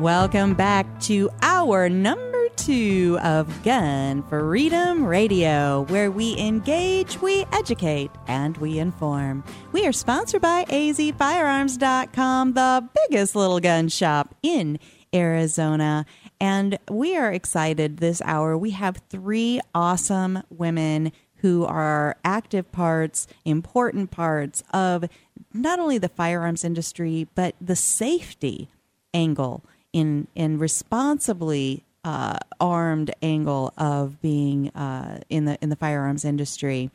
Welcome 0.00 0.54
back 0.54 1.00
to 1.02 1.30
our 1.40 1.88
number 1.88 2.48
two 2.56 3.16
of 3.22 3.62
Gun 3.62 4.24
Freedom 4.24 5.06
Radio, 5.06 5.82
where 5.88 6.10
we 6.10 6.36
engage, 6.36 7.22
we 7.22 7.46
educate, 7.52 8.10
and 8.26 8.56
we 8.56 8.80
inform. 8.80 9.44
We 9.70 9.86
are 9.86 9.92
sponsored 9.92 10.42
by 10.42 10.64
azfirearms.com, 10.64 12.54
the 12.54 12.88
biggest 13.08 13.36
little 13.36 13.60
gun 13.60 13.88
shop 13.88 14.34
in 14.42 14.80
Arizona. 15.14 16.06
And 16.40 16.76
we 16.90 17.16
are 17.16 17.32
excited 17.32 17.98
this 17.98 18.20
hour. 18.24 18.58
We 18.58 18.72
have 18.72 19.00
three 19.08 19.60
awesome 19.76 20.42
women 20.50 21.12
who 21.36 21.64
are 21.64 22.16
active 22.24 22.70
parts, 22.72 23.28
important 23.44 24.10
parts 24.10 24.64
of 24.72 25.04
not 25.52 25.78
only 25.78 25.98
the 25.98 26.08
firearms 26.08 26.64
industry, 26.64 27.28
but 27.36 27.54
the 27.60 27.76
safety 27.76 28.68
angle 29.14 29.64
in, 29.94 30.26
in 30.34 30.58
responsibly 30.58 31.84
uh, 32.04 32.38
armed 32.60 33.14
angle 33.22 33.72
of 33.78 34.20
being 34.20 34.68
uh, 34.70 35.20
in 35.30 35.46
the 35.46 35.56
in 35.62 35.70
the 35.70 35.76
firearms 35.76 36.24
industry. 36.24 36.90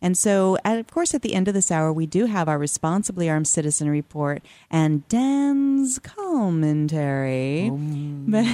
And 0.00 0.16
so, 0.16 0.56
and 0.64 0.78
of 0.78 0.86
course, 0.86 1.14
at 1.14 1.22
the 1.22 1.34
end 1.34 1.48
of 1.48 1.54
this 1.54 1.70
hour, 1.70 1.92
we 1.92 2.06
do 2.06 2.26
have 2.26 2.48
our 2.48 2.58
responsibly 2.58 3.28
armed 3.28 3.48
citizen 3.48 3.90
report 3.90 4.42
and 4.70 5.06
Dan's 5.08 5.98
commentary. 5.98 7.68
Um. 7.68 8.26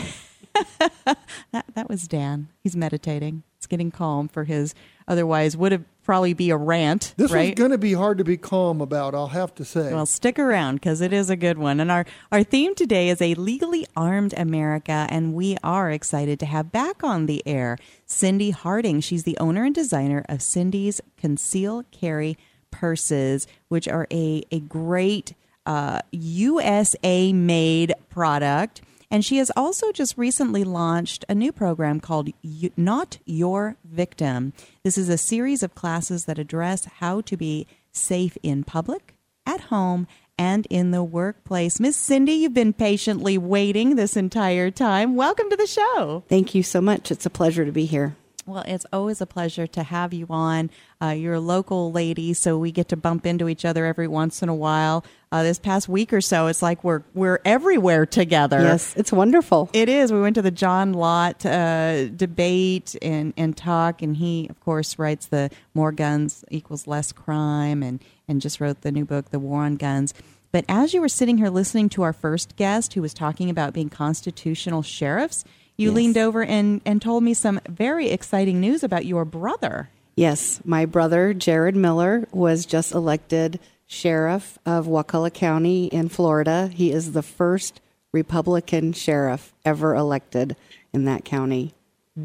that 1.52 1.64
that 1.74 1.88
was 1.88 2.08
Dan. 2.08 2.48
He's 2.62 2.74
meditating. 2.74 3.44
It's 3.58 3.66
getting 3.66 3.90
calm 3.90 4.26
for 4.26 4.44
his 4.44 4.74
otherwise 5.06 5.56
would 5.56 5.72
have 5.72 5.84
probably 6.10 6.34
be 6.34 6.50
a 6.50 6.56
rant. 6.56 7.14
This 7.16 7.30
right? 7.30 7.50
is 7.50 7.54
going 7.54 7.70
to 7.70 7.78
be 7.78 7.92
hard 7.92 8.18
to 8.18 8.24
be 8.24 8.36
calm 8.36 8.80
about. 8.80 9.14
I'll 9.14 9.28
have 9.28 9.54
to 9.54 9.64
say. 9.64 9.94
Well, 9.94 10.06
stick 10.06 10.40
around 10.40 10.74
because 10.74 11.00
it 11.00 11.12
is 11.12 11.30
a 11.30 11.36
good 11.36 11.56
one. 11.56 11.78
And 11.78 11.88
our 11.88 12.04
our 12.32 12.42
theme 12.42 12.74
today 12.74 13.10
is 13.10 13.22
a 13.22 13.34
legally 13.34 13.86
armed 13.96 14.34
America, 14.36 15.06
and 15.08 15.34
we 15.34 15.56
are 15.62 15.88
excited 15.88 16.40
to 16.40 16.46
have 16.46 16.72
back 16.72 17.04
on 17.04 17.26
the 17.26 17.46
air 17.46 17.78
Cyndee 18.08 18.52
Harding. 18.52 19.00
She's 19.00 19.22
the 19.22 19.38
owner 19.38 19.62
and 19.62 19.72
designer 19.72 20.24
of 20.28 20.38
Cyndee's 20.40 21.00
Conceal 21.16 21.84
Carry 21.92 22.36
purses, 22.72 23.46
which 23.68 23.86
are 23.86 24.08
a 24.10 24.42
a 24.50 24.58
great 24.58 25.34
uh, 25.64 26.00
USA 26.10 27.32
made 27.32 27.94
product. 28.08 28.82
And 29.10 29.24
she 29.24 29.38
has 29.38 29.50
also 29.56 29.90
just 29.90 30.16
recently 30.16 30.62
launched 30.62 31.24
a 31.28 31.34
new 31.34 31.52
program 31.52 31.98
called 31.98 32.30
Not 32.76 33.18
Your 33.24 33.76
Victim. 33.84 34.52
This 34.84 34.96
is 34.96 35.08
a 35.08 35.18
series 35.18 35.62
of 35.62 35.74
classes 35.74 36.26
that 36.26 36.38
address 36.38 36.84
how 36.84 37.20
to 37.22 37.36
be 37.36 37.66
safe 37.90 38.38
in 38.42 38.62
public, 38.62 39.14
at 39.44 39.62
home, 39.62 40.06
and 40.38 40.66
in 40.70 40.92
the 40.92 41.02
workplace. 41.02 41.80
Miss 41.80 41.96
Cyndee, 41.96 42.38
you've 42.38 42.54
been 42.54 42.72
patiently 42.72 43.36
waiting 43.36 43.96
this 43.96 44.16
entire 44.16 44.70
time. 44.70 45.16
Welcome 45.16 45.50
to 45.50 45.56
the 45.56 45.66
show. 45.66 46.22
Thank 46.28 46.54
you 46.54 46.62
so 46.62 46.80
much. 46.80 47.10
It's 47.10 47.26
a 47.26 47.30
pleasure 47.30 47.64
to 47.64 47.72
be 47.72 47.86
here. 47.86 48.16
Well, 48.50 48.64
it's 48.66 48.86
always 48.92 49.20
a 49.20 49.26
pleasure 49.26 49.68
to 49.68 49.84
have 49.84 50.12
you 50.12 50.26
on. 50.28 50.70
Uh, 51.00 51.10
you're 51.10 51.34
a 51.34 51.40
local 51.40 51.92
lady, 51.92 52.34
so 52.34 52.58
we 52.58 52.72
get 52.72 52.88
to 52.88 52.96
bump 52.96 53.24
into 53.24 53.48
each 53.48 53.64
other 53.64 53.86
every 53.86 54.08
once 54.08 54.42
in 54.42 54.48
a 54.48 54.54
while. 54.54 55.04
Uh, 55.30 55.44
this 55.44 55.60
past 55.60 55.88
week 55.88 56.12
or 56.12 56.20
so, 56.20 56.48
it's 56.48 56.60
like 56.60 56.82
we're 56.82 57.02
we're 57.14 57.38
everywhere 57.44 58.06
together. 58.06 58.60
Yes, 58.60 58.92
it's 58.96 59.12
wonderful. 59.12 59.70
It 59.72 59.88
is. 59.88 60.12
We 60.12 60.20
went 60.20 60.34
to 60.34 60.42
the 60.42 60.50
John 60.50 60.92
Lott 60.92 61.46
uh, 61.46 62.08
debate 62.08 62.96
and 63.00 63.32
and 63.36 63.56
talk, 63.56 64.02
and 64.02 64.16
he, 64.16 64.48
of 64.50 64.58
course, 64.58 64.98
writes 64.98 65.26
the 65.26 65.50
"More 65.72 65.92
Guns 65.92 66.44
Equals 66.50 66.88
Less 66.88 67.12
Crime" 67.12 67.84
and 67.84 68.02
and 68.26 68.40
just 68.40 68.60
wrote 68.60 68.80
the 68.80 68.90
new 68.90 69.04
book, 69.04 69.30
"The 69.30 69.38
War 69.38 69.62
on 69.62 69.76
Guns." 69.76 70.12
But 70.50 70.64
as 70.68 70.92
you 70.92 71.00
were 71.00 71.08
sitting 71.08 71.38
here 71.38 71.50
listening 71.50 71.88
to 71.90 72.02
our 72.02 72.12
first 72.12 72.56
guest, 72.56 72.94
who 72.94 73.02
was 73.02 73.14
talking 73.14 73.48
about 73.48 73.72
being 73.72 73.88
constitutional 73.88 74.82
sheriffs 74.82 75.44
you 75.80 75.88
yes. 75.88 75.96
leaned 75.96 76.18
over 76.18 76.44
and, 76.44 76.80
and 76.84 77.00
told 77.00 77.22
me 77.22 77.34
some 77.34 77.60
very 77.68 78.10
exciting 78.10 78.60
news 78.60 78.84
about 78.84 79.06
your 79.06 79.24
brother. 79.24 79.88
Yes, 80.14 80.60
my 80.64 80.84
brother, 80.84 81.32
Jared 81.32 81.74
Miller, 81.74 82.28
was 82.30 82.66
just 82.66 82.92
elected 82.92 83.58
sheriff 83.86 84.58
of 84.66 84.86
Wakulla 84.86 85.30
County 85.30 85.86
in 85.86 86.08
Florida. 86.08 86.68
He 86.72 86.92
is 86.92 87.12
the 87.12 87.22
first 87.22 87.80
Republican 88.12 88.92
sheriff 88.92 89.54
ever 89.64 89.94
elected 89.94 90.56
in 90.92 91.06
that 91.06 91.24
county. 91.24 91.74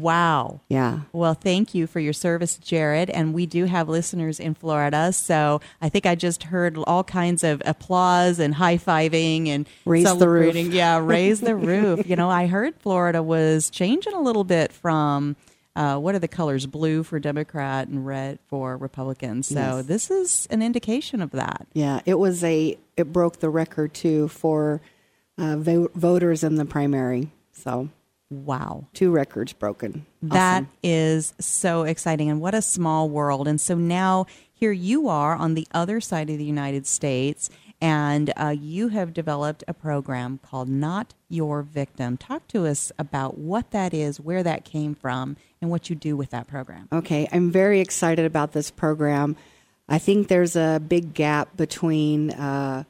Wow. 0.00 0.60
Yeah. 0.68 1.00
Well, 1.12 1.34
thank 1.34 1.74
you 1.74 1.86
for 1.86 2.00
your 2.00 2.12
service, 2.12 2.58
Jared. 2.58 3.10
And 3.10 3.34
we 3.34 3.46
do 3.46 3.64
have 3.64 3.88
listeners 3.88 4.40
in 4.40 4.54
Florida. 4.54 5.12
So 5.12 5.60
I 5.80 5.88
think 5.88 6.06
I 6.06 6.14
just 6.14 6.44
heard 6.44 6.76
all 6.86 7.04
kinds 7.04 7.44
of 7.44 7.62
applause 7.64 8.38
and 8.38 8.54
high 8.54 8.78
fiving 8.78 9.48
and 9.48 9.68
raise 9.84 10.16
the 10.18 10.28
roof. 10.28 10.54
Yeah, 10.56 10.98
raise 10.98 11.40
the 11.40 11.56
roof. 11.56 12.08
You 12.08 12.16
know, 12.16 12.30
I 12.30 12.46
heard 12.46 12.74
Florida 12.76 13.22
was 13.22 13.70
changing 13.70 14.12
a 14.12 14.20
little 14.20 14.44
bit 14.44 14.72
from 14.72 15.36
uh, 15.76 15.98
what 15.98 16.14
are 16.14 16.18
the 16.18 16.28
colors? 16.28 16.66
Blue 16.66 17.02
for 17.02 17.20
Democrat 17.20 17.86
and 17.88 18.06
red 18.06 18.38
for 18.48 18.76
Republicans. 18.78 19.46
So 19.46 19.54
yes. 19.54 19.86
this 19.86 20.10
is 20.10 20.48
an 20.50 20.62
indication 20.62 21.20
of 21.20 21.32
that. 21.32 21.66
Yeah, 21.74 22.00
it 22.06 22.18
was 22.18 22.42
a, 22.42 22.78
it 22.96 23.12
broke 23.12 23.40
the 23.40 23.50
record 23.50 23.92
too 23.92 24.28
for 24.28 24.80
uh, 25.36 25.56
vo- 25.58 25.90
voters 25.94 26.42
in 26.42 26.54
the 26.54 26.64
primary. 26.64 27.30
So 27.52 27.90
Wow. 28.30 28.88
Two 28.92 29.12
records 29.12 29.52
broken. 29.52 30.04
That 30.22 30.62
awesome. 30.62 30.68
is 30.82 31.32
so 31.38 31.84
exciting. 31.84 32.28
And 32.28 32.40
what 32.40 32.54
a 32.54 32.62
small 32.62 33.08
world. 33.08 33.46
And 33.46 33.60
so 33.60 33.76
now 33.76 34.26
here 34.52 34.72
you 34.72 35.08
are 35.08 35.36
on 35.36 35.54
the 35.54 35.66
other 35.72 36.00
side 36.00 36.30
of 36.30 36.38
the 36.38 36.44
United 36.44 36.86
States, 36.86 37.50
and 37.80 38.32
uh, 38.36 38.54
you 38.58 38.88
have 38.88 39.12
developed 39.12 39.62
a 39.68 39.74
program 39.74 40.40
called 40.42 40.68
Not 40.68 41.14
Your 41.28 41.62
Victim. 41.62 42.16
Talk 42.16 42.48
to 42.48 42.66
us 42.66 42.90
about 42.98 43.36
what 43.36 43.70
that 43.72 43.92
is, 43.92 44.18
where 44.18 44.42
that 44.42 44.64
came 44.64 44.94
from, 44.94 45.36
and 45.60 45.70
what 45.70 45.90
you 45.90 45.94
do 45.94 46.16
with 46.16 46.30
that 46.30 46.48
program. 46.48 46.88
Okay. 46.90 47.28
I'm 47.30 47.50
very 47.50 47.80
excited 47.80 48.24
about 48.24 48.52
this 48.52 48.70
program. 48.70 49.36
I 49.88 49.98
think 49.98 50.28
there's 50.28 50.56
a 50.56 50.80
big 50.84 51.14
gap 51.14 51.56
between. 51.56 52.32
Uh, 52.32 52.84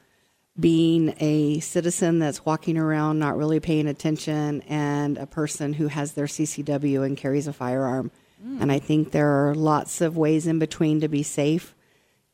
being 0.58 1.14
a 1.20 1.60
citizen 1.60 2.18
that's 2.18 2.44
walking 2.44 2.78
around 2.78 3.18
not 3.18 3.36
really 3.36 3.60
paying 3.60 3.86
attention 3.86 4.62
and 4.62 5.18
a 5.18 5.26
person 5.26 5.74
who 5.74 5.88
has 5.88 6.12
their 6.12 6.26
CCW 6.26 7.04
and 7.04 7.16
carries 7.16 7.46
a 7.46 7.52
firearm. 7.52 8.10
Mm. 8.44 8.62
And 8.62 8.72
I 8.72 8.78
think 8.78 9.10
there 9.10 9.48
are 9.48 9.54
lots 9.54 10.00
of 10.00 10.16
ways 10.16 10.46
in 10.46 10.58
between 10.58 11.00
to 11.00 11.08
be 11.08 11.22
safe. 11.22 11.74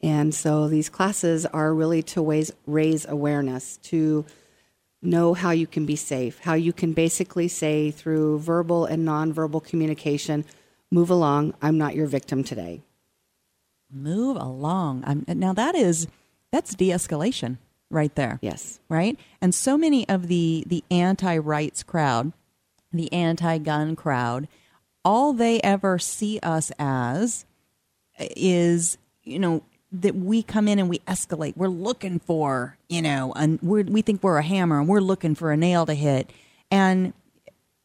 And 0.01 0.35
so 0.35 0.69
these 0.69 0.89
classes 0.89 1.47
are 1.47 1.75
really 1.75 2.03
to 2.05 2.23
ways, 2.23 2.53
raise 2.67 3.07
awareness, 3.07 3.77
to 3.79 4.25
know 5.01 5.35
how 5.35 5.51
you 5.51 5.67
can 5.67 5.85
be 5.85 5.97
safe, 5.97 6.39
how 6.41 6.55
you 6.55 6.73
can 6.73 6.93
basically 6.93 7.49
say 7.49 7.91
through 7.91 8.39
verbal 8.39 8.85
and 8.85 9.07
nonverbal 9.07 9.65
communication, 9.65 10.45
move 10.93 11.11
along, 11.11 11.55
I'm 11.61 11.77
not 11.77 11.97
your 11.97 12.07
victim 12.07 12.45
today. 12.45 12.83
Move 13.91 14.37
along. 14.37 15.03
I'm, 15.05 15.25
now 15.27 15.53
that 15.53 15.75
is, 15.75 16.07
that's 16.53 16.75
de 16.77 16.91
escalation 16.91 17.59
right 17.93 18.15
there. 18.15 18.39
Yes. 18.43 18.81
Right? 18.89 19.19
And 19.41 19.55
so 19.55 19.77
many 19.77 20.09
of 20.09 20.29
the 20.29 20.65
the 20.67 20.83
anti-rights 20.91 21.83
crowd, 21.83 22.33
the 22.93 23.13
anti-gun 23.13 23.97
crowd, 23.97 24.49
all 25.05 25.33
they 25.33 25.61
ever 25.61 25.99
see 25.99 26.39
us 26.43 26.73
as 26.79 27.45
is, 28.19 28.99
you 29.25 29.39
know, 29.39 29.63
that 29.93 30.15
we 30.15 30.43
come 30.43 30.69
in 30.69 30.79
and 30.79 30.89
we 30.89 31.01
escalate. 31.01 31.57
We're 31.57 31.69
looking 31.69 32.19
for, 32.19 32.79
you 32.89 33.03
know, 33.03 33.33
and 33.37 33.59
we 33.63 33.83
we 33.83 34.03
think 34.03 34.23
we're 34.23 34.39
a 34.39 34.43
hammer 34.43 34.81
and 34.81 34.89
we're 34.89 35.01
looking 35.01 35.35
for 35.35 35.53
a 35.53 35.57
nail 35.57 35.87
to 35.87 35.95
hit. 35.95 36.31
And 36.71 37.13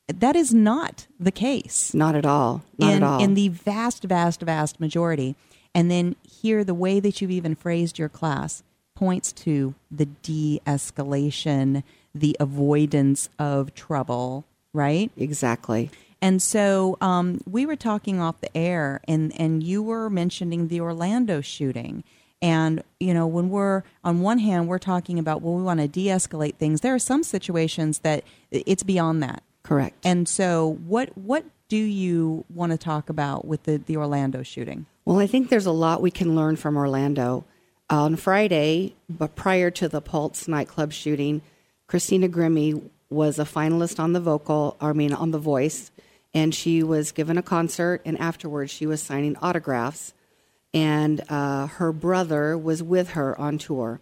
that 0.08 0.38
is 0.38 0.54
not 0.54 1.08
the 1.20 1.32
case. 1.32 1.94
Not 1.94 2.16
at 2.16 2.26
all. 2.26 2.64
Not 2.78 2.90
in, 2.90 2.96
at 2.98 3.04
all. 3.04 3.22
In 3.22 3.34
the 3.34 3.50
vast, 3.50 4.04
vast, 4.06 4.42
vast 4.42 4.80
majority. 4.80 5.36
And 5.76 5.92
then 5.92 6.16
here, 6.24 6.64
the 6.64 6.74
way 6.74 7.00
that 7.02 7.22
you've 7.22 7.30
even 7.32 7.56
phrased 7.56 8.00
your 8.00 8.10
class 8.10 8.64
points 8.98 9.32
to 9.32 9.76
the 9.92 10.08
de 10.08 10.60
escalation, 10.66 11.84
the 12.16 12.36
avoidance 12.40 13.30
of 13.38 13.76
trouble, 13.76 14.44
right? 14.74 15.12
Exactly. 15.16 15.92
And 16.20 16.42
so 16.42 16.98
um, 17.00 17.40
we 17.46 17.68
were 17.68 17.76
talking 17.76 18.20
off 18.20 18.42
the 18.42 18.58
air, 18.58 19.02
and, 19.08 19.40
and 19.40 19.62
you 19.62 19.84
were 19.84 20.10
mentioning 20.10 20.70
the 20.70 20.82
Orlando 20.82 21.42
shooting. 21.42 22.04
And, 22.42 22.84
you 23.00 23.14
know, 23.14 23.28
when 23.28 23.50
we're 23.50 23.84
on 24.04 24.22
one 24.22 24.40
hand, 24.40 24.68
we're 24.68 24.80
talking 24.80 25.20
about, 25.20 25.44
well, 25.44 25.54
we 25.54 25.62
want 25.62 25.80
to 25.80 25.88
de 25.88 26.08
escalate 26.08 26.56
things. 26.56 26.82
There 26.82 26.96
are 26.96 27.00
some 27.00 27.22
situations 27.22 28.00
that 28.00 28.24
it's 28.50 28.82
beyond 28.82 29.22
that. 29.22 29.44
Correct. 29.62 29.96
And 30.04 30.28
so, 30.28 30.80
what, 30.88 31.16
what 31.16 31.46
do 31.68 31.78
you 31.78 32.46
want 32.52 32.72
to 32.72 32.80
talk 32.80 33.10
about 33.10 33.46
with 33.46 33.64
the, 33.64 33.78
the 33.78 33.96
Orlando 33.96 34.42
shooting? 34.42 34.88
Well, 35.06 35.20
I 35.20 35.28
think 35.28 35.50
there's 35.50 35.68
a 35.68 35.72
lot 35.72 36.02
we 36.02 36.10
can 36.10 36.36
learn 36.36 36.56
from 36.56 36.78
Orlando. 36.78 37.46
On 37.90 38.18
Friday, 38.18 38.96
but 39.10 39.36
prior 39.36 39.72
to 39.72 39.88
the 39.88 40.02
Pulse 40.02 40.46
nightclub 40.46 40.92
shooting, 40.92 41.42
Christina 41.88 42.28
Grimmie 42.28 42.82
was 43.10 43.40
a 43.40 43.46
finalist 43.46 43.98
on 43.98 44.12
the 44.12 44.20
vocal, 44.20 44.76
I 44.82 44.92
mean, 44.92 45.14
on 45.14 45.32
the 45.32 45.40
voice, 45.40 45.90
and 46.34 46.54
she 46.54 46.84
was 46.84 47.14
given 47.14 47.38
a 47.38 47.42
concert, 47.42 48.02
and 48.04 48.20
afterwards 48.20 48.72
she 48.72 48.86
was 48.86 49.02
signing 49.02 49.38
autographs, 49.38 50.14
and 50.74 51.24
uh, 51.30 51.68
her 51.68 51.94
brother 51.94 52.58
was 52.58 52.84
with 52.84 53.12
her 53.12 53.40
on 53.40 53.58
tour. 53.58 54.02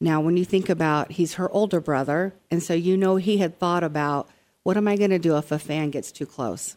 Now, 0.00 0.20
when 0.20 0.36
you 0.36 0.44
think 0.44 0.68
about, 0.68 1.12
he's 1.12 1.34
her 1.34 1.50
older 1.50 1.80
brother, 1.80 2.32
and 2.48 2.62
so 2.62 2.74
you 2.74 2.96
know 2.96 3.16
he 3.16 3.38
had 3.38 3.58
thought 3.58 3.82
about, 3.82 4.28
what 4.62 4.76
am 4.76 4.86
I 4.86 4.96
going 4.96 5.10
to 5.10 5.18
do 5.18 5.36
if 5.36 5.50
a 5.50 5.58
fan 5.58 5.90
gets 5.90 6.12
too 6.12 6.26
close? 6.26 6.76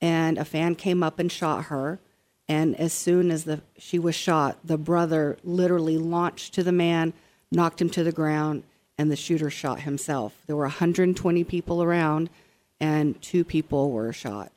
And 0.00 0.38
a 0.38 0.46
fan 0.46 0.76
came 0.76 1.02
up 1.02 1.18
and 1.18 1.30
shot 1.30 1.64
her, 1.64 2.00
and 2.48 2.78
as 2.78 2.92
soon 2.92 3.30
as 3.30 3.44
the 3.44 3.62
she 3.78 3.98
was 3.98 4.14
shot, 4.14 4.58
the 4.64 4.78
brother 4.78 5.38
literally 5.42 5.98
launched 5.98 6.54
to 6.54 6.62
the 6.62 6.72
man, 6.72 7.12
knocked 7.50 7.80
him 7.80 7.90
to 7.90 8.04
the 8.04 8.12
ground, 8.12 8.64
and 8.98 9.10
the 9.10 9.16
shooter 9.16 9.50
shot 9.50 9.80
himself. 9.80 10.42
There 10.46 10.56
were 10.56 10.64
120 10.64 11.44
people 11.44 11.82
around, 11.82 12.30
and 12.80 13.20
two 13.22 13.44
people 13.44 13.90
were 13.90 14.12
shot. 14.12 14.52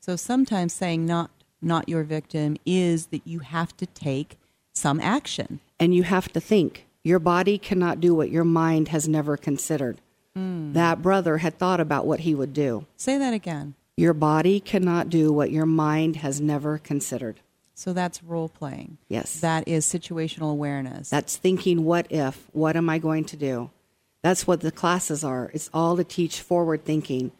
So 0.00 0.16
sometimes 0.16 0.72
saying 0.72 1.06
not 1.06 1.30
not 1.60 1.88
your 1.88 2.02
victim 2.02 2.56
is 2.66 3.06
that 3.06 3.26
you 3.26 3.40
have 3.40 3.76
to 3.76 3.86
take 3.86 4.38
some 4.72 5.00
action. 5.00 5.60
And 5.78 5.94
you 5.94 6.02
have 6.02 6.32
to 6.32 6.40
think. 6.40 6.86
Your 7.04 7.18
body 7.18 7.58
cannot 7.58 8.00
do 8.00 8.14
what 8.14 8.30
your 8.30 8.44
mind 8.44 8.88
has 8.88 9.08
never 9.08 9.36
considered. 9.36 10.00
Mm. 10.36 10.72
That 10.72 11.02
brother 11.02 11.38
had 11.38 11.58
thought 11.58 11.80
about 11.80 12.06
what 12.06 12.20
he 12.20 12.34
would 12.34 12.52
do. 12.52 12.86
Say 12.96 13.18
that 13.18 13.34
again. 13.34 13.74
Your 13.96 14.14
body 14.14 14.58
cannot 14.60 15.10
do 15.10 15.32
what 15.32 15.50
your 15.50 15.66
mind 15.66 16.16
has 16.16 16.40
never 16.40 16.78
considered. 16.78 17.40
So 17.74 17.92
that's 17.92 18.22
role 18.22 18.48
playing. 18.48 18.98
Yes. 19.08 19.40
That 19.40 19.66
is 19.66 19.84
situational 19.84 20.52
awareness. 20.52 21.10
That's 21.10 21.36
thinking, 21.36 21.84
what 21.84 22.10
if? 22.10 22.48
What 22.52 22.76
am 22.76 22.88
I 22.88 22.98
going 22.98 23.24
to 23.24 23.36
do? 23.36 23.70
That's 24.22 24.46
what 24.46 24.60
the 24.60 24.70
classes 24.70 25.24
are. 25.24 25.50
It's 25.52 25.68
all 25.74 25.96
to 25.96 26.04
teach 26.04 26.40
forward 26.40 26.84
thinking, 26.84 27.32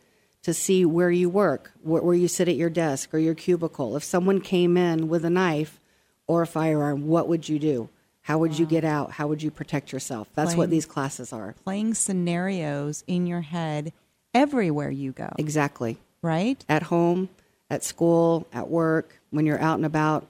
to 0.43 0.53
see 0.53 0.85
where 0.85 1.11
you 1.11 1.29
work, 1.29 1.73
where 1.83 2.15
you 2.15 2.29
sit 2.29 2.49
at 2.49 2.57
your 2.57 2.71
desk 2.71 3.15
or 3.15 3.19
your 3.19 3.35
cubicle. 3.35 3.97
If 3.97 4.03
someone 4.03 4.41
came 4.41 4.77
in 4.77 5.09
with 5.09 5.25
a 5.25 5.31
knife 5.31 5.81
or 6.27 6.43
a 6.43 6.47
firearm, 6.47 7.07
what 7.07 7.29
would 7.29 7.49
you 7.49 7.59
do? 7.59 7.89
How 8.23 8.39
would 8.39 8.53
wow. 8.53 8.57
you 8.59 8.67
get 8.67 8.85
out? 8.85 9.13
How 9.13 9.27
would 9.29 9.43
you 9.43 9.51
protect 9.51 9.93
yourself? 9.93 10.29
That's 10.35 10.49
playing, 10.49 10.59
what 10.59 10.71
these 10.71 10.87
classes 10.87 11.33
are. 11.33 11.55
Playing 11.65 11.95
scenarios 11.95 13.05
in 13.07 13.27
your 13.27 13.43
head 13.43 13.93
everywhere 14.35 14.91
you 14.91 15.13
go. 15.13 15.31
Exactly. 15.39 15.99
Right? 16.23 16.65
At 16.69 16.85
home, 16.85 17.29
at 17.69 17.85
school, 17.85 18.47
at 18.53 18.69
work, 18.69 19.21
when 19.31 19.45
you're 19.45 19.61
out 19.61 19.77
and 19.77 19.87
about. 19.87 20.29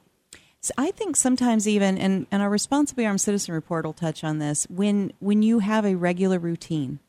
So 0.61 0.73
I 0.79 0.93
think 0.93 1.17
sometimes 1.17 1.67
even, 1.69 1.99
and, 1.99 2.27
and 2.31 2.41
our 2.41 2.49
responsibly 2.49 3.05
armed 3.05 3.21
citizen 3.21 3.53
report 3.53 3.85
will 3.85 3.93
touch 3.93 4.25
on 4.25 4.39
this, 4.39 4.67
when 4.71 5.13
when 5.19 5.43
you 5.43 5.59
have 5.59 5.85
a 5.85 5.97
regular 5.97 6.39
routine, 6.39 7.01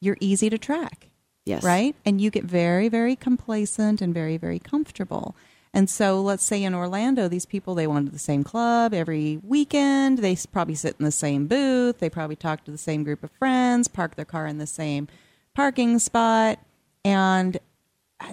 you're 0.00 0.16
easy 0.20 0.50
to 0.50 0.58
track. 0.58 1.08
Yes. 1.44 1.62
Right? 1.62 1.94
And 2.06 2.20
you 2.20 2.30
get 2.30 2.44
very, 2.44 2.88
very 2.88 3.14
complacent 3.14 4.00
and 4.00 4.14
very, 4.14 4.38
very 4.38 4.58
comfortable. 4.58 5.36
And 5.74 5.90
so 5.90 6.22
let's 6.22 6.44
say 6.44 6.62
in 6.62 6.74
Orlando, 6.74 7.28
these 7.28 7.44
people, 7.44 7.74
they 7.74 7.86
went 7.86 8.06
to 8.06 8.12
the 8.12 8.18
same 8.18 8.44
club 8.44 8.94
every 8.94 9.40
weekend. 9.42 10.18
They 10.18 10.36
probably 10.50 10.76
sit 10.76 10.96
in 10.98 11.04
the 11.04 11.10
same 11.10 11.46
booth. 11.46 11.98
They 11.98 12.08
probably 12.08 12.36
talk 12.36 12.64
to 12.64 12.70
the 12.70 12.78
same 12.78 13.04
group 13.04 13.22
of 13.22 13.30
friends, 13.32 13.88
park 13.88 14.14
their 14.14 14.24
car 14.24 14.46
in 14.46 14.58
the 14.58 14.66
same 14.66 15.08
parking 15.54 15.98
spot. 15.98 16.60
And 17.04 17.58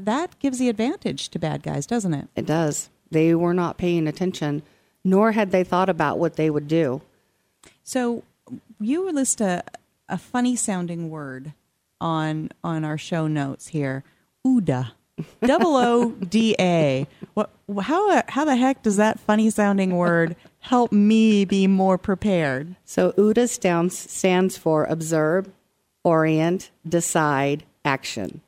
that 0.01 0.39
gives 0.39 0.59
the 0.59 0.69
advantage 0.69 1.29
to 1.29 1.39
bad 1.39 1.63
guys, 1.63 1.85
doesn't 1.85 2.13
it? 2.13 2.27
It 2.35 2.45
does. 2.45 2.89
They 3.09 3.35
were 3.35 3.53
not 3.53 3.77
paying 3.77 4.07
attention, 4.07 4.63
nor 5.03 5.33
had 5.33 5.51
they 5.51 5.63
thought 5.63 5.89
about 5.89 6.19
what 6.19 6.35
they 6.35 6.49
would 6.49 6.67
do. 6.67 7.01
So 7.83 8.23
you 8.79 9.11
list 9.11 9.41
a, 9.41 9.63
a 10.07 10.17
funny 10.17 10.55
sounding 10.55 11.09
word 11.09 11.53
on 11.99 12.49
on 12.63 12.83
our 12.83 12.97
show 12.97 13.27
notes 13.27 13.67
here. 13.67 14.03
OODA. 14.45 14.91
Double 15.45 15.75
O 15.75 16.11
D 16.11 16.55
A. 16.59 17.05
What? 17.33 17.51
How? 17.81 18.23
How 18.27 18.45
the 18.45 18.55
heck 18.55 18.81
does 18.81 18.97
that 18.97 19.19
funny 19.19 19.49
sounding 19.49 19.95
word 19.95 20.35
help 20.59 20.91
me 20.91 21.45
be 21.45 21.67
more 21.67 21.97
prepared? 21.97 22.75
So 22.85 23.11
OODA 23.13 23.49
stands 23.49 23.97
stands 23.97 24.57
for 24.57 24.85
observe, 24.85 25.49
orient, 26.03 26.71
decide, 26.87 27.65
action. 27.85 28.41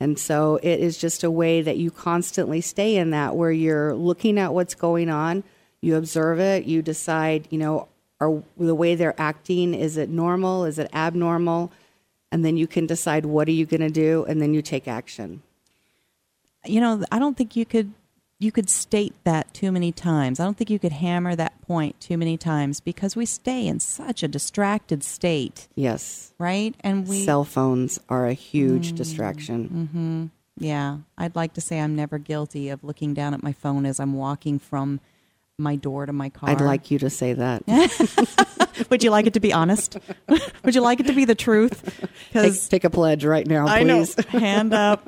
And 0.00 0.18
so 0.18 0.58
it 0.62 0.80
is 0.80 0.96
just 0.96 1.22
a 1.22 1.30
way 1.30 1.60
that 1.60 1.76
you 1.76 1.90
constantly 1.90 2.62
stay 2.62 2.96
in 2.96 3.10
that 3.10 3.36
where 3.36 3.52
you're 3.52 3.94
looking 3.94 4.38
at 4.38 4.54
what's 4.54 4.74
going 4.74 5.10
on, 5.10 5.44
you 5.82 5.96
observe 5.96 6.40
it, 6.40 6.64
you 6.64 6.80
decide, 6.80 7.46
you 7.50 7.58
know, 7.58 7.86
are 8.18 8.42
the 8.56 8.74
way 8.74 8.94
they're 8.94 9.18
acting, 9.20 9.74
is 9.74 9.96
it 9.96 10.08
normal, 10.08 10.64
is 10.64 10.78
it 10.78 10.90
abnormal? 10.94 11.70
And 12.32 12.44
then 12.44 12.56
you 12.56 12.66
can 12.66 12.86
decide 12.86 13.26
what 13.26 13.46
are 13.48 13.52
you 13.52 13.66
going 13.66 13.80
to 13.80 13.90
do 13.90 14.24
and 14.24 14.40
then 14.40 14.54
you 14.54 14.62
take 14.62 14.88
action. 14.88 15.42
You 16.64 16.80
know, 16.80 17.04
I 17.12 17.18
don't 17.18 17.36
think 17.36 17.56
you 17.56 17.66
could 17.66 17.92
you 18.40 18.50
could 18.50 18.70
state 18.70 19.14
that 19.24 19.52
too 19.52 19.70
many 19.70 19.92
times. 19.92 20.40
I 20.40 20.44
don't 20.44 20.56
think 20.56 20.70
you 20.70 20.78
could 20.78 20.92
hammer 20.92 21.36
that 21.36 21.60
point 21.60 22.00
too 22.00 22.16
many 22.16 22.38
times 22.38 22.80
because 22.80 23.14
we 23.14 23.26
stay 23.26 23.66
in 23.66 23.78
such 23.80 24.22
a 24.22 24.28
distracted 24.28 25.04
state. 25.04 25.68
Yes. 25.76 26.32
Right? 26.38 26.74
And 26.80 27.06
we 27.06 27.24
cell 27.24 27.44
phones 27.44 28.00
are 28.08 28.26
a 28.26 28.32
huge 28.32 28.92
mm, 28.92 28.96
distraction. 28.96 29.68
Mm-hmm. 29.92 30.64
Yeah. 30.64 30.98
I'd 31.18 31.36
like 31.36 31.52
to 31.54 31.60
say 31.60 31.80
I'm 31.80 31.94
never 31.94 32.18
guilty 32.18 32.70
of 32.70 32.82
looking 32.82 33.12
down 33.12 33.34
at 33.34 33.42
my 33.42 33.52
phone 33.52 33.84
as 33.84 34.00
I'm 34.00 34.14
walking 34.14 34.58
from 34.58 35.00
my 35.60 35.76
door 35.76 36.06
to 36.06 36.12
my 36.12 36.30
car. 36.30 36.50
I'd 36.50 36.60
like 36.60 36.90
you 36.90 36.98
to 37.00 37.10
say 37.10 37.34
that. 37.34 37.62
Would 38.90 39.04
you 39.04 39.10
like 39.10 39.26
it 39.26 39.34
to 39.34 39.40
be 39.40 39.52
honest? 39.52 39.96
Would 40.64 40.74
you 40.74 40.80
like 40.80 41.00
it 41.00 41.06
to 41.06 41.12
be 41.12 41.24
the 41.24 41.34
truth? 41.34 42.06
Take, 42.32 42.54
take, 42.68 42.84
a 42.84 42.90
pledge 42.90 43.24
right 43.24 43.46
now, 43.46 43.66
please. 43.66 43.70
I 43.72 43.82
know. 43.82 44.04
Hand 44.40 44.72
up. 44.72 45.06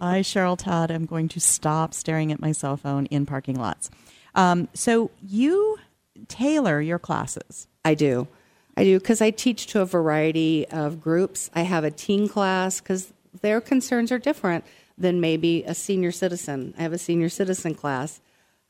I, 0.00 0.20
Cheryl 0.20 0.58
Todd, 0.58 0.90
am 0.90 1.06
going 1.06 1.28
to 1.28 1.40
stop 1.40 1.94
staring 1.94 2.32
at 2.32 2.40
my 2.40 2.52
cell 2.52 2.76
phone 2.76 3.06
in 3.06 3.26
parking 3.26 3.58
lots. 3.58 3.90
Um, 4.34 4.68
so 4.74 5.10
you 5.26 5.78
tailor 6.28 6.80
your 6.80 6.98
classes. 6.98 7.66
I 7.84 7.94
do. 7.94 8.28
I 8.76 8.84
do 8.84 8.98
because 8.98 9.20
I 9.20 9.30
teach 9.30 9.68
to 9.68 9.80
a 9.80 9.86
variety 9.86 10.66
of 10.68 11.00
groups. 11.00 11.50
I 11.54 11.62
have 11.62 11.84
a 11.84 11.90
teen 11.90 12.28
class 12.28 12.80
because 12.80 13.12
their 13.40 13.60
concerns 13.60 14.10
are 14.12 14.18
different 14.18 14.64
than 14.98 15.20
maybe 15.20 15.64
a 15.64 15.74
senior 15.74 16.12
citizen. 16.12 16.74
I 16.78 16.82
have 16.82 16.92
a 16.92 16.98
senior 16.98 17.28
citizen 17.28 17.74
class. 17.74 18.20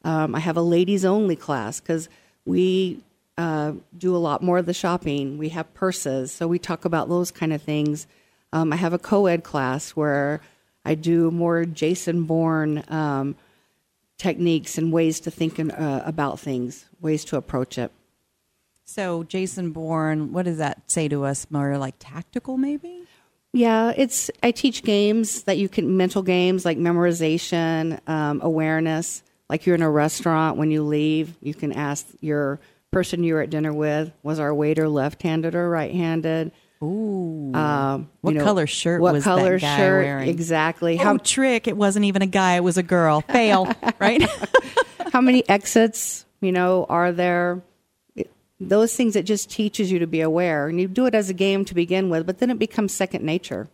Um, 0.04 0.34
I 0.34 0.40
have 0.40 0.56
a 0.56 0.62
ladies 0.62 1.04
only 1.04 1.36
class 1.36 1.80
because 1.80 2.08
we 2.44 3.00
uh, 3.38 3.72
do 3.96 4.14
a 4.14 4.18
lot 4.18 4.42
more 4.42 4.58
of 4.58 4.66
the 4.66 4.74
shopping. 4.74 5.38
We 5.38 5.48
have 5.50 5.72
purses, 5.74 6.30
so 6.30 6.46
we 6.46 6.58
talk 6.58 6.84
about 6.84 7.08
those 7.08 7.30
kind 7.30 7.52
of 7.52 7.62
things. 7.62 8.06
Um, 8.52 8.72
I 8.72 8.76
have 8.76 8.92
a 8.92 8.98
co 8.98 9.26
ed 9.26 9.42
class 9.42 9.90
where 9.90 10.40
I 10.84 10.94
do 10.94 11.30
more 11.30 11.64
Jason 11.64 12.24
Bourne 12.24 12.84
um, 12.88 13.36
techniques 14.18 14.78
and 14.78 14.92
ways 14.92 15.20
to 15.20 15.30
think 15.30 15.58
in, 15.58 15.70
uh, 15.70 16.02
about 16.04 16.38
things, 16.38 16.86
ways 17.00 17.24
to 17.26 17.36
approach 17.36 17.78
it. 17.78 17.90
So, 18.84 19.24
Jason 19.24 19.70
Bourne, 19.72 20.32
what 20.32 20.44
does 20.44 20.58
that 20.58 20.90
say 20.90 21.08
to 21.08 21.24
us? 21.24 21.46
More 21.50 21.78
like 21.78 21.94
tactical, 21.98 22.58
maybe? 22.58 23.04
Yeah, 23.52 23.92
it's. 23.96 24.30
I 24.42 24.50
teach 24.50 24.82
games 24.82 25.44
that 25.44 25.58
you 25.58 25.68
can 25.68 25.96
mental 25.96 26.22
games 26.22 26.64
like 26.64 26.76
memorization, 26.76 28.06
um, 28.08 28.40
awareness. 28.42 29.22
Like 29.48 29.66
you're 29.66 29.74
in 29.74 29.82
a 29.82 29.90
restaurant 29.90 30.56
when 30.56 30.70
you 30.70 30.82
leave, 30.82 31.36
you 31.40 31.54
can 31.54 31.72
ask 31.72 32.06
your 32.20 32.60
person 32.90 33.24
you 33.24 33.34
were 33.34 33.40
at 33.40 33.50
dinner 33.50 33.72
with 33.72 34.12
was 34.22 34.38
our 34.38 34.54
waiter 34.54 34.88
left-handed 34.88 35.54
or 35.54 35.68
right-handed. 35.68 36.52
Ooh. 36.82 37.52
Um, 37.54 38.10
what 38.20 38.34
know, 38.34 38.44
color 38.44 38.66
shirt 38.66 39.00
what 39.00 39.14
was 39.14 39.24
color 39.24 39.58
that 39.58 39.62
guy 39.62 39.76
shirt 39.76 40.04
wearing? 40.04 40.28
Exactly. 40.28 40.98
Oh, 40.98 41.02
How 41.02 41.16
trick! 41.18 41.66
It 41.66 41.76
wasn't 41.76 42.04
even 42.04 42.22
a 42.22 42.26
guy; 42.26 42.56
it 42.56 42.64
was 42.64 42.76
a 42.76 42.82
girl. 42.82 43.22
Fail. 43.22 43.72
right? 43.98 44.22
How 45.12 45.20
many 45.20 45.48
exits? 45.48 46.26
You 46.40 46.52
know, 46.52 46.86
are 46.88 47.12
there? 47.12 47.62
those 48.60 48.94
things 48.94 49.16
it 49.16 49.24
just 49.24 49.50
teaches 49.50 49.90
you 49.90 49.98
to 49.98 50.06
be 50.06 50.20
aware, 50.20 50.68
and 50.68 50.80
you 50.80 50.88
do 50.88 51.06
it 51.06 51.14
as 51.14 51.28
a 51.28 51.34
game 51.34 51.64
to 51.64 51.74
begin 51.74 52.08
with, 52.08 52.26
but 52.26 52.38
then 52.38 52.50
it 52.50 52.58
becomes 52.58 52.92
second 52.92 53.24
nature. 53.24 53.68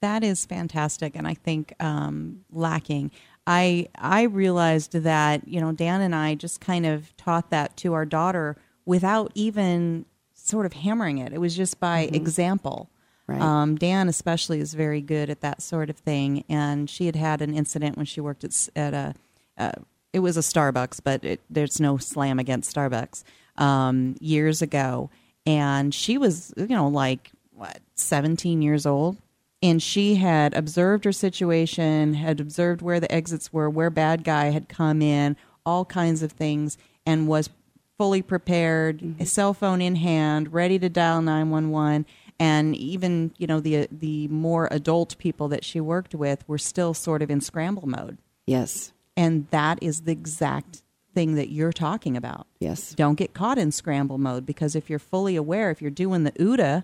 That 0.00 0.24
is 0.24 0.44
fantastic, 0.44 1.14
and 1.14 1.26
I 1.26 1.34
think 1.34 1.74
um, 1.80 2.44
lacking. 2.50 3.10
I 3.46 3.88
I 3.96 4.22
realized 4.22 4.92
that 4.92 5.46
you 5.48 5.60
know 5.60 5.72
Dan 5.72 6.00
and 6.00 6.14
I 6.14 6.34
just 6.34 6.60
kind 6.60 6.86
of 6.86 7.16
taught 7.16 7.50
that 7.50 7.76
to 7.78 7.92
our 7.94 8.04
daughter 8.04 8.56
without 8.84 9.32
even 9.34 10.04
sort 10.34 10.66
of 10.66 10.72
hammering 10.72 11.18
it. 11.18 11.32
It 11.32 11.40
was 11.40 11.56
just 11.56 11.80
by 11.80 12.06
mm-hmm. 12.06 12.14
example. 12.14 12.88
Right. 13.26 13.40
Um, 13.40 13.76
Dan 13.76 14.08
especially 14.08 14.60
is 14.60 14.74
very 14.74 15.00
good 15.00 15.30
at 15.30 15.40
that 15.42 15.62
sort 15.62 15.90
of 15.90 15.96
thing, 15.96 16.44
and 16.48 16.90
she 16.90 17.06
had 17.06 17.16
had 17.16 17.40
an 17.40 17.54
incident 17.54 17.96
when 17.96 18.06
she 18.06 18.20
worked 18.20 18.44
at 18.44 18.68
at 18.76 18.94
a. 18.94 19.14
Uh, 19.56 19.72
it 20.12 20.18
was 20.18 20.36
a 20.36 20.40
Starbucks, 20.40 21.00
but 21.02 21.24
it, 21.24 21.40
there's 21.48 21.80
no 21.80 21.96
slam 21.96 22.38
against 22.38 22.74
Starbucks. 22.74 23.22
um, 23.56 24.16
years 24.20 24.62
ago, 24.62 25.10
and 25.46 25.94
she 25.94 26.18
was, 26.18 26.52
you 26.56 26.66
know, 26.68 26.88
like 26.88 27.30
what, 27.54 27.80
17 27.94 28.62
years 28.62 28.86
old, 28.86 29.16
and 29.62 29.82
she 29.82 30.16
had 30.16 30.54
observed 30.54 31.04
her 31.04 31.12
situation, 31.12 32.14
had 32.14 32.40
observed 32.40 32.82
where 32.82 33.00
the 33.00 33.12
exits 33.12 33.52
were, 33.52 33.70
where 33.70 33.90
bad 33.90 34.24
guy 34.24 34.46
had 34.46 34.68
come 34.68 35.00
in, 35.00 35.36
all 35.64 35.84
kinds 35.84 36.22
of 36.22 36.32
things, 36.32 36.76
and 37.06 37.28
was 37.28 37.50
fully 37.96 38.22
prepared, 38.22 38.98
mm-hmm. 38.98 39.22
a 39.22 39.26
cell 39.26 39.54
phone 39.54 39.80
in 39.80 39.96
hand, 39.96 40.52
ready 40.52 40.78
to 40.78 40.88
dial 40.88 41.22
911 41.22 42.06
and 42.42 42.74
even 42.74 43.32
you 43.38 43.46
know 43.46 43.60
the 43.60 43.86
the 43.92 44.26
more 44.28 44.66
adult 44.72 45.16
people 45.18 45.46
that 45.48 45.64
she 45.64 45.80
worked 45.80 46.12
with 46.12 46.42
were 46.48 46.58
still 46.58 46.92
sort 46.92 47.22
of 47.22 47.30
in 47.30 47.40
scramble 47.40 47.86
mode. 47.86 48.18
Yes. 48.46 48.92
And 49.16 49.46
that 49.50 49.78
is 49.80 50.02
the 50.02 50.12
exact 50.12 50.82
thing 51.14 51.34
that 51.34 51.50
you're 51.50 51.72
talking 51.72 52.16
about. 52.16 52.46
Yes. 52.58 52.94
Don't 52.94 53.14
get 53.14 53.34
caught 53.34 53.58
in 53.58 53.70
scramble 53.70 54.18
mode 54.18 54.44
because 54.44 54.74
if 54.74 54.90
you're 54.90 54.98
fully 54.98 55.36
aware, 55.36 55.70
if 55.70 55.80
you're 55.80 55.90
doing 55.90 56.24
the 56.24 56.32
OODA 56.32 56.82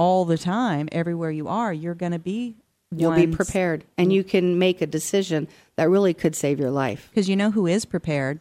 all 0.00 0.24
the 0.24 0.38
time, 0.38 0.88
everywhere 0.92 1.30
you 1.30 1.46
are, 1.46 1.72
you're 1.74 1.94
going 1.94 2.12
to 2.12 2.18
be. 2.18 2.56
You'll 2.96 3.14
be 3.14 3.28
prepared 3.28 3.84
and 3.96 4.12
you 4.12 4.24
can 4.24 4.58
make 4.58 4.80
a 4.80 4.86
decision 4.86 5.46
that 5.76 5.88
really 5.88 6.12
could 6.12 6.34
save 6.34 6.58
your 6.58 6.72
life. 6.72 7.08
Because 7.10 7.28
you 7.28 7.36
know 7.36 7.52
who 7.52 7.68
is 7.68 7.84
prepared? 7.84 8.40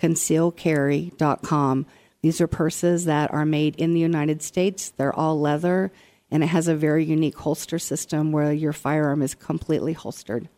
concealcarry.com. 0.03 1.85
These 2.21 2.41
are 2.41 2.47
purses 2.47 3.05
that 3.05 3.31
are 3.33 3.45
made 3.45 3.75
in 3.77 3.93
the 3.93 3.99
United 3.99 4.41
States. 4.41 4.89
They're 4.89 5.13
all 5.13 5.39
leather 5.39 5.91
and 6.33 6.43
it 6.43 6.47
has 6.47 6.67
a 6.67 6.75
very 6.75 7.05
unique 7.05 7.37
holster 7.37 7.77
system 7.77 8.31
where 8.31 8.51
your 8.51 8.73
firearm 8.73 9.21
is 9.21 9.35
completely 9.35 9.93
holstered. 9.93 10.49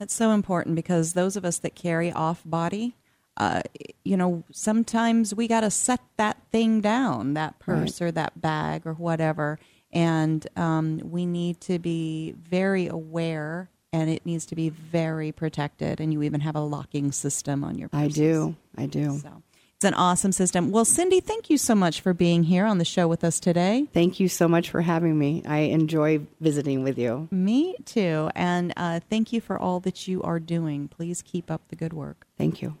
That's 0.00 0.12
so 0.12 0.32
important 0.32 0.74
because 0.74 1.12
those 1.12 1.36
of 1.36 1.44
us 1.44 1.58
that 1.58 1.76
carry 1.76 2.10
off 2.10 2.42
body, 2.44 2.96
uh, 3.36 3.62
you 4.04 4.16
know, 4.16 4.42
sometimes 4.50 5.32
we 5.32 5.46
got 5.46 5.60
to 5.60 5.70
set 5.70 6.00
that 6.16 6.38
thing 6.50 6.80
down, 6.80 7.34
that 7.34 7.60
purse 7.60 8.00
right. 8.00 8.08
or 8.08 8.10
that 8.10 8.40
bag 8.40 8.82
or 8.86 8.94
whatever, 8.94 9.60
and 9.92 10.44
um, 10.56 11.00
we 11.04 11.26
need 11.26 11.60
to 11.62 11.78
be 11.78 12.34
very 12.36 12.88
aware 12.88 13.70
and 13.92 14.10
it 14.10 14.24
needs 14.26 14.46
to 14.46 14.54
be 14.54 14.68
very 14.68 15.32
protected. 15.32 16.00
And 16.00 16.12
you 16.12 16.22
even 16.22 16.40
have 16.40 16.56
a 16.56 16.60
locking 16.60 17.12
system 17.12 17.64
on 17.64 17.78
your. 17.78 17.88
Purses. 17.88 18.18
I 18.18 18.20
do. 18.20 18.56
I 18.76 18.86
do. 18.86 19.18
So. 19.18 19.42
It's 19.78 19.84
an 19.84 19.94
awesome 19.94 20.32
system. 20.32 20.72
Well, 20.72 20.84
Cyndee, 20.84 21.22
thank 21.22 21.50
you 21.50 21.56
so 21.56 21.72
much 21.72 22.00
for 22.00 22.12
being 22.12 22.42
here 22.42 22.66
on 22.66 22.78
the 22.78 22.84
show 22.84 23.06
with 23.06 23.22
us 23.22 23.38
today. 23.38 23.86
Thank 23.94 24.18
you 24.18 24.28
so 24.28 24.48
much 24.48 24.70
for 24.70 24.80
having 24.80 25.16
me. 25.16 25.44
I 25.46 25.58
enjoy 25.58 26.26
visiting 26.40 26.82
with 26.82 26.98
you. 26.98 27.28
Me 27.30 27.76
too. 27.84 28.28
And 28.34 28.72
uh, 28.76 28.98
thank 29.08 29.32
you 29.32 29.40
for 29.40 29.56
all 29.56 29.78
that 29.80 30.08
you 30.08 30.20
are 30.22 30.40
doing. 30.40 30.88
Please 30.88 31.22
keep 31.22 31.48
up 31.48 31.62
the 31.68 31.76
good 31.76 31.92
work. 31.92 32.26
Thank 32.36 32.60
you. 32.60 32.76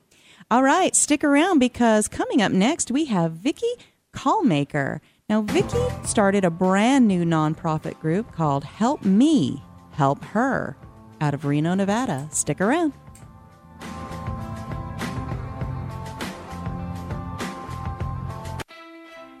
All 0.50 0.64
right, 0.64 0.96
stick 0.96 1.22
around 1.22 1.60
because 1.60 2.08
coming 2.08 2.42
up 2.42 2.50
next, 2.50 2.90
we 2.90 3.04
have 3.04 3.30
Vicki 3.30 3.72
Callmaker. 4.12 4.98
Now, 5.28 5.42
Vicki 5.42 5.86
started 6.04 6.44
a 6.44 6.50
brand 6.50 7.06
new 7.06 7.24
nonprofit 7.24 8.00
group 8.00 8.32
called 8.32 8.64
Help 8.64 9.04
Me, 9.04 9.62
Help 9.92 10.24
Her 10.24 10.76
out 11.20 11.34
of 11.34 11.44
Reno, 11.44 11.74
Nevada. 11.74 12.28
Stick 12.30 12.60
around. 12.60 12.92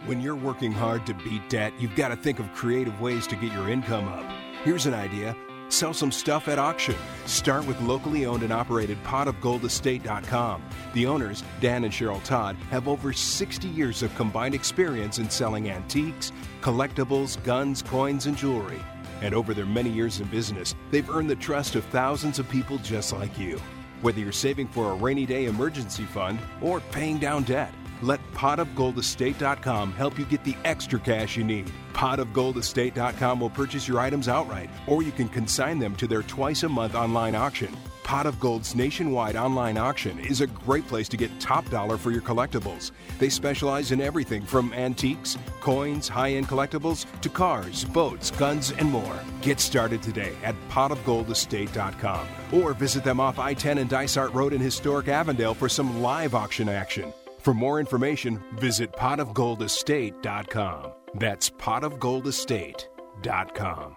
When 0.06 0.22
you're 0.22 0.34
working 0.34 0.72
hard 0.72 1.04
to 1.04 1.12
beat 1.12 1.50
debt, 1.50 1.74
you've 1.78 1.94
got 1.94 2.08
to 2.08 2.16
think 2.16 2.38
of 2.38 2.50
creative 2.54 2.98
ways 2.98 3.26
to 3.26 3.36
get 3.36 3.52
your 3.52 3.68
income 3.68 4.08
up. 4.08 4.24
Here's 4.64 4.86
an 4.86 4.94
idea 4.94 5.36
sell 5.68 5.92
some 5.92 6.10
stuff 6.10 6.48
at 6.48 6.58
auction. 6.58 6.94
Start 7.26 7.66
with 7.66 7.78
locally 7.82 8.24
owned 8.24 8.42
and 8.42 8.52
operated 8.52 8.96
potofgoldestate.com. 9.04 10.62
The 10.94 11.06
owners, 11.06 11.44
Dan 11.60 11.84
and 11.84 11.92
Cheryl 11.92 12.22
Todd, 12.24 12.56
have 12.70 12.88
over 12.88 13.12
60 13.12 13.68
years 13.68 14.02
of 14.02 14.14
combined 14.14 14.54
experience 14.54 15.18
in 15.18 15.28
selling 15.28 15.68
antiques, 15.68 16.32
collectibles, 16.62 17.42
guns, 17.44 17.82
coins, 17.82 18.24
and 18.24 18.36
jewelry. 18.36 18.80
And 19.20 19.34
over 19.34 19.54
their 19.54 19.66
many 19.66 19.90
years 19.90 20.20
in 20.20 20.28
business, 20.28 20.74
they've 20.90 21.08
earned 21.10 21.30
the 21.30 21.36
trust 21.36 21.74
of 21.74 21.84
thousands 21.86 22.38
of 22.38 22.48
people 22.48 22.78
just 22.78 23.12
like 23.12 23.38
you. 23.38 23.60
Whether 24.00 24.20
you're 24.20 24.32
saving 24.32 24.68
for 24.68 24.92
a 24.92 24.94
rainy 24.94 25.26
day 25.26 25.46
emergency 25.46 26.04
fund 26.04 26.38
or 26.60 26.80
paying 26.92 27.18
down 27.18 27.42
debt, 27.42 27.72
let 28.00 28.20
potofgoldestate.com 28.32 29.92
help 29.92 30.18
you 30.18 30.24
get 30.24 30.44
the 30.44 30.56
extra 30.64 31.00
cash 31.00 31.36
you 31.36 31.44
need. 31.44 31.70
Potofgoldestate.com 31.94 33.40
will 33.40 33.50
purchase 33.50 33.88
your 33.88 33.98
items 33.98 34.28
outright, 34.28 34.70
or 34.86 35.02
you 35.02 35.10
can 35.10 35.28
consign 35.28 35.78
them 35.78 35.96
to 35.96 36.06
their 36.06 36.22
twice 36.22 36.62
a 36.62 36.68
month 36.68 36.94
online 36.94 37.34
auction. 37.34 37.76
Pot 38.08 38.24
of 38.24 38.40
Gold's 38.40 38.74
nationwide 38.74 39.36
online 39.36 39.76
auction 39.76 40.18
is 40.18 40.40
a 40.40 40.46
great 40.46 40.88
place 40.88 41.10
to 41.10 41.18
get 41.18 41.38
top 41.38 41.68
dollar 41.68 41.98
for 41.98 42.10
your 42.10 42.22
collectibles. 42.22 42.92
They 43.18 43.28
specialize 43.28 43.92
in 43.92 44.00
everything 44.00 44.46
from 44.46 44.72
antiques, 44.72 45.36
coins, 45.60 46.08
high 46.08 46.30
end 46.30 46.48
collectibles, 46.48 47.04
to 47.20 47.28
cars, 47.28 47.84
boats, 47.84 48.30
guns, 48.30 48.70
and 48.70 48.90
more. 48.90 49.20
Get 49.42 49.60
started 49.60 50.02
today 50.02 50.32
at 50.42 50.54
potofgoldestate.com 50.70 52.26
or 52.54 52.72
visit 52.72 53.04
them 53.04 53.20
off 53.20 53.38
I 53.38 53.52
10 53.52 53.76
and 53.76 53.90
Dysart 53.90 54.32
Road 54.32 54.54
in 54.54 54.60
historic 54.62 55.08
Avondale 55.08 55.52
for 55.52 55.68
some 55.68 56.00
live 56.00 56.34
auction 56.34 56.70
action. 56.70 57.12
For 57.40 57.52
more 57.52 57.78
information, 57.78 58.42
visit 58.54 58.90
potofgoldestate.com. 58.92 60.92
That's 61.12 61.50
potofgoldestate.com. 61.50 63.96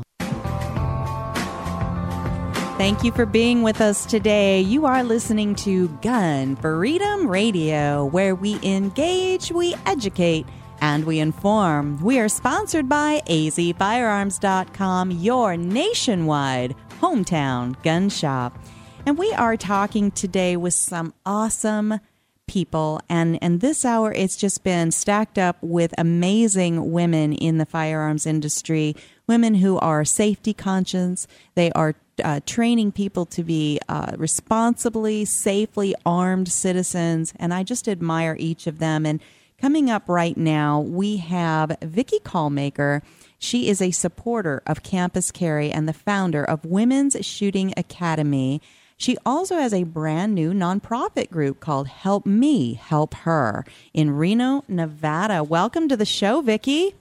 Thank 2.81 3.03
you 3.03 3.11
for 3.11 3.27
being 3.27 3.61
with 3.61 3.79
us 3.79 4.07
today. 4.07 4.59
You 4.59 4.87
are 4.87 5.03
listening 5.03 5.53
to 5.55 5.87
Gun 6.01 6.55
Freedom 6.55 7.27
Radio, 7.27 8.05
where 8.05 8.33
we 8.33 8.59
engage, 8.63 9.51
we 9.51 9.75
educate, 9.85 10.47
and 10.81 11.05
we 11.05 11.19
inform. 11.19 12.01
We 12.01 12.17
are 12.17 12.27
sponsored 12.27 12.89
by 12.89 13.21
azfirearms.com, 13.27 15.11
your 15.11 15.57
nationwide 15.57 16.75
hometown 16.99 17.81
gun 17.83 18.09
shop. 18.09 18.57
And 19.05 19.15
we 19.15 19.31
are 19.33 19.57
talking 19.57 20.09
today 20.09 20.57
with 20.57 20.73
some 20.73 21.13
awesome 21.23 21.99
people 22.47 22.99
and 23.07 23.39
and 23.41 23.61
this 23.61 23.85
hour 23.85 24.11
it's 24.11 24.35
just 24.35 24.61
been 24.61 24.91
stacked 24.91 25.37
up 25.37 25.55
with 25.61 25.93
amazing 25.97 26.91
women 26.91 27.31
in 27.31 27.59
the 27.59 27.65
firearms 27.65 28.25
industry 28.25 28.93
women 29.31 29.55
who 29.55 29.77
are 29.77 30.03
safety 30.03 30.53
conscious 30.53 31.25
they 31.55 31.71
are 31.71 31.95
uh, 32.21 32.41
training 32.45 32.91
people 32.91 33.25
to 33.25 33.43
be 33.43 33.79
uh, 33.87 34.11
responsibly, 34.17 35.23
safely 35.23 35.95
armed 36.05 36.49
citizens, 36.49 37.33
and 37.37 37.53
I 37.53 37.63
just 37.63 37.87
admire 37.87 38.35
each 38.37 38.67
of 38.67 38.79
them. 38.79 39.05
And 39.05 39.21
coming 39.57 39.89
up 39.89 40.03
right 40.09 40.35
now, 40.35 40.81
we 40.81 41.15
have 41.17 41.77
Vicki 41.81 42.19
Callmaker. 42.19 43.03
She 43.39 43.69
is 43.69 43.81
a 43.81 43.91
supporter 43.91 44.61
of 44.67 44.83
Campus 44.83 45.31
Carry 45.31 45.71
and 45.71 45.87
the 45.87 45.93
founder 45.93 46.43
of 46.43 46.65
Women's 46.65 47.15
Shooting 47.25 47.73
Academy. 47.77 48.61
She 48.97 49.17
also 49.25 49.55
has 49.55 49.73
a 49.73 49.83
brand 49.83 50.35
new 50.35 50.51
nonprofit 50.51 51.31
group 51.31 51.61
called 51.61 51.87
Help 51.87 52.25
Me, 52.25 52.73
Help 52.73 53.13
Her 53.13 53.63
in 53.93 54.11
Reno, 54.11 54.65
Nevada. 54.67 55.41
Welcome 55.41 55.87
to 55.87 55.95
the 55.95 56.05
show, 56.05 56.41
Vicki. 56.41 56.95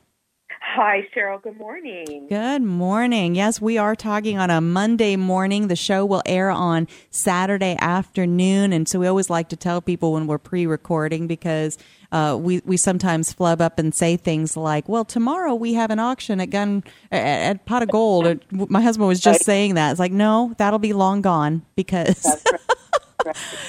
Hi, 0.62 1.08
Cheryl. 1.14 1.42
Good 1.42 1.58
morning. 1.58 2.26
Good 2.28 2.62
morning. 2.62 3.34
Yes, 3.34 3.60
we 3.60 3.78
are 3.78 3.96
talking 3.96 4.38
on 4.38 4.50
a 4.50 4.60
Monday 4.60 5.16
morning. 5.16 5.68
The 5.68 5.74
show 5.74 6.04
will 6.04 6.22
air 6.26 6.50
on 6.50 6.86
Saturday 7.10 7.76
afternoon. 7.80 8.72
And 8.72 8.86
so 8.86 9.00
we 9.00 9.06
always 9.06 9.30
like 9.30 9.48
to 9.48 9.56
tell 9.56 9.80
people 9.80 10.12
when 10.12 10.26
we're 10.26 10.38
pre 10.38 10.66
recording 10.66 11.26
because 11.26 11.78
uh, 12.12 12.38
we, 12.38 12.60
we 12.64 12.76
sometimes 12.76 13.32
flub 13.32 13.60
up 13.60 13.78
and 13.78 13.94
say 13.94 14.16
things 14.16 14.56
like, 14.56 14.88
well, 14.88 15.04
tomorrow 15.04 15.54
we 15.54 15.74
have 15.74 15.90
an 15.90 15.98
auction 15.98 16.40
at 16.40 16.50
Gun 16.50 16.84
at, 17.10 17.22
at 17.22 17.66
Pot 17.66 17.82
of 17.82 17.90
Gold. 17.90 18.44
My 18.52 18.82
husband 18.82 19.08
was 19.08 19.18
just 19.18 19.40
right. 19.40 19.46
saying 19.46 19.74
that. 19.74 19.92
It's 19.92 20.00
like, 20.00 20.12
no, 20.12 20.54
that'll 20.58 20.78
be 20.78 20.92
long 20.92 21.22
gone 21.22 21.62
because. 21.74 22.44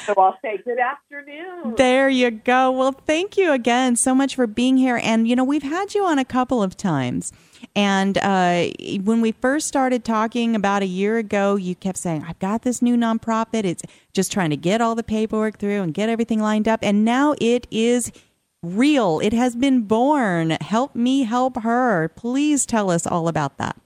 So 0.05 0.13
I'll 0.17 0.38
say 0.41 0.60
good 0.63 0.79
afternoon. 0.79 1.75
There 1.75 2.10
you 2.10 2.31
go. 2.31 2.72
Well, 2.72 2.91
thank 2.91 3.38
you 3.38 3.51
again 3.51 3.96
so 3.96 4.15
much 4.15 4.36
for 4.36 4.48
being 4.48 4.77
here. 4.77 5.00
And, 5.01 5.27
you 5.27 5.36
know, 5.36 5.43
we've 5.43 5.63
had 5.63 5.93
you 5.93 6.05
on 6.05 6.20
a 6.20 6.25
couple 6.25 6.62
of 6.62 6.75
times. 6.77 7.31
And 7.75 8.17
uh, 8.17 8.67
when 9.03 9.22
we 9.22 9.31
first 9.31 9.67
started 9.67 10.03
talking 10.03 10.55
about 10.55 10.81
a 10.81 10.88
year 10.88 11.18
ago, 11.18 11.55
you 11.55 11.75
kept 11.75 11.98
saying, 11.98 12.25
I've 12.27 12.40
got 12.40 12.64
this 12.64 12.81
new 12.81 12.98
nonprofit. 12.98 13.64
It's 13.64 13.83
just 14.14 14.31
trying 14.31 14.50
to 14.50 14.57
get 14.57 14.81
all 14.81 14.96
the 14.96 15.03
paperwork 15.03 15.57
through 15.57 15.81
and 15.81 15.94
get 15.94 16.09
everything 16.09 16.40
lined 16.42 16.68
up. 16.68 16.79
And 16.83 17.05
now 17.05 17.35
it 17.40 17.68
is 17.72 18.11
real. 18.64 19.20
It 19.20 19.33
has 19.33 19.55
been 19.55 19.83
born. 19.83 20.51
Help 20.61 20.96
me 20.96 21.24
help 21.24 21.61
her. 21.61 22.09
Please 22.09 22.66
tell 22.66 22.92
us 22.92 23.07
all 23.07 23.27
about 23.27 23.57
that. 23.57 23.80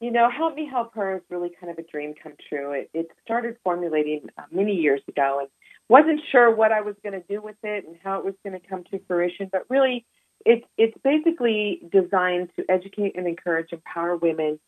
You 0.00 0.10
know, 0.10 0.30
Help 0.30 0.56
Me 0.56 0.66
Help 0.66 0.94
Her 0.94 1.16
is 1.16 1.22
really 1.28 1.50
kind 1.60 1.70
of 1.70 1.78
a 1.78 1.82
dream 1.82 2.14
come 2.20 2.32
true. 2.48 2.72
It, 2.72 2.90
it 2.94 3.08
started 3.22 3.56
formulating 3.62 4.22
uh, 4.38 4.42
many 4.50 4.72
years 4.74 5.02
ago 5.06 5.38
and 5.40 5.48
wasn't 5.90 6.22
sure 6.32 6.54
what 6.54 6.72
I 6.72 6.80
was 6.80 6.94
going 7.02 7.12
to 7.12 7.26
do 7.28 7.42
with 7.42 7.56
it 7.62 7.84
and 7.86 7.96
how 8.02 8.18
it 8.18 8.24
was 8.24 8.34
going 8.42 8.58
to 8.58 8.66
come 8.66 8.84
to 8.90 9.00
fruition, 9.06 9.50
but 9.52 9.66
really 9.68 10.06
it's 10.46 10.64
it's 10.78 10.96
basically 11.04 11.82
designed 11.92 12.48
to 12.56 12.64
educate 12.70 13.14
and 13.14 13.26
encourage 13.26 13.72
empower 13.72 14.16
women 14.16 14.58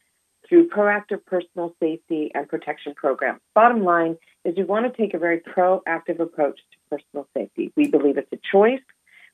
through 0.46 0.68
proactive 0.68 1.24
personal 1.24 1.74
safety 1.80 2.30
and 2.34 2.46
protection 2.46 2.92
programs. 2.94 3.40
Bottom 3.54 3.84
line 3.84 4.18
is 4.44 4.54
we 4.56 4.64
want 4.64 4.84
to 4.84 5.00
take 5.00 5.14
a 5.14 5.18
very 5.18 5.40
proactive 5.40 6.20
approach 6.20 6.58
to 6.58 6.96
personal 6.96 7.26
safety. 7.34 7.72
We 7.74 7.88
believe 7.88 8.18
it's 8.18 8.32
a 8.32 8.40
choice. 8.50 8.82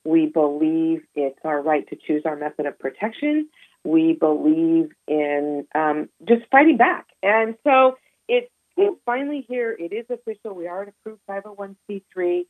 We 0.05 0.27
believe 0.27 1.03
it's 1.17 1.41
our 1.45 1.61
right 1.61 1.89
to 1.89 1.97
choose 1.97 2.23
our 2.25 2.37
method 2.37 2.67
of 2.67 2.79
protection 2.79 3.49
we 3.85 4.13
believe 4.13 4.91
in 5.07 5.67
um, 5.75 6.09
just 6.27 6.43
fighting 6.51 6.77
back. 6.77 7.07
And 7.23 7.57
so 7.65 7.97
it's, 8.29 8.51
it's 8.77 8.97
finally 9.05 9.45
here. 9.49 9.77
It 9.79 9.93
is 9.93 10.07
official. 10.11 10.55
We 10.55 10.67
are 10.67 10.83
an 10.83 10.89
approved 10.89 11.23
501c3, 11.29 12.43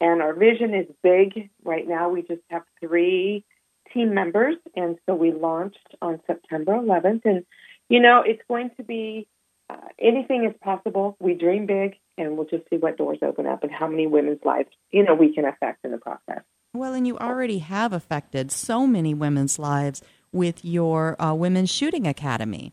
and 0.00 0.22
our 0.22 0.34
vision 0.34 0.74
is 0.74 0.86
big. 1.02 1.50
Right 1.64 1.86
now, 1.86 2.08
we 2.08 2.22
just 2.22 2.42
have 2.50 2.62
three 2.80 3.44
team 3.92 4.14
members, 4.14 4.56
and 4.74 4.98
so 5.06 5.14
we 5.14 5.32
launched 5.32 5.94
on 6.02 6.20
September 6.26 6.72
11th. 6.72 7.22
And, 7.24 7.44
you 7.88 8.00
know, 8.00 8.22
it's 8.26 8.42
going 8.48 8.70
to 8.78 8.82
be 8.82 9.28
uh, 9.68 9.76
anything 10.00 10.44
is 10.44 10.56
possible. 10.62 11.16
We 11.20 11.34
dream 11.34 11.66
big, 11.66 11.96
and 12.18 12.36
we'll 12.36 12.46
just 12.46 12.68
see 12.70 12.76
what 12.76 12.96
doors 12.96 13.18
open 13.22 13.46
up 13.46 13.62
and 13.62 13.72
how 13.72 13.88
many 13.88 14.06
women's 14.06 14.44
lives, 14.44 14.68
you 14.90 15.04
know, 15.04 15.14
we 15.14 15.34
can 15.34 15.44
affect 15.44 15.84
in 15.84 15.90
the 15.90 15.98
process. 15.98 16.42
Well, 16.74 16.92
and 16.92 17.06
you 17.06 17.16
already 17.18 17.58
have 17.58 17.92
affected 17.92 18.52
so 18.52 18.86
many 18.86 19.14
women's 19.14 19.58
lives 19.58 20.02
with 20.32 20.64
your 20.64 21.20
uh, 21.20 21.34
Women's 21.34 21.70
Shooting 21.70 22.06
Academy. 22.06 22.72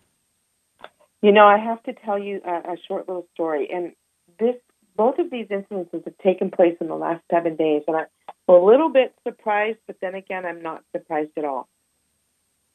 You 1.21 1.31
know, 1.31 1.45
I 1.45 1.57
have 1.57 1.81
to 1.83 1.93
tell 1.93 2.19
you 2.19 2.41
a, 2.45 2.73
a 2.73 2.75
short 2.87 3.07
little 3.07 3.27
story, 3.33 3.69
and 3.73 3.93
this 4.39 4.55
both 4.95 5.17
of 5.19 5.31
these 5.31 5.47
incidences 5.47 6.03
have 6.03 6.17
taken 6.23 6.51
place 6.51 6.75
in 6.79 6.87
the 6.87 6.95
last 6.95 7.23
seven 7.31 7.55
days, 7.55 7.83
and 7.87 7.97
I'm 7.97 8.05
a 8.47 8.53
little 8.53 8.89
bit 8.89 9.15
surprised, 9.27 9.79
but 9.87 9.95
then 10.01 10.15
again, 10.15 10.45
I'm 10.45 10.61
not 10.61 10.83
surprised 10.91 11.31
at 11.37 11.45
all. 11.45 11.67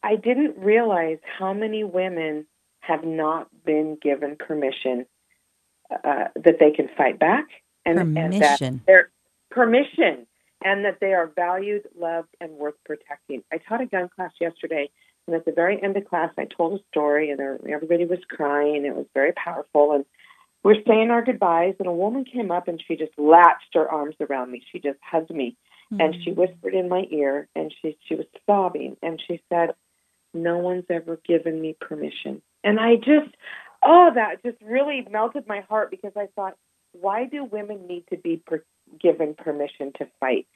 I 0.03 0.17
didn't 0.17 0.59
realize 0.59 1.19
how 1.39 1.53
many 1.53 1.85
women 1.85 2.47
have 2.81 3.05
not 3.05 3.49
been 3.65 3.99
given 4.01 4.37
permission 4.37 5.07
uh, 5.91 6.25
that 6.35 6.57
they 6.59 6.71
can 6.71 6.89
fight 6.97 7.19
back 7.19 7.47
and, 7.85 7.99
permission. 7.99 8.33
and 8.33 8.43
that 8.43 8.87
their 8.87 9.11
permission 9.51 10.27
and 10.65 10.85
that 10.85 10.99
they 11.01 11.13
are 11.13 11.27
valued, 11.27 11.89
loved, 11.99 12.29
and 12.41 12.53
worth 12.53 12.75
protecting. 12.85 13.43
I 13.53 13.59
taught 13.59 13.81
a 13.81 13.87
gun 13.87 14.09
class 14.15 14.33
yesterday, 14.41 14.91
and 15.27 15.37
at 15.37 15.45
the 15.45 15.53
very 15.53 15.81
end 15.83 15.97
of 15.97 16.09
class, 16.09 16.33
I 16.39 16.45
told 16.47 16.81
a 16.81 16.85
story, 16.91 17.31
and 17.31 17.41
everybody 17.41 18.05
was 18.05 18.19
crying. 18.29 18.85
It 18.85 18.95
was 18.95 19.07
very 19.15 19.33
powerful, 19.33 19.93
and 19.93 20.05
we're 20.65 20.83
saying 20.87 21.11
our 21.11 21.25
goodbyes, 21.25 21.75
and 21.79 21.87
a 21.89 21.93
woman 21.93 22.25
came 22.25 22.51
up 22.51 22.67
and 22.67 22.83
she 22.87 22.97
just 22.97 23.17
latched 23.17 23.75
her 23.75 23.89
arms 23.89 24.17
around 24.21 24.51
me. 24.51 24.63
She 24.73 24.81
just 24.81 24.99
hugged 25.03 25.31
me, 25.31 25.57
mm-hmm. 25.93 26.01
and 26.01 26.17
she 26.23 26.33
whispered 26.33 26.75
in 26.75 26.89
my 26.89 27.07
ear, 27.11 27.49
and 27.55 27.73
she 27.81 27.97
she 28.07 28.17
was 28.17 28.27
sobbing, 28.47 28.97
and 29.03 29.23
she 29.27 29.41
said, 29.49 29.75
"No 30.35 30.59
one's 30.59 30.87
ever 30.91 31.21
given 31.25 31.61
me 31.61 31.77
permission." 31.81 32.43
And 32.65 32.81
I 32.81 32.97
just, 32.97 33.35
oh, 33.83 34.11
that 34.15 34.43
just 34.43 34.61
really 34.63 35.07
melted 35.09 35.47
my 35.47 35.61
heart 35.61 35.91
because 35.91 36.13
I 36.17 36.27
thought, 36.35 36.55
why 36.93 37.27
do 37.27 37.45
women 37.45 37.87
need 37.87 38.05
to 38.11 38.17
be 38.17 38.43
given 39.01 39.35
permission 39.35 39.93
to 39.99 40.09
fight? 40.21 40.47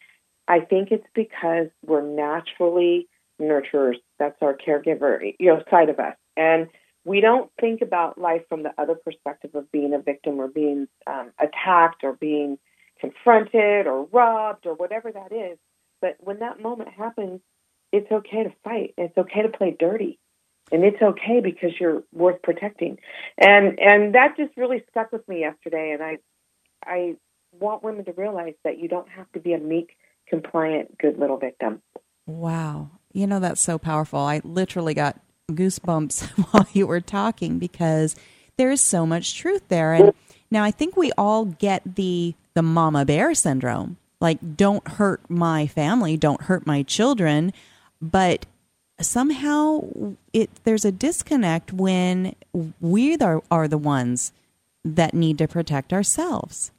I 0.48 0.60
think 0.60 0.90
it's 0.90 1.06
because 1.14 1.68
we're 1.84 2.02
naturally 2.02 3.08
nurturers. 3.40 3.96
That's 4.18 4.36
our 4.42 4.56
caregiver, 4.56 5.34
you 5.38 5.48
know, 5.48 5.62
side 5.70 5.88
of 5.88 5.98
us, 5.98 6.16
and 6.36 6.68
we 7.04 7.20
don't 7.20 7.50
think 7.60 7.82
about 7.82 8.18
life 8.18 8.42
from 8.48 8.62
the 8.62 8.72
other 8.78 8.94
perspective 8.94 9.54
of 9.54 9.70
being 9.72 9.94
a 9.94 9.98
victim 9.98 10.40
or 10.40 10.48
being 10.48 10.86
um, 11.06 11.32
attacked 11.40 12.04
or 12.04 12.12
being 12.14 12.58
confronted 13.00 13.86
or 13.86 14.04
robbed 14.12 14.66
or 14.66 14.74
whatever 14.74 15.10
that 15.12 15.32
is. 15.32 15.58
But 16.00 16.16
when 16.20 16.40
that 16.40 16.60
moment 16.60 16.90
happens, 16.90 17.40
it's 17.92 18.10
okay 18.10 18.44
to 18.44 18.52
fight. 18.64 18.94
It's 18.96 19.16
okay 19.18 19.42
to 19.42 19.48
play 19.48 19.76
dirty. 19.78 20.18
and 20.72 20.84
it's 20.84 21.02
okay 21.02 21.40
because 21.42 21.72
you're 21.80 22.02
worth 22.12 22.42
protecting. 22.42 22.98
And 23.38 23.78
and 23.80 24.14
that 24.14 24.36
just 24.36 24.56
really 24.56 24.84
stuck 24.90 25.12
with 25.12 25.26
me 25.28 25.40
yesterday. 25.40 25.92
And 25.92 26.02
I 26.02 26.18
I 26.84 27.16
want 27.58 27.82
women 27.82 28.04
to 28.06 28.12
realize 28.12 28.54
that 28.64 28.78
you 28.78 28.88
don't 28.88 29.08
have 29.08 29.30
to 29.32 29.40
be 29.40 29.52
a 29.52 29.58
meek, 29.58 29.96
compliant, 30.28 30.98
good 30.98 31.18
little 31.18 31.38
victim. 31.38 31.82
Wow. 32.26 32.90
You 33.12 33.26
know, 33.26 33.40
that's 33.40 33.60
so 33.60 33.78
powerful. 33.78 34.20
I 34.20 34.40
literally 34.44 34.94
got 34.94 35.20
goosebumps 35.50 36.28
while 36.50 36.66
you 36.72 36.86
were 36.86 37.00
talking 37.00 37.58
because 37.58 38.16
there 38.56 38.70
is 38.70 38.80
so 38.80 39.06
much 39.06 39.36
truth 39.36 39.62
there. 39.68 39.92
And 39.92 40.12
now 40.50 40.64
I 40.64 40.70
think 40.70 40.96
we 40.96 41.12
all 41.12 41.44
get 41.46 41.96
the 41.96 42.34
the 42.54 42.62
mama 42.62 43.04
bear 43.04 43.34
syndrome. 43.34 43.96
Like 44.20 44.56
don't 44.56 44.86
hurt 44.86 45.28
my 45.28 45.66
family, 45.66 46.16
don't 46.16 46.42
hurt 46.42 46.66
my 46.66 46.82
children, 46.82 47.52
but 48.00 48.46
somehow 49.00 50.14
it 50.32 50.50
there's 50.64 50.84
a 50.84 50.92
disconnect 50.92 51.72
when 51.72 52.34
we 52.80 53.16
are, 53.16 53.42
are 53.50 53.68
the 53.68 53.78
ones 53.78 54.32
that 54.84 55.14
need 55.14 55.38
to 55.38 55.48
protect 55.48 55.92
ourselves. 55.92 56.70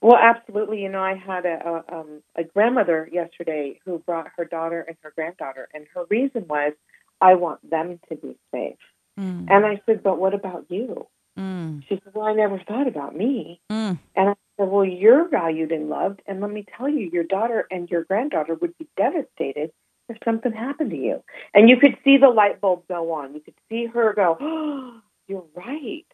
Well, 0.00 0.16
absolutely. 0.16 0.82
You 0.82 0.88
know, 0.88 1.02
I 1.02 1.14
had 1.14 1.44
a, 1.44 1.84
a, 1.88 1.98
um, 1.98 2.22
a 2.34 2.44
grandmother 2.44 3.08
yesterday 3.12 3.80
who 3.84 3.98
brought 3.98 4.28
her 4.36 4.44
daughter 4.44 4.80
and 4.80 4.96
her 5.02 5.12
granddaughter, 5.14 5.68
and 5.74 5.86
her 5.94 6.04
reason 6.08 6.46
was, 6.48 6.72
I 7.20 7.34
want 7.34 7.68
them 7.68 8.00
to 8.08 8.16
be 8.16 8.36
safe. 8.52 8.76
Mm. 9.18 9.46
And 9.50 9.66
I 9.66 9.80
said, 9.84 10.02
but 10.02 10.18
what 10.18 10.32
about 10.32 10.66
you? 10.70 11.06
Mm. 11.38 11.82
She 11.88 12.00
said, 12.02 12.14
well, 12.14 12.26
I 12.26 12.32
never 12.32 12.58
thought 12.66 12.88
about 12.88 13.14
me. 13.14 13.60
Mm. 13.70 13.98
And 14.16 14.30
I 14.30 14.34
said, 14.56 14.68
well, 14.68 14.84
you're 14.84 15.28
valued 15.28 15.70
and 15.70 15.90
loved. 15.90 16.22
And 16.26 16.40
let 16.40 16.50
me 16.50 16.64
tell 16.76 16.88
you, 16.88 17.10
your 17.12 17.24
daughter 17.24 17.66
and 17.70 17.90
your 17.90 18.04
granddaughter 18.04 18.54
would 18.54 18.76
be 18.78 18.88
devastated 18.96 19.70
if 20.08 20.16
something 20.24 20.52
happened 20.52 20.90
to 20.90 20.96
you. 20.96 21.22
And 21.54 21.68
you 21.68 21.76
could 21.76 21.96
see 22.04 22.16
the 22.16 22.28
light 22.28 22.60
bulb 22.60 22.84
go 22.88 23.12
on. 23.12 23.34
You 23.34 23.40
could 23.40 23.54
see 23.68 23.86
her 23.86 24.14
go, 24.14 24.38
oh, 24.40 25.00
you're 25.28 25.44
right. 25.54 26.06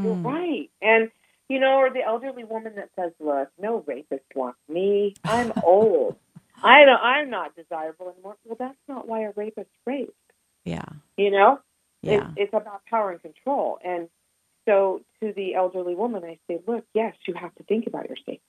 You're 0.00 0.14
mm. 0.14 0.24
right. 0.24 0.70
And 0.80 1.10
you 1.52 1.60
know, 1.60 1.76
or 1.76 1.90
the 1.90 2.02
elderly 2.02 2.44
woman 2.44 2.76
that 2.76 2.88
says, 2.96 3.12
"Look, 3.20 3.50
no 3.60 3.84
rapist 3.86 4.24
wants 4.34 4.58
me. 4.70 5.12
I'm 5.22 5.52
old. 5.62 6.16
I 6.62 6.86
don't. 6.86 6.98
I'm 6.98 7.28
not 7.28 7.54
desirable 7.54 8.10
anymore." 8.10 8.36
Well, 8.44 8.56
that's 8.58 8.78
not 8.88 9.06
why 9.06 9.24
a 9.24 9.32
rapist 9.36 9.68
raped. 9.86 10.12
Yeah. 10.64 10.86
You 11.18 11.30
know. 11.30 11.60
Yeah. 12.00 12.14
It's, 12.14 12.26
it's 12.36 12.54
about 12.54 12.86
power 12.86 13.10
and 13.10 13.20
control. 13.20 13.78
And 13.84 14.08
so, 14.66 15.02
to 15.20 15.34
the 15.34 15.54
elderly 15.54 15.94
woman, 15.94 16.24
I 16.24 16.38
say, 16.48 16.58
"Look, 16.66 16.86
yes, 16.94 17.14
you 17.28 17.34
have 17.34 17.54
to 17.56 17.64
think 17.64 17.86
about 17.86 18.08
your 18.08 18.16
safety. 18.16 18.40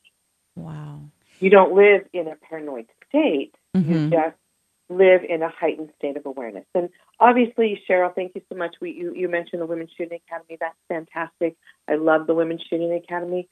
Wow. 0.55 1.01
You 1.41 1.49
don't 1.49 1.75
live 1.75 2.07
in 2.13 2.29
a 2.29 2.37
paranoid 2.37 2.85
state. 3.09 3.53
Mm-hmm. 3.75 3.91
You 3.91 4.09
just 4.11 4.37
live 4.87 5.23
in 5.27 5.43
a 5.43 5.49
heightened 5.49 5.89
state 5.97 6.15
of 6.15 6.25
awareness. 6.25 6.65
And 6.73 6.89
obviously, 7.19 7.81
Cheryl, 7.89 8.13
thank 8.13 8.33
you 8.35 8.41
so 8.49 8.55
much. 8.55 8.75
We, 8.81 8.91
you, 8.91 9.13
you 9.15 9.29
mentioned 9.29 9.61
the 9.61 9.65
Women's 9.65 9.91
Shooting 9.97 10.19
Academy. 10.27 10.57
That's 10.59 10.75
fantastic. 10.87 11.55
I 11.87 11.95
love 11.95 12.27
the 12.27 12.33
Women's 12.33 12.63
Shooting 12.69 12.93
Academy. 12.93 13.47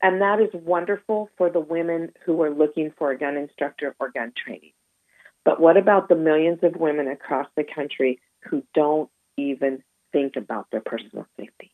And 0.00 0.20
that 0.20 0.40
is 0.40 0.50
wonderful 0.52 1.28
for 1.36 1.50
the 1.50 1.60
women 1.60 2.12
who 2.24 2.40
are 2.42 2.50
looking 2.50 2.92
for 2.96 3.10
a 3.10 3.18
gun 3.18 3.36
instructor 3.36 3.96
or 3.98 4.10
gun 4.10 4.32
training. 4.36 4.72
But 5.44 5.60
what 5.60 5.76
about 5.76 6.08
the 6.08 6.14
millions 6.14 6.60
of 6.62 6.76
women 6.76 7.08
across 7.08 7.48
the 7.56 7.64
country 7.64 8.20
who 8.44 8.62
don't 8.74 9.10
even 9.36 9.82
think 10.12 10.36
about 10.36 10.66
their 10.70 10.80
personal 10.80 11.26
safety? 11.38 11.72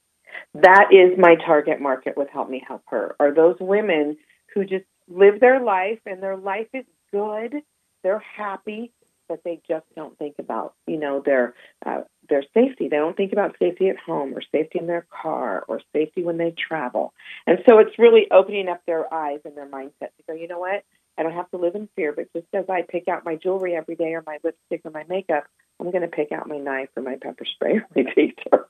That 0.54 0.88
is 0.90 1.18
my 1.18 1.34
target 1.36 1.80
market 1.80 2.16
with 2.16 2.28
Help 2.30 2.48
Me 2.48 2.62
Help 2.66 2.82
Her. 2.86 3.14
Are 3.20 3.34
those 3.34 3.56
women 3.60 4.16
who 4.54 4.64
just 4.64 4.84
live 5.08 5.40
their 5.40 5.60
life 5.60 5.98
and 6.06 6.22
their 6.22 6.36
life 6.36 6.68
is 6.72 6.86
good 7.12 7.62
they're 8.04 8.22
happy, 8.36 8.92
but 9.28 9.42
they 9.44 9.60
just 9.68 9.86
don't 9.96 10.16
think 10.18 10.36
about 10.38 10.74
you 10.86 10.98
know 10.98 11.22
their 11.24 11.54
uh, 11.84 12.02
their 12.28 12.44
safety. 12.54 12.88
They 12.88 12.96
don't 12.96 13.16
think 13.16 13.32
about 13.32 13.56
safety 13.58 13.88
at 13.88 13.98
home 13.98 14.34
or 14.34 14.42
safety 14.52 14.78
in 14.78 14.86
their 14.86 15.06
car 15.10 15.64
or 15.68 15.80
safety 15.94 16.22
when 16.22 16.38
they 16.38 16.52
travel. 16.52 17.12
And 17.46 17.58
so 17.68 17.78
it's 17.78 17.98
really 17.98 18.26
opening 18.30 18.68
up 18.68 18.82
their 18.86 19.12
eyes 19.12 19.40
and 19.44 19.56
their 19.56 19.68
mindset 19.68 20.10
to 20.16 20.22
go, 20.28 20.34
you 20.34 20.48
know 20.48 20.58
what? 20.58 20.84
I 21.16 21.22
don't 21.22 21.32
have 21.32 21.50
to 21.50 21.58
live 21.58 21.74
in 21.74 21.88
fear, 21.94 22.12
but 22.12 22.32
just 22.32 22.48
as 22.52 22.64
I 22.68 22.82
pick 22.82 23.08
out 23.08 23.24
my 23.24 23.36
jewelry 23.36 23.76
every 23.76 23.94
day 23.94 24.14
or 24.14 24.24
my 24.26 24.38
lipstick 24.42 24.80
or 24.84 24.90
my 24.90 25.04
makeup, 25.08 25.44
I'm 25.78 25.90
going 25.90 26.02
to 26.02 26.08
pick 26.08 26.32
out 26.32 26.48
my 26.48 26.58
knife 26.58 26.88
or 26.96 27.02
my 27.02 27.16
pepper 27.20 27.44
spray 27.44 27.74
or 27.76 27.86
my 27.94 28.02
taser. 28.16 28.64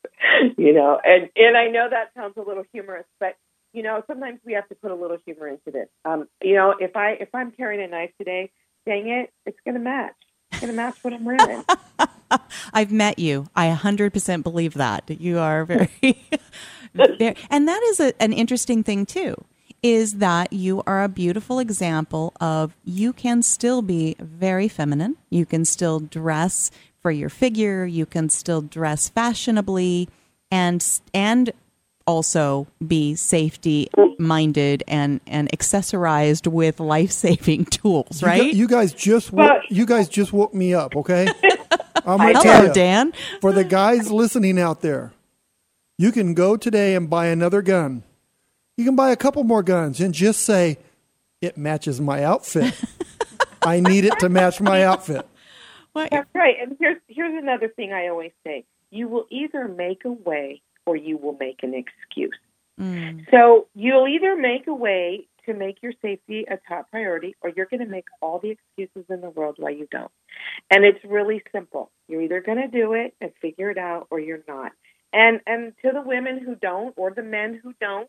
you 0.58 0.72
know, 0.72 1.00
and 1.02 1.30
and 1.36 1.56
I 1.56 1.68
know 1.68 1.88
that 1.90 2.10
sounds 2.14 2.34
a 2.36 2.42
little 2.42 2.64
humorous, 2.72 3.06
but 3.18 3.36
you 3.72 3.82
know, 3.82 4.02
sometimes 4.06 4.40
we 4.44 4.52
have 4.52 4.68
to 4.68 4.74
put 4.76 4.90
a 4.90 4.94
little 4.94 5.16
humor 5.26 5.48
into 5.48 5.70
this. 5.72 5.88
Um, 6.04 6.28
you 6.42 6.54
know, 6.54 6.74
if 6.78 6.96
I 6.96 7.12
if 7.20 7.28
I'm 7.34 7.50
carrying 7.50 7.82
a 7.82 7.88
knife 7.88 8.10
today, 8.18 8.50
dang 8.86 9.08
it, 9.08 9.32
it's 9.46 9.58
going 9.64 9.74
to 9.74 9.80
match. 9.80 10.14
To 10.60 10.72
match 10.72 10.96
what 11.02 11.12
I'm 11.12 11.24
wearing. 11.24 11.64
I've 12.72 12.92
met 12.92 13.18
you. 13.18 13.46
I 13.54 13.68
100% 13.68 14.42
believe 14.42 14.74
that. 14.74 15.08
You 15.08 15.38
are 15.38 15.64
very, 15.64 15.90
very 16.94 17.36
and 17.50 17.68
that 17.68 17.82
is 17.84 18.00
a, 18.00 18.22
an 18.22 18.32
interesting 18.32 18.82
thing 18.82 19.06
too 19.06 19.36
is 19.84 20.14
that 20.14 20.50
you 20.50 20.82
are 20.86 21.04
a 21.04 21.08
beautiful 21.10 21.58
example 21.58 22.32
of 22.40 22.74
you 22.84 23.12
can 23.12 23.42
still 23.42 23.82
be 23.82 24.16
very 24.18 24.66
feminine. 24.66 25.14
You 25.28 25.44
can 25.44 25.66
still 25.66 26.00
dress 26.00 26.70
for 27.00 27.10
your 27.10 27.28
figure, 27.28 27.84
you 27.84 28.06
can 28.06 28.30
still 28.30 28.62
dress 28.62 29.10
fashionably 29.10 30.08
and 30.50 30.82
and 31.12 31.52
also 32.06 32.66
be 32.86 33.14
safety 33.14 33.88
minded 34.18 34.82
and 34.86 35.20
and 35.26 35.50
accessorized 35.52 36.46
with 36.46 36.80
life 36.80 37.10
saving 37.10 37.64
tools, 37.70 38.22
right? 38.22 38.42
You, 38.42 38.50
you, 38.50 38.68
guys 38.68 38.92
just 38.92 39.32
woke, 39.32 39.62
you 39.68 39.86
guys 39.86 40.08
just 40.08 40.32
woke 40.32 40.54
me 40.54 40.74
up, 40.74 40.96
okay? 40.96 41.26
I'm 42.06 42.18
gonna 42.18 42.40
Hello, 42.40 42.72
Dan. 42.72 43.12
For 43.40 43.52
the 43.52 43.64
guys 43.64 44.10
listening 44.10 44.58
out 44.58 44.82
there, 44.82 45.12
you 45.98 46.12
can 46.12 46.34
go 46.34 46.56
today 46.56 46.94
and 46.94 47.08
buy 47.08 47.26
another 47.26 47.62
gun. 47.62 48.02
You 48.76 48.84
can 48.84 48.96
buy 48.96 49.10
a 49.10 49.16
couple 49.16 49.44
more 49.44 49.62
guns 49.62 50.00
and 50.00 50.12
just 50.12 50.40
say 50.40 50.78
it 51.40 51.56
matches 51.56 52.00
my 52.00 52.24
outfit. 52.24 52.74
I 53.62 53.80
need 53.80 54.04
it 54.04 54.18
to 54.18 54.28
match 54.28 54.60
my 54.60 54.82
outfit. 54.82 55.26
That's 55.94 56.28
right. 56.34 56.56
And 56.60 56.76
here's 56.78 57.00
here's 57.08 57.40
another 57.40 57.68
thing 57.68 57.92
I 57.92 58.08
always 58.08 58.32
say: 58.44 58.64
you 58.90 59.08
will 59.08 59.26
either 59.30 59.68
make 59.68 60.04
a 60.04 60.12
way 60.12 60.60
or 60.86 60.96
you 60.96 61.16
will 61.16 61.36
make 61.38 61.62
an 61.62 61.74
excuse. 61.74 62.38
Mm. 62.80 63.26
So 63.30 63.68
you'll 63.74 64.08
either 64.08 64.36
make 64.36 64.66
a 64.66 64.74
way 64.74 65.28
to 65.46 65.54
make 65.54 65.82
your 65.82 65.92
safety 66.02 66.44
a 66.50 66.58
top 66.68 66.90
priority 66.90 67.36
or 67.42 67.50
you're 67.54 67.66
going 67.66 67.84
to 67.84 67.90
make 67.90 68.06
all 68.20 68.38
the 68.38 68.50
excuses 68.50 69.04
in 69.10 69.20
the 69.20 69.30
world 69.30 69.56
why 69.58 69.70
you 69.70 69.86
don't. 69.90 70.10
And 70.70 70.84
it's 70.84 71.04
really 71.04 71.42
simple. 71.52 71.90
You're 72.08 72.22
either 72.22 72.40
going 72.40 72.58
to 72.58 72.68
do 72.68 72.94
it 72.94 73.14
and 73.20 73.30
figure 73.40 73.70
it 73.70 73.78
out 73.78 74.08
or 74.10 74.18
you're 74.18 74.44
not. 74.48 74.72
And 75.12 75.40
and 75.46 75.72
to 75.84 75.92
the 75.92 76.02
women 76.02 76.40
who 76.44 76.56
don't 76.56 76.92
or 76.96 77.12
the 77.12 77.22
men 77.22 77.60
who 77.62 77.72
don't, 77.80 78.08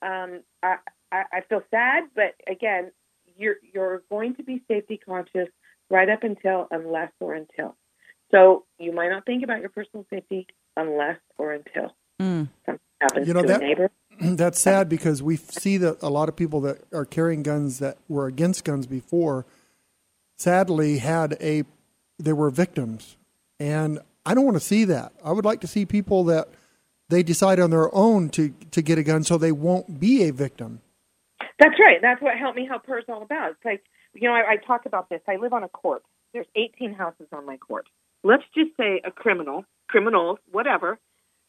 um, 0.00 0.40
I, 0.62 0.76
I, 1.12 1.24
I 1.32 1.40
feel 1.48 1.62
sad, 1.70 2.04
but 2.14 2.34
again, 2.50 2.90
you're 3.36 3.56
you're 3.74 4.02
going 4.10 4.34
to 4.36 4.42
be 4.42 4.62
safety 4.66 4.98
conscious 4.98 5.48
right 5.90 6.08
up 6.08 6.22
until 6.22 6.66
unless 6.70 7.12
or 7.20 7.34
until. 7.34 7.76
So 8.30 8.64
you 8.78 8.92
might 8.92 9.08
not 9.08 9.26
think 9.26 9.44
about 9.44 9.60
your 9.60 9.70
personal 9.70 10.06
safety 10.10 10.46
unless 10.76 11.18
or 11.36 11.52
until. 11.52 11.94
Mm. 12.20 12.48
Something 12.66 12.80
happens 13.00 13.28
you 13.28 13.34
know, 13.34 13.42
to 13.42 13.48
that, 13.48 13.62
a 13.62 13.64
neighbor. 13.64 13.90
That's 14.20 14.60
sad 14.60 14.88
because 14.88 15.22
we 15.22 15.36
see 15.36 15.76
that 15.78 16.02
a 16.02 16.08
lot 16.08 16.28
of 16.28 16.36
people 16.36 16.60
that 16.62 16.78
are 16.92 17.04
carrying 17.04 17.42
guns 17.42 17.78
that 17.78 17.98
were 18.08 18.26
against 18.26 18.64
guns 18.64 18.86
before, 18.86 19.46
sadly 20.36 20.98
had 20.98 21.36
a 21.40 21.64
they 22.18 22.32
were 22.32 22.50
victims, 22.50 23.16
and 23.60 24.00
I 24.26 24.34
don't 24.34 24.44
want 24.44 24.56
to 24.56 24.64
see 24.64 24.84
that. 24.84 25.12
I 25.24 25.32
would 25.32 25.44
like 25.44 25.60
to 25.60 25.68
see 25.68 25.86
people 25.86 26.24
that 26.24 26.48
they 27.08 27.22
decide 27.22 27.60
on 27.60 27.70
their 27.70 27.94
own 27.94 28.28
to 28.30 28.52
to 28.72 28.82
get 28.82 28.98
a 28.98 29.02
gun 29.02 29.22
so 29.22 29.38
they 29.38 29.52
won't 29.52 30.00
be 30.00 30.24
a 30.24 30.32
victim. 30.32 30.80
That's 31.58 31.78
right. 31.78 31.98
That's 32.02 32.20
what 32.20 32.36
Help 32.36 32.56
Me 32.56 32.66
Help 32.66 32.86
Her 32.86 32.98
is 32.98 33.04
all 33.08 33.22
about. 33.22 33.52
It's 33.52 33.64
like 33.64 33.84
you 34.14 34.28
know, 34.28 34.34
I, 34.34 34.52
I 34.52 34.56
talk 34.56 34.86
about 34.86 35.08
this. 35.08 35.20
I 35.28 35.36
live 35.36 35.52
on 35.52 35.62
a 35.62 35.68
court. 35.68 36.02
There's 36.32 36.46
18 36.56 36.92
houses 36.92 37.28
on 37.32 37.46
my 37.46 37.56
court. 37.56 37.86
Let's 38.24 38.42
just 38.54 38.70
say 38.76 39.00
a 39.04 39.10
criminal, 39.10 39.64
criminals, 39.88 40.38
whatever, 40.50 40.98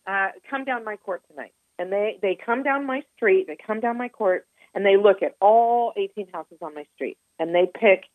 uh, 0.10 0.30
come 0.50 0.65
down 0.65 0.84
my 0.84 0.95
court 0.98 1.22
tonight. 1.30 1.54
And 1.78 1.93
they, 1.93 2.17
they 2.22 2.38
come 2.43 2.63
down 2.63 2.86
my 2.86 3.04
street, 3.15 3.45
they 3.48 3.56
come 3.56 3.80
down 3.80 3.98
my 3.98 4.10
court, 4.10 4.45
and 4.74 4.86
they 4.86 4.98
look 4.98 5.22
at 5.24 5.36
all 5.39 5.93
18 5.95 6.28
houses 6.34 6.58
on 6.62 6.74
my 6.74 6.86
street. 6.95 7.17
And 7.38 7.56
they 7.56 7.67
pick 7.74 8.06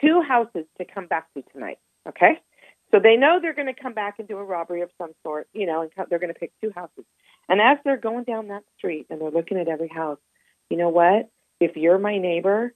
two 0.00 0.22
houses 0.26 0.64
to 0.78 0.84
come 0.84 1.06
back 1.06 1.32
to 1.34 1.42
tonight. 1.52 1.78
Okay? 2.08 2.40
So 2.90 2.98
they 2.98 3.16
know 3.16 3.38
they're 3.40 3.54
going 3.54 3.72
to 3.72 3.80
come 3.80 3.94
back 3.94 4.16
and 4.18 4.26
do 4.26 4.38
a 4.38 4.44
robbery 4.44 4.82
of 4.82 4.90
some 4.98 5.12
sort, 5.22 5.48
you 5.52 5.66
know, 5.66 5.82
and 5.82 5.90
they're 6.10 6.18
going 6.18 6.32
to 6.32 6.38
pick 6.38 6.52
two 6.60 6.72
houses. 6.74 7.04
And 7.48 7.60
as 7.60 7.78
they're 7.84 7.96
going 7.96 8.24
down 8.24 8.48
that 8.48 8.64
street 8.76 9.06
and 9.08 9.20
they're 9.20 9.30
looking 9.30 9.58
at 9.58 9.68
every 9.68 9.88
house, 9.88 10.18
you 10.68 10.76
know 10.76 10.88
what? 10.88 11.30
If 11.60 11.76
you're 11.76 11.98
my 11.98 12.18
neighbor, 12.18 12.74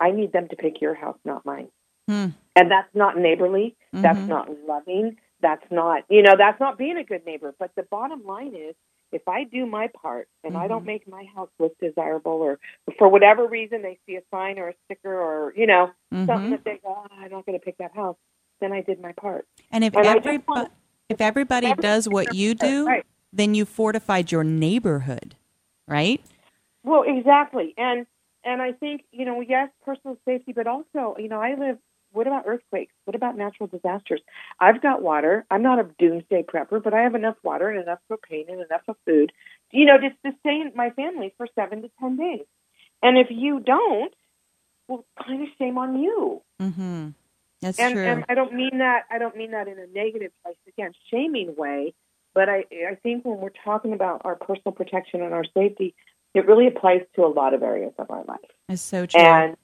I 0.00 0.10
need 0.10 0.32
them 0.32 0.48
to 0.48 0.56
pick 0.56 0.80
your 0.80 0.94
house, 0.94 1.18
not 1.24 1.44
mine. 1.44 1.68
Hmm. 2.08 2.28
And 2.54 2.70
that's 2.70 2.94
not 2.94 3.16
neighborly. 3.16 3.76
Mm-hmm. 3.94 4.02
That's 4.02 4.28
not 4.28 4.48
loving 4.66 5.16
that's 5.40 5.64
not 5.70 6.04
you 6.08 6.22
know 6.22 6.34
that's 6.36 6.60
not 6.60 6.78
being 6.78 6.96
a 6.96 7.04
good 7.04 7.24
neighbor 7.26 7.54
but 7.58 7.70
the 7.76 7.82
bottom 7.84 8.24
line 8.24 8.54
is 8.54 8.74
if 9.12 9.26
i 9.28 9.44
do 9.44 9.66
my 9.66 9.88
part 9.88 10.28
and 10.42 10.54
mm-hmm. 10.54 10.62
i 10.62 10.68
don't 10.68 10.80
mm-hmm. 10.80 10.86
make 10.86 11.08
my 11.08 11.24
house 11.34 11.50
look 11.58 11.76
desirable 11.78 12.32
or 12.32 12.58
for 12.98 13.08
whatever 13.08 13.46
reason 13.46 13.82
they 13.82 13.98
see 14.06 14.16
a 14.16 14.22
sign 14.30 14.58
or 14.58 14.68
a 14.68 14.74
sticker 14.86 15.14
or 15.14 15.52
you 15.56 15.66
know 15.66 15.90
mm-hmm. 16.12 16.26
something 16.26 16.50
that 16.50 16.64
they 16.64 16.80
go 16.82 16.96
oh, 16.96 17.06
i'm 17.20 17.30
not 17.30 17.44
going 17.46 17.58
to 17.58 17.64
pick 17.64 17.76
that 17.78 17.94
house 17.94 18.16
then 18.60 18.72
i 18.72 18.80
did 18.80 19.00
my 19.00 19.12
part 19.12 19.46
and 19.70 19.84
if 19.84 19.94
and 19.96 20.06
everybody 20.06 20.70
If 21.08 21.20
everybody 21.20 21.72
does 21.74 22.08
what 22.08 22.34
you 22.34 22.54
do, 22.54 22.86
Right. 22.86 23.06
then 23.32 23.54
you 23.54 23.64
fortified 23.64 24.32
your 24.32 24.44
neighborhood, 24.44 25.36
right? 25.86 26.20
Well, 26.82 27.04
exactly, 27.06 27.74
and 27.76 28.06
and 28.44 28.60
I 28.60 28.72
think 28.72 29.04
you 29.12 29.24
know, 29.24 29.40
yes, 29.40 29.70
personal 29.84 30.18
safety, 30.24 30.52
but 30.52 30.66
also, 30.66 31.16
you 31.18 31.28
know, 31.28 31.40
I 31.40 31.54
live. 31.54 31.78
What 32.16 32.26
about 32.26 32.44
earthquakes? 32.46 32.94
What 33.04 33.14
about 33.14 33.36
natural 33.36 33.66
disasters? 33.66 34.22
I've 34.58 34.80
got 34.80 35.02
water. 35.02 35.44
I'm 35.50 35.62
not 35.62 35.78
a 35.78 35.86
doomsday 35.98 36.44
prepper, 36.44 36.82
but 36.82 36.94
I 36.94 37.02
have 37.02 37.14
enough 37.14 37.36
water 37.42 37.68
and 37.68 37.82
enough 37.82 37.98
propane 38.10 38.48
and 38.48 38.62
enough 38.62 38.80
of 38.88 38.96
food, 39.04 39.32
you 39.70 39.84
know, 39.84 39.98
to 39.98 40.08
sustain 40.24 40.72
my 40.74 40.90
family 40.90 41.34
for 41.36 41.46
seven 41.54 41.82
to 41.82 41.90
ten 42.00 42.16
days. 42.16 42.46
And 43.02 43.18
if 43.18 43.26
you 43.28 43.60
don't, 43.60 44.14
well, 44.88 45.04
kind 45.26 45.42
of 45.42 45.48
shame 45.58 45.76
on 45.76 46.00
you. 46.00 46.40
Mm-hmm. 46.60 47.08
That's 47.60 47.78
and, 47.78 47.94
true. 47.94 48.04
and 48.04 48.24
I 48.30 48.34
don't 48.34 48.54
mean 48.54 48.78
that. 48.78 49.02
I 49.10 49.18
don't 49.18 49.36
mean 49.36 49.50
that 49.50 49.68
in 49.68 49.78
a 49.78 49.86
negative, 49.86 50.32
like 50.44 50.56
again, 50.66 50.92
shaming 51.10 51.54
way. 51.54 51.92
But 52.34 52.48
I, 52.48 52.64
I 52.90 52.94
think 53.02 53.26
when 53.26 53.38
we're 53.38 53.50
talking 53.64 53.92
about 53.92 54.22
our 54.24 54.36
personal 54.36 54.72
protection 54.72 55.22
and 55.22 55.34
our 55.34 55.44
safety, 55.54 55.94
it 56.34 56.46
really 56.46 56.66
applies 56.66 57.02
to 57.16 57.24
a 57.24 57.28
lot 57.28 57.52
of 57.54 57.62
areas 57.62 57.92
of 57.98 58.10
our 58.10 58.24
life. 58.24 58.40
it's 58.68 58.82
so 58.82 59.04
true. 59.06 59.20
And 59.20 59.56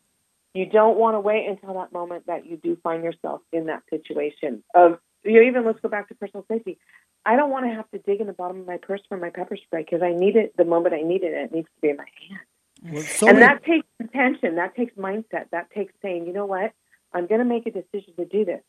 you 0.55 0.67
don't 0.67 0.99
want 0.99 1.15
to 1.15 1.21
wait 1.21 1.47
until 1.49 1.75
that 1.75 1.93
moment 1.93 2.27
that 2.27 2.47
you 2.47 2.57
do 2.57 2.77
find 2.83 3.03
yourself 3.03 3.41
in 3.53 3.67
that 3.67 3.83
situation 3.91 4.62
of 4.75 4.99
you 5.25 5.35
know, 5.41 5.49
even 5.49 5.65
let's 5.65 5.79
go 5.81 5.88
back 5.88 6.09
to 6.09 6.15
personal 6.17 6.45
safety. 6.51 6.79
I 7.25 7.37
don't 7.37 7.51
want 7.51 7.65
to 7.67 7.73
have 7.75 7.88
to 7.93 7.99
dig 7.99 8.21
in 8.21 8.27
the 8.27 8.33
bottom 8.33 8.61
of 8.61 8.67
my 8.67 8.77
purse 8.79 9.01
for 9.09 9.17
my 9.17 9.31
pepper 9.31 9.57
spray 9.57 9.85
because 9.85 10.03
I 10.03 10.12
need 10.12 10.35
it 10.37 10.57
the 10.57 10.65
moment 10.65 10.95
I 10.95 11.03
need 11.03 11.23
it. 11.23 11.33
and 11.33 11.45
It 11.51 11.53
needs 11.55 11.69
to 11.69 11.81
be 11.81 11.88
in 11.91 11.97
my 11.97 12.07
hand. 12.29 12.95
Well, 12.95 13.03
so 13.05 13.29
and 13.29 13.38
many- 13.38 13.47
that 13.55 13.65
takes 13.65 13.87
attention. 14.01 14.57
That 14.57 14.75
takes 14.75 14.97
mindset. 14.97 15.51
That 15.53 15.71
takes 15.71 15.95
saying, 16.03 16.27
you 16.27 16.33
know 16.33 16.47
what, 16.47 16.73
I'm 17.15 17.29
going 17.29 17.38
to 17.38 17.45
make 17.45 17.67
a 17.67 17.71
decision 17.71 18.15
to 18.17 18.25
do 18.25 18.45
this. 18.45 18.61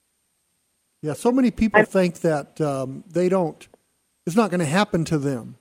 Yeah, 1.02 1.14
so 1.14 1.32
many 1.32 1.50
people 1.50 1.80
I'm- 1.80 1.88
think 1.88 2.20
that 2.20 2.62
um, 2.62 3.04
they 3.10 3.28
don't, 3.30 3.68
it's 4.28 4.36
not 4.36 4.52
going 4.52 4.60
to 4.60 4.66
happen 4.68 5.04
to 5.06 5.18
them. 5.18 5.58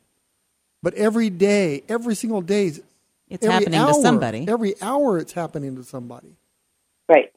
But 0.83 0.93
every 0.95 1.31
day, 1.31 1.85
every 1.89 2.15
single 2.15 2.43
day, 2.43 2.73
it's 3.35 3.45
every 3.45 3.55
happening 3.55 3.79
hour, 3.81 3.89
to 3.89 4.01
somebody. 4.01 4.49
Every 4.49 4.75
hour, 4.83 5.19
it's 5.19 5.33
happening 5.33 5.77
to 5.77 5.85
somebody. 5.85 6.37
Right. 7.09 7.33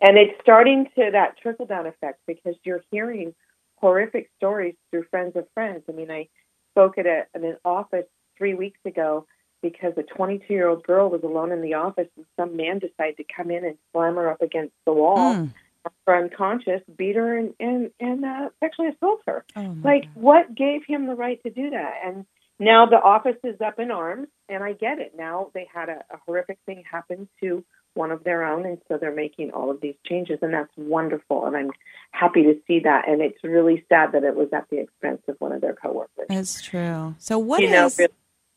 And 0.00 0.18
it's 0.18 0.32
starting 0.42 0.86
to 0.96 1.10
that 1.12 1.38
trickle 1.40 1.66
down 1.66 1.86
effect 1.86 2.20
because 2.26 2.54
you're 2.64 2.82
hearing 2.90 3.34
horrific 3.76 4.30
stories 4.36 4.74
through 4.90 5.04
friends 5.10 5.36
of 5.36 5.46
friends. 5.54 5.82
I 5.88 5.92
mean, 5.92 6.10
I 6.10 6.28
spoke 6.72 6.98
at, 6.98 7.06
a, 7.06 7.24
at 7.34 7.42
an 7.42 7.56
office 7.64 8.06
three 8.38 8.54
weeks 8.54 8.80
ago 8.84 9.26
because 9.62 9.92
a 9.96 10.02
22 10.02 10.52
year 10.52 10.68
old 10.68 10.82
girl 10.82 11.08
was 11.08 11.22
alone 11.22 11.52
in 11.52 11.62
the 11.62 11.74
office 11.74 12.08
and 12.16 12.26
some 12.38 12.56
man 12.56 12.78
decided 12.78 13.16
to 13.18 13.24
come 13.34 13.50
in 13.50 13.64
and 13.64 13.76
slam 13.92 14.16
her 14.16 14.30
up 14.30 14.42
against 14.42 14.74
the 14.86 14.92
wall, 14.92 15.34
Mm. 15.34 15.52
knock 15.84 15.94
her 16.06 16.16
unconscious, 16.16 16.82
beat 16.96 17.16
her, 17.16 17.36
and, 17.38 17.54
and, 17.60 17.90
and 18.00 18.24
uh, 18.24 18.48
sexually 18.60 18.88
assault 18.90 19.20
her. 19.26 19.44
Oh, 19.56 19.76
Like, 19.82 20.02
God. 20.02 20.10
what 20.14 20.54
gave 20.54 20.82
him 20.86 21.06
the 21.06 21.14
right 21.14 21.42
to 21.44 21.50
do 21.50 21.70
that? 21.70 21.94
And 22.04 22.26
now 22.58 22.86
the 22.86 22.96
office 22.96 23.36
is 23.44 23.60
up 23.60 23.78
in 23.78 23.90
arms, 23.90 24.28
and 24.48 24.62
I 24.62 24.72
get 24.72 24.98
it. 24.98 25.12
Now 25.16 25.50
they 25.54 25.66
had 25.72 25.88
a, 25.88 26.04
a 26.10 26.18
horrific 26.26 26.58
thing 26.66 26.84
happen 26.90 27.28
to 27.42 27.64
one 27.94 28.10
of 28.10 28.24
their 28.24 28.44
own, 28.44 28.66
and 28.66 28.78
so 28.88 28.98
they're 28.98 29.14
making 29.14 29.50
all 29.52 29.70
of 29.70 29.80
these 29.80 29.94
changes, 30.06 30.38
and 30.42 30.52
that's 30.52 30.72
wonderful. 30.76 31.46
And 31.46 31.56
I'm 31.56 31.70
happy 32.10 32.42
to 32.42 32.54
see 32.66 32.80
that. 32.80 33.08
And 33.08 33.22
it's 33.22 33.42
really 33.42 33.84
sad 33.88 34.12
that 34.12 34.22
it 34.22 34.36
was 34.36 34.48
at 34.52 34.68
the 34.70 34.80
expense 34.80 35.22
of 35.28 35.36
one 35.38 35.52
of 35.52 35.60
their 35.60 35.74
coworkers. 35.74 36.26
That's 36.28 36.62
true. 36.62 37.14
So 37.18 37.38
what 37.38 37.62
You 37.62 37.68
is 37.68 37.98
know, 37.98 38.06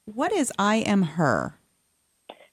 what 0.05 0.31
is 0.33 0.51
I 0.59 0.77
am 0.77 1.03
her? 1.03 1.55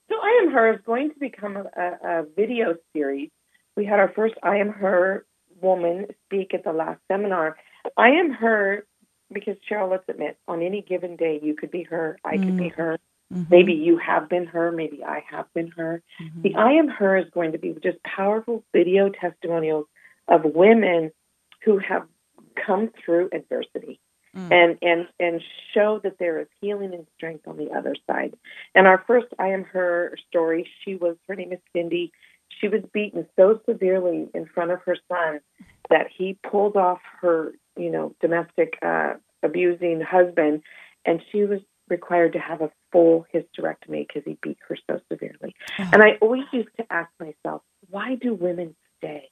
So 0.09 0.15
I 0.15 0.43
Am 0.45 0.53
Her 0.53 0.75
is 0.75 0.81
going 0.87 1.11
to 1.11 1.19
become 1.19 1.57
a, 1.57 1.65
a, 1.77 2.21
a 2.21 2.25
video 2.37 2.77
series. 2.93 3.31
We 3.77 3.85
had 3.85 3.99
our 3.99 4.13
first 4.15 4.35
I 4.43 4.59
Am 4.59 4.71
Her 4.71 5.27
woman 5.61 6.07
speak 6.27 6.55
at 6.55 6.63
the 6.65 6.73
last 6.73 7.01
seminar. 7.09 7.57
I 7.97 8.11
Am 8.11 8.31
Her 8.31 8.87
because 9.33 9.57
Cheryl, 9.69 9.91
let's 9.91 10.09
admit, 10.09 10.39
on 10.47 10.63
any 10.63 10.83
given 10.83 11.17
day 11.17 11.41
you 11.43 11.55
could 11.55 11.71
be 11.71 11.83
her, 11.85 12.19
I 12.25 12.37
could 12.39 12.57
be 12.57 12.69
her. 12.69 12.99
Mhm. 13.33 13.51
Maybe 13.51 13.73
you 13.73 13.97
have 13.99 14.29
been 14.29 14.47
her, 14.47 14.71
maybe 14.71 15.03
I 15.05 15.21
have 15.29 15.53
been 15.53 15.69
her. 15.73 16.03
Mhm. 16.21 16.43
The 16.43 16.55
I 16.55 16.73
Am 16.73 16.87
Her 16.89 17.17
is 17.17 17.29
going 17.31 17.53
to 17.53 17.59
be 17.59 17.75
just 17.83 18.01
powerful 18.05 18.63
video 18.73 19.09
testimonials 19.09 19.87
of 20.29 20.45
women 20.45 21.11
who 21.65 21.79
have 21.79 22.07
come 22.55 22.89
through 22.89 23.29
adversity 23.33 23.99
Mm. 24.35 24.53
and 24.53 24.79
and 24.83 25.09
and 25.19 25.43
show 25.73 25.99
that 26.01 26.19
there 26.19 26.39
is 26.39 26.47
healing 26.61 26.93
and 26.95 27.07
strength 27.17 27.49
on 27.49 27.57
the 27.57 27.71
other 27.73 27.95
side. 28.07 28.35
And 28.75 28.87
our 28.87 28.99
first 29.07 29.29
I 29.39 29.49
am 29.49 29.65
her 29.65 30.15
story, 30.29 30.69
she 30.85 30.95
was 30.95 31.17
her 31.27 31.35
name 31.35 31.53
is 31.53 31.61
Cindy. 31.73 32.13
She 32.49 32.69
was 32.69 32.83
beaten 32.93 33.27
so 33.35 33.61
severely 33.69 34.29
in 34.35 34.47
front 34.47 34.71
of 34.71 34.83
her 34.83 34.97
son 35.09 35.41
that 35.91 36.09
he 36.17 36.35
pulled 36.43 36.77
off 36.77 37.01
her, 37.21 37.55
you 37.77 37.91
know, 37.91 38.15
domestic 38.21 38.79
uh, 38.83 39.15
abusing 39.43 40.01
husband, 40.01 40.63
and 41.05 41.23
she 41.31 41.45
was 41.45 41.61
required 41.89 42.33
to 42.33 42.39
have 42.39 42.61
a 42.61 42.71
full 42.91 43.27
hysterectomy 43.33 44.07
because 44.07 44.23
he 44.25 44.37
beat 44.43 44.59
her 44.69 44.77
so 44.91 45.01
severely. 45.11 45.55
And 45.79 46.03
I 46.03 46.19
always 46.21 46.45
used 46.53 46.69
to 46.79 46.93
ask 46.93 47.11
myself, 47.21 47.63
why 47.89 48.17
do 48.17 48.35
women 48.35 48.75
stay? 48.99 49.31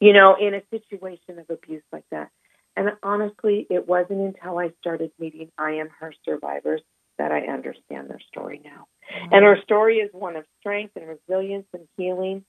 You 0.00 0.12
know, 0.12 0.36
in 0.40 0.54
a 0.54 0.62
situation 0.70 1.38
of 1.38 1.48
abuse 1.48 1.84
like 1.92 2.04
that. 2.10 2.30
And 2.76 2.90
honestly, 3.02 3.66
it 3.70 3.86
wasn't 3.86 4.20
until 4.20 4.58
I 4.58 4.72
started 4.80 5.12
meeting 5.18 5.50
I 5.58 5.72
Am 5.72 5.90
Her 6.00 6.12
survivors 6.24 6.80
that 7.18 7.30
I 7.30 7.42
understand 7.42 8.08
their 8.08 8.20
story 8.28 8.60
now. 8.64 8.86
And 9.30 9.44
her 9.44 9.58
story 9.62 9.98
is 9.98 10.10
one 10.12 10.36
of 10.36 10.44
strength 10.58 10.96
and 10.96 11.06
resilience 11.06 11.66
and 11.72 11.86
healing. 11.96 12.44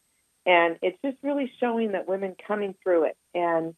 And 0.46 0.78
it's 0.82 0.98
just 1.06 1.18
really 1.22 1.52
showing 1.60 1.92
that 1.92 2.08
women 2.08 2.36
coming 2.48 2.74
through 2.82 3.06
it. 3.06 3.18
And 3.34 3.76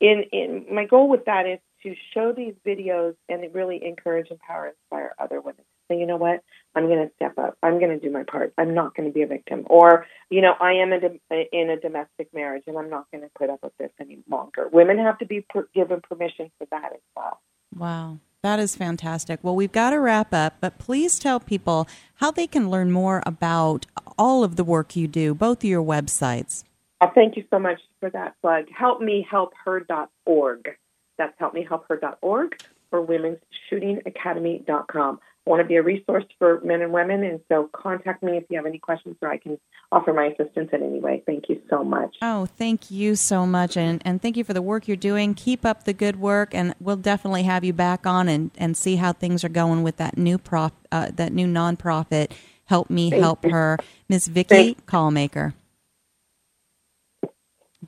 in, 0.00 0.24
in 0.32 0.66
my 0.74 0.84
goal 0.84 1.08
with 1.08 1.24
that 1.26 1.46
is 1.46 1.58
to 1.82 1.94
show 2.12 2.32
these 2.32 2.54
videos 2.66 3.14
and 3.28 3.42
really 3.54 3.84
encourage, 3.84 4.30
empower, 4.30 4.68
inspire 4.68 5.14
other 5.18 5.40
women 5.40 5.58
to 5.58 5.94
say, 5.94 5.98
you 5.98 6.06
know 6.06 6.16
what, 6.16 6.42
I'm 6.74 6.86
going 6.86 7.06
to 7.06 7.14
step 7.16 7.38
up. 7.38 7.56
I'm 7.62 7.78
going 7.78 7.98
to 7.98 7.98
do 7.98 8.12
my 8.12 8.24
part. 8.24 8.52
I'm 8.58 8.74
not 8.74 8.94
going 8.94 9.08
to 9.08 9.12
be 9.12 9.22
a 9.22 9.26
victim. 9.26 9.64
Or, 9.66 10.06
you 10.30 10.40
know, 10.40 10.54
I 10.60 10.72
am 10.72 10.92
in 10.92 11.20
a, 11.30 11.48
in 11.52 11.70
a 11.70 11.78
domestic 11.78 12.32
marriage 12.34 12.64
and 12.66 12.76
I'm 12.76 12.90
not 12.90 13.06
going 13.10 13.22
to 13.22 13.30
put 13.38 13.50
up 13.50 13.60
with 13.62 13.76
this 13.78 13.90
any 14.00 14.18
longer. 14.28 14.68
Women 14.72 14.98
have 14.98 15.18
to 15.18 15.26
be 15.26 15.42
per- 15.48 15.68
given 15.74 16.00
permission 16.00 16.50
for 16.58 16.66
that 16.70 16.92
as 16.92 17.00
well. 17.16 17.40
Wow. 17.74 18.18
That 18.42 18.60
is 18.60 18.76
fantastic. 18.76 19.40
Well, 19.42 19.56
we've 19.56 19.72
got 19.72 19.90
to 19.90 19.98
wrap 19.98 20.32
up, 20.32 20.58
but 20.60 20.78
please 20.78 21.18
tell 21.18 21.40
people 21.40 21.88
how 22.16 22.30
they 22.30 22.46
can 22.46 22.70
learn 22.70 22.92
more 22.92 23.22
about 23.26 23.86
all 24.18 24.44
of 24.44 24.56
the 24.56 24.64
work 24.64 24.94
you 24.94 25.08
do, 25.08 25.34
both 25.34 25.58
of 25.58 25.64
your 25.64 25.82
websites. 25.82 26.62
Uh, 27.00 27.08
thank 27.14 27.36
you 27.36 27.44
so 27.50 27.58
much 27.58 27.80
for 28.06 28.10
that 28.10 28.34
plug. 28.40 28.66
Helpmehelpher.org. 28.68 30.76
That's 31.18 31.36
helpmehelpher.org 31.40 32.62
or 32.92 33.04
women'sshootingacademy.com. 33.06 35.20
I 35.46 35.50
want 35.50 35.62
to 35.62 35.66
be 35.66 35.76
a 35.76 35.82
resource 35.82 36.24
for 36.38 36.60
men 36.62 36.82
and 36.82 36.92
women, 36.92 37.22
and 37.22 37.38
so 37.48 37.70
contact 37.72 38.22
me 38.22 38.36
if 38.36 38.44
you 38.50 38.56
have 38.56 38.66
any 38.66 38.80
questions 38.80 39.16
or 39.22 39.30
I 39.30 39.38
can 39.38 39.60
offer 39.92 40.12
my 40.12 40.26
assistance 40.26 40.70
in 40.72 40.82
any 40.82 40.98
way. 40.98 41.22
Thank 41.24 41.48
you 41.48 41.62
so 41.70 41.84
much. 41.84 42.16
Oh, 42.20 42.46
thank 42.46 42.90
you 42.90 43.14
so 43.14 43.46
much, 43.46 43.76
and, 43.76 44.02
and 44.04 44.20
thank 44.20 44.36
you 44.36 44.42
for 44.42 44.54
the 44.54 44.62
work 44.62 44.88
you're 44.88 44.96
doing. 44.96 45.34
Keep 45.34 45.64
up 45.64 45.84
the 45.84 45.92
good 45.92 46.16
work, 46.16 46.52
and 46.52 46.74
we'll 46.80 46.96
definitely 46.96 47.44
have 47.44 47.62
you 47.62 47.72
back 47.72 48.06
on 48.06 48.28
and, 48.28 48.50
and 48.58 48.76
see 48.76 48.96
how 48.96 49.12
things 49.12 49.44
are 49.44 49.48
going 49.48 49.84
with 49.84 49.98
that 49.98 50.18
new 50.18 50.36
prof, 50.36 50.72
uh, 50.90 51.12
that 51.14 51.32
new 51.32 51.46
nonprofit. 51.46 52.32
Help 52.64 52.90
me 52.90 53.10
Thank 53.10 53.22
help 53.22 53.44
you. 53.44 53.52
her, 53.52 53.78
Miss 54.08 54.26
Vicki 54.26 54.74
Callmaker. 54.86 55.54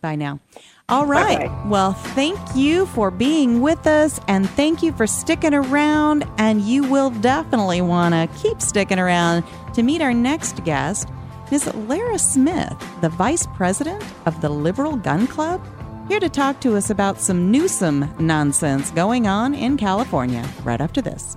Bye 0.01 0.17
now. 0.17 0.41
All 0.89 1.07
right. 1.07 1.49
Bye-bye. 1.49 1.69
Well, 1.69 1.93
thank 1.93 2.39
you 2.55 2.87
for 2.87 3.11
being 3.11 3.61
with 3.61 3.87
us 3.87 4.21
and 4.27 4.49
thank 4.51 4.83
you 4.83 4.93
for 4.93 5.07
sticking 5.07 5.55
around. 5.55 6.27
And 6.39 6.63
you 6.63 6.85
will 6.85 7.11
definitely 7.11 7.81
want 7.81 8.15
to 8.15 8.39
keep 8.41 8.63
sticking 8.63 8.99
around 8.99 9.45
to 9.75 9.83
meet 9.83 10.01
our 10.01 10.15
next 10.15 10.65
guest, 10.65 11.09
Ms. 11.51 11.75
Lara 11.75 12.19
Smith, 12.19 12.75
the 13.01 13.09
Vice 13.11 13.47
President 13.55 14.03
of 14.27 14.41
the 14.41 14.49
Liberal 14.49 14.97
Gun 14.97 15.27
Club, 15.27 15.61
here 16.09 16.21
to 16.21 16.29
talk 16.31 16.61
to 16.63 16.75
us 16.75 16.89
about 16.89 17.21
some 17.21 17.51
Newsom 17.51 18.09
nonsense 18.19 18.91
going 18.93 19.27
on 19.27 19.55
in 19.55 19.77
California 19.77 20.49
right 20.65 20.81
after 20.81 21.03
this. 21.03 21.37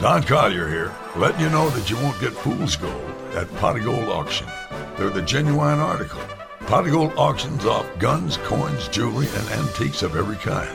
Don 0.00 0.22
Collier 0.22 0.68
here, 0.68 0.94
letting 1.16 1.40
you 1.40 1.50
know 1.50 1.68
that 1.70 1.90
you 1.90 1.96
won't 1.96 2.20
get 2.20 2.32
fool's 2.32 2.76
gold 2.76 3.10
at 3.34 3.52
Pot 3.56 3.82
Gold 3.82 4.08
Auction. 4.08 4.46
They're 4.96 5.10
the 5.10 5.22
genuine 5.22 5.80
article. 5.80 6.20
Pot 6.60 6.84
Gold 6.84 7.14
auctions 7.16 7.66
off 7.66 7.84
guns, 7.98 8.36
coins, 8.38 8.86
jewelry, 8.86 9.26
and 9.26 9.48
antiques 9.48 10.04
of 10.04 10.14
every 10.14 10.36
kind. 10.36 10.70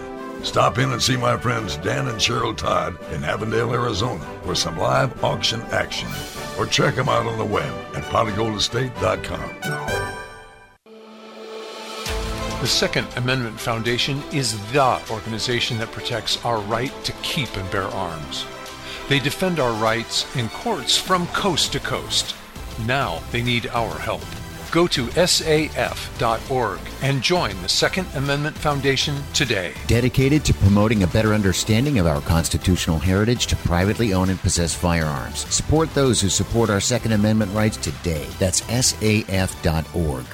Stop 0.45 0.77
in 0.77 0.91
and 0.91 1.01
see 1.01 1.15
my 1.15 1.38
friends 1.38 1.77
Dan 1.77 2.10
and 2.10 2.17
Cheryl 2.17 2.56
Todd 2.56 2.97
in 3.13 3.23
Avondale, 3.23 3.73
Arizona 3.73 4.25
for 4.43 4.56
some 4.56 4.77
live 4.77 5.23
auction 5.23 5.62
action. 5.71 6.10
Or 6.60 6.65
check 6.65 6.95
them 6.95 7.08
out 7.08 7.25
on 7.25 7.38
the 7.38 7.45
web 7.45 7.73
at 7.95 8.03
potofgoldestate.com. 8.03 9.84
The 12.60 12.67
Second 12.67 13.08
Amendment 13.15 13.58
Foundation 13.58 14.21
is 14.34 14.58
the 14.73 15.01
organization 15.10 15.77
that 15.77 15.93
protects 15.93 16.43
our 16.43 16.60
right 16.60 16.91
to 17.06 17.13
keep 17.21 17.56
and 17.56 17.71
bear 17.71 17.88
arms. 17.88 18.45
They 19.10 19.20
defend 19.20 19.60
our 19.60 19.74
rights 19.74 20.26
in 20.36 20.50
courts 20.50 20.98
from 20.98 21.28
coast 21.28 21.74
to 21.74 21.80
coast. 21.80 22.36
Now 22.86 23.22
they 23.32 23.42
need 23.42 23.68
our 23.68 23.94
help. 24.00 24.24
Go 24.72 24.88
to 24.88 25.06
saf.org 25.08 26.80
and 27.04 27.22
join 27.22 27.62
the 27.62 27.70
Second 27.70 28.08
Amendment 28.16 28.58
Foundation 28.58 29.16
today. 29.32 29.74
Dedicated 29.86 30.44
to 30.46 30.54
promoting 30.56 31.04
a 31.04 31.08
better 31.08 31.34
understanding 31.34 32.00
of 32.00 32.08
our 32.08 32.22
constitutional 32.22 32.98
heritage 32.98 33.46
to 33.48 33.56
privately 33.56 34.13
own 34.13 34.30
and 34.30 34.39
possess 34.39 34.74
firearms. 34.74 35.46
Support 35.54 35.94
those 35.94 36.20
who 36.20 36.30
support 36.30 36.72
our 36.72 36.82
Second 36.82 37.12
Amendment 37.12 37.54
rights 37.54 37.78
today. 37.78 38.26
That's 38.39 38.62
saf.org. 38.62 40.26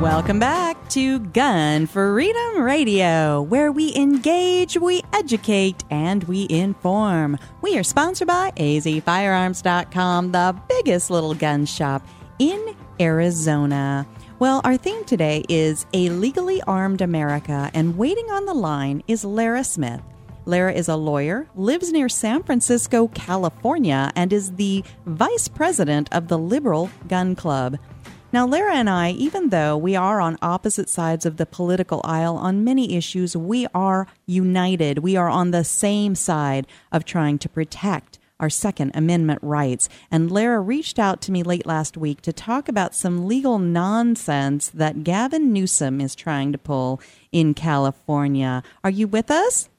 Welcome 0.00 0.38
back 0.38 0.90
to 0.90 1.20
Gun 1.20 1.86
Freedom 1.86 2.60
Radio, 2.60 3.40
where 3.40 3.72
we 3.72 3.96
engage, 3.96 4.76
we 4.76 5.02
educate, 5.14 5.84
and 5.88 6.22
we 6.24 6.46
inform. 6.50 7.38
We 7.62 7.78
are 7.78 7.82
sponsored 7.82 8.28
by 8.28 8.50
azfirearms.com, 8.58 10.32
the 10.32 10.60
biggest 10.68 11.08
little 11.10 11.32
gun 11.32 11.64
shop 11.64 12.06
in 12.38 12.76
Arizona. 13.00 14.06
Well, 14.38 14.60
our 14.64 14.76
theme 14.76 15.02
today 15.04 15.44
is 15.48 15.86
A 15.94 16.10
Legally 16.10 16.60
Armed 16.66 17.00
America, 17.00 17.70
and 17.72 17.96
waiting 17.96 18.30
on 18.30 18.44
the 18.44 18.54
line 18.54 19.02
is 19.08 19.24
Lara 19.24 19.64
Smith. 19.64 20.02
Lara 20.44 20.72
is 20.74 20.88
a 20.88 20.96
lawyer, 20.96 21.48
lives 21.56 21.90
near 21.90 22.10
San 22.10 22.42
Francisco, 22.42 23.08
California, 23.08 24.12
and 24.14 24.30
is 24.32 24.52
the 24.52 24.84
vice 25.06 25.48
president 25.48 26.08
of 26.12 26.28
the 26.28 26.38
Liberal 26.38 26.90
Gun 27.08 27.34
Club. 27.34 27.78
Now, 28.36 28.46
Lara 28.46 28.74
and 28.74 28.90
I, 28.90 29.12
even 29.12 29.48
though 29.48 29.78
we 29.78 29.96
are 29.96 30.20
on 30.20 30.36
opposite 30.42 30.90
sides 30.90 31.24
of 31.24 31.38
the 31.38 31.46
political 31.46 32.02
aisle 32.04 32.36
on 32.36 32.64
many 32.64 32.94
issues, 32.94 33.34
we 33.34 33.66
are 33.74 34.08
united. 34.26 34.98
We 34.98 35.16
are 35.16 35.30
on 35.30 35.52
the 35.52 35.64
same 35.64 36.14
side 36.14 36.66
of 36.92 37.06
trying 37.06 37.38
to 37.38 37.48
protect 37.48 38.18
our 38.38 38.50
Second 38.50 38.90
Amendment 38.92 39.38
rights. 39.40 39.88
And 40.10 40.30
Lara 40.30 40.60
reached 40.60 40.98
out 40.98 41.22
to 41.22 41.32
me 41.32 41.42
late 41.42 41.64
last 41.64 41.96
week 41.96 42.20
to 42.20 42.32
talk 42.34 42.68
about 42.68 42.94
some 42.94 43.26
legal 43.26 43.58
nonsense 43.58 44.68
that 44.68 45.02
Gavin 45.02 45.50
Newsom 45.50 45.98
is 46.02 46.14
trying 46.14 46.52
to 46.52 46.58
pull 46.58 47.00
in 47.32 47.54
California. 47.54 48.62
Are 48.84 48.90
you 48.90 49.08
with 49.08 49.30
us? 49.30 49.70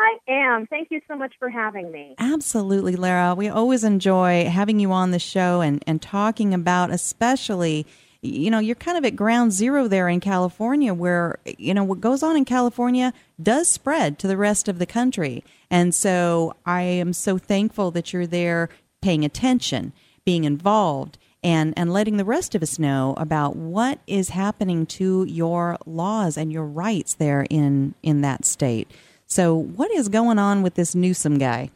I 0.00 0.18
am. 0.28 0.66
Thank 0.66 0.90
you 0.90 1.00
so 1.06 1.14
much 1.14 1.34
for 1.38 1.50
having 1.50 1.92
me. 1.92 2.14
Absolutely, 2.18 2.96
Lara. 2.96 3.34
We 3.34 3.48
always 3.48 3.84
enjoy 3.84 4.48
having 4.48 4.80
you 4.80 4.92
on 4.92 5.10
the 5.10 5.18
show 5.18 5.60
and, 5.60 5.84
and 5.86 6.00
talking 6.00 6.54
about, 6.54 6.90
especially, 6.90 7.86
you 8.22 8.50
know, 8.50 8.58
you're 8.58 8.76
kind 8.76 8.96
of 8.96 9.04
at 9.04 9.14
ground 9.14 9.52
zero 9.52 9.88
there 9.88 10.08
in 10.08 10.20
California 10.20 10.94
where, 10.94 11.38
you 11.44 11.74
know, 11.74 11.84
what 11.84 12.00
goes 12.00 12.22
on 12.22 12.34
in 12.34 12.46
California 12.46 13.12
does 13.42 13.68
spread 13.68 14.18
to 14.20 14.26
the 14.26 14.38
rest 14.38 14.68
of 14.68 14.78
the 14.78 14.86
country. 14.86 15.44
And 15.70 15.94
so 15.94 16.54
I 16.64 16.82
am 16.82 17.12
so 17.12 17.36
thankful 17.36 17.90
that 17.90 18.12
you're 18.12 18.26
there 18.26 18.70
paying 19.02 19.24
attention, 19.24 19.92
being 20.24 20.44
involved. 20.44 21.18
And, 21.42 21.72
and 21.74 21.90
letting 21.90 22.18
the 22.18 22.26
rest 22.26 22.54
of 22.54 22.62
us 22.62 22.78
know 22.78 23.14
about 23.16 23.56
what 23.56 24.00
is 24.06 24.28
happening 24.28 24.84
to 24.86 25.24
your 25.24 25.78
laws 25.86 26.36
and 26.36 26.52
your 26.52 26.66
rights 26.66 27.14
there 27.14 27.46
in, 27.48 27.94
in 28.02 28.20
that 28.20 28.44
state. 28.44 28.90
So, 29.30 29.54
what 29.54 29.92
is 29.92 30.08
going 30.08 30.40
on 30.40 30.62
with 30.62 30.74
this 30.74 30.96
Newsom 30.96 31.38
guy? 31.38 31.70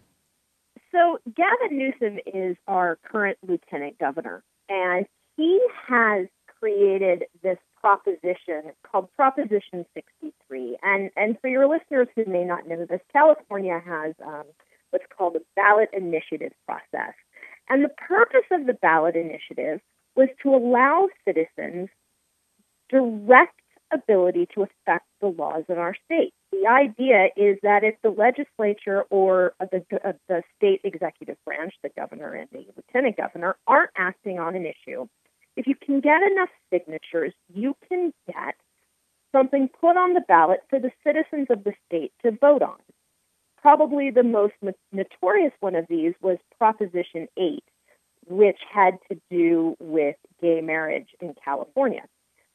So, 0.90 1.18
Gavin 1.36 1.78
Newsom 1.78 2.18
is 2.26 2.56
our 2.66 2.98
current 3.04 3.38
lieutenant 3.46 3.96
governor, 4.00 4.42
and 4.68 5.06
he 5.36 5.60
has 5.86 6.26
created 6.58 7.26
this 7.44 7.58
proposition 7.80 8.72
called 8.90 9.08
Proposition 9.14 9.86
63. 9.94 10.78
And, 10.82 11.10
and 11.16 11.38
for 11.40 11.46
your 11.46 11.68
listeners 11.68 12.08
who 12.16 12.24
may 12.24 12.42
not 12.42 12.66
know 12.66 12.86
this, 12.86 13.00
California 13.12 13.80
has 13.86 14.14
um, 14.26 14.44
what's 14.90 15.04
called 15.16 15.36
a 15.36 15.40
ballot 15.54 15.90
initiative 15.92 16.52
process. 16.66 17.14
And 17.68 17.84
the 17.84 17.88
purpose 17.88 18.46
of 18.50 18.66
the 18.66 18.72
ballot 18.72 19.14
initiative 19.14 19.80
was 20.16 20.28
to 20.42 20.54
allow 20.54 21.08
citizens 21.24 21.88
direct 22.88 23.60
ability 23.92 24.48
to 24.54 24.62
affect 24.62 25.06
the 25.20 25.28
laws 25.28 25.64
in 25.68 25.78
our 25.78 25.94
state. 26.04 26.34
The 26.60 26.68
idea 26.68 27.28
is 27.36 27.58
that 27.62 27.82
if 27.82 27.96
the 28.02 28.10
legislature 28.10 29.02
or 29.10 29.54
the, 29.58 29.84
uh, 30.04 30.12
the 30.28 30.42
state 30.56 30.80
executive 30.84 31.36
branch, 31.44 31.74
the 31.82 31.90
governor 31.96 32.32
and 32.32 32.48
the 32.52 32.64
lieutenant 32.76 33.16
governor, 33.16 33.56
aren't 33.66 33.90
acting 33.96 34.38
on 34.38 34.54
an 34.54 34.64
issue, 34.64 35.06
if 35.56 35.66
you 35.66 35.74
can 35.74 36.00
get 36.00 36.22
enough 36.22 36.50
signatures, 36.72 37.32
you 37.52 37.76
can 37.88 38.12
get 38.28 38.54
something 39.32 39.68
put 39.80 39.96
on 39.96 40.14
the 40.14 40.20
ballot 40.28 40.60
for 40.70 40.78
the 40.78 40.92
citizens 41.04 41.48
of 41.50 41.64
the 41.64 41.74
state 41.86 42.12
to 42.24 42.30
vote 42.30 42.62
on. 42.62 42.78
Probably 43.60 44.10
the 44.10 44.22
most 44.22 44.54
notorious 44.92 45.52
one 45.58 45.74
of 45.74 45.86
these 45.88 46.14
was 46.20 46.38
Proposition 46.58 47.26
8, 47.36 47.64
which 48.28 48.58
had 48.72 48.98
to 49.10 49.20
do 49.28 49.76
with 49.80 50.16
gay 50.40 50.60
marriage 50.60 51.08
in 51.20 51.34
California. 51.44 52.04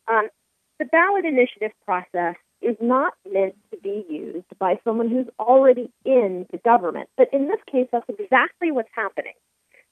Um, 0.07 0.29
the 0.77 0.85
ballot 0.85 1.25
initiative 1.25 1.71
process 1.85 2.35
is 2.61 2.75
not 2.81 3.13
meant 3.31 3.55
to 3.71 3.77
be 3.81 4.05
used 4.09 4.47
by 4.59 4.79
someone 4.83 5.09
who's 5.09 5.27
already 5.39 5.91
in 6.05 6.45
the 6.51 6.57
government. 6.57 7.09
But 7.17 7.29
in 7.33 7.47
this 7.47 7.59
case, 7.71 7.87
that's 7.91 8.09
exactly 8.09 8.71
what's 8.71 8.89
happening. 8.93 9.33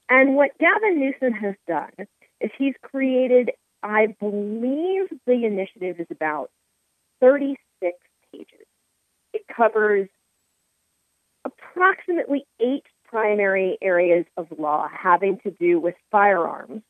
And 0.10 0.36
what 0.36 0.58
Gavin 0.60 1.00
Newsom 1.00 1.34
has 1.34 1.56
done 1.68 2.08
is 2.42 2.52
he's 2.58 2.76
created, 2.82 3.52
I 3.84 4.16
believe 4.20 5.08
the 5.26 5.46
initiative 5.46 6.00
is 6.00 6.08
about 6.12 6.50
36 7.22 7.98
pages. 8.32 8.66
It 9.34 9.44
covers 9.56 10.08
approximately 11.46 12.46
eight 12.60 12.86
primary 13.06 13.78
areas 13.82 14.26
of 14.36 14.48
law 14.58 14.88
having 14.92 15.40
to 15.40 15.52
do 15.52 15.80
with 15.80 15.96
firearms 16.12 16.82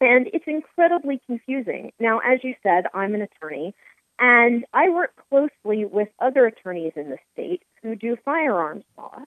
and 0.00 0.28
it's 0.32 0.44
incredibly 0.46 1.20
confusing. 1.26 1.92
Now, 1.98 2.18
as 2.18 2.40
you 2.42 2.54
said, 2.62 2.84
I'm 2.94 3.14
an 3.14 3.22
attorney, 3.22 3.74
and 4.18 4.64
I 4.72 4.90
work 4.90 5.12
closely 5.28 5.84
with 5.84 6.08
other 6.20 6.46
attorneys 6.46 6.92
in 6.96 7.10
the 7.10 7.18
state 7.32 7.62
who 7.82 7.96
do 7.96 8.16
firearms 8.24 8.84
law, 8.96 9.22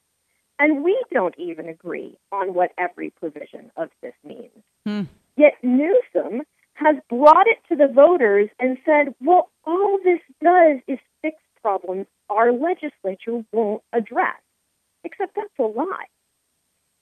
and 0.60 0.84
we 0.84 1.02
don't 1.12 1.36
even 1.38 1.70
agree 1.70 2.18
on 2.32 2.54
what 2.54 2.72
every 2.78 3.12
provision 3.12 3.72
of 3.76 3.90
this 4.02 4.16
means. 4.24 4.64
Hmm. 4.86 5.04
Yet 5.36 5.54
Newsom 5.62 6.42
has 6.74 6.96
brought 7.10 7.48
it 7.48 7.58
to 7.70 7.76
the 7.76 7.92
voters 7.92 8.50
and 8.60 8.78
said, 8.86 9.14
well, 9.20 9.50
all 9.66 10.00
this 10.04 10.20
does 10.44 10.80
is 10.88 11.00
fix 11.22 11.38
problems 11.62 12.06
our 12.30 12.52
legislature 12.52 13.44
won't 13.52 13.84
address. 13.94 14.40
Except 15.04 15.36
that's 15.36 15.48
a 15.60 15.64
lie. 15.64 16.06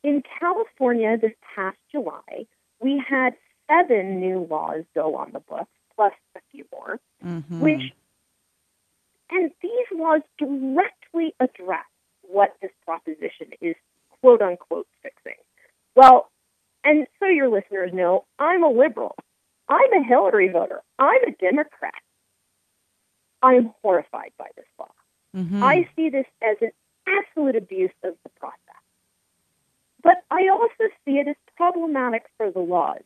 In 0.03 0.21
California 0.39 1.17
this 1.19 1.33
past 1.55 1.77
July, 1.91 2.45
we 2.79 3.03
had 3.07 3.33
seven 3.69 4.19
new 4.19 4.47
laws 4.49 4.83
go 4.93 5.15
on 5.15 5.31
the 5.33 5.39
books, 5.39 5.71
plus 5.95 6.13
a 6.36 6.39
few 6.51 6.65
more, 6.71 6.99
mm-hmm. 7.25 7.60
which, 7.60 7.93
and 9.29 9.51
these 9.62 9.88
laws 9.93 10.21
directly 10.38 11.34
address 11.39 11.86
what 12.21 12.55
this 12.62 12.71
proposition 12.86 13.47
is 13.62 13.75
quote 14.21 14.41
unquote 14.41 14.88
fixing. 15.01 15.39
Well, 15.95 16.30
and 16.84 17.07
so 17.19 17.28
your 17.28 17.49
listeners 17.49 17.91
know, 17.93 18.26
I'm 18.39 18.63
a 18.63 18.69
liberal. 18.69 19.15
I'm 19.67 19.93
a 19.93 20.03
Hillary 20.03 20.49
voter. 20.49 20.82
I'm 20.99 21.24
a 21.28 21.32
Democrat. 21.32 21.93
I'm 23.41 23.74
horrified 23.82 24.32
by 24.38 24.47
this 24.55 24.65
law. 24.80 24.91
Mm-hmm. 25.36 25.63
I 25.63 25.88
see 25.95 26.09
this 26.09 26.26
as 26.41 26.57
an 26.61 26.72
absolute 27.07 27.55
abuse 27.55 27.91
of 28.03 28.15
the 28.24 28.30
process. 28.39 28.59
But 30.03 30.24
I 30.30 30.49
also 30.49 30.91
see 31.03 31.17
it 31.17 31.28
as 31.28 31.36
problematic 31.57 32.26
for 32.38 32.51
the 32.51 32.59
laws. 32.59 33.01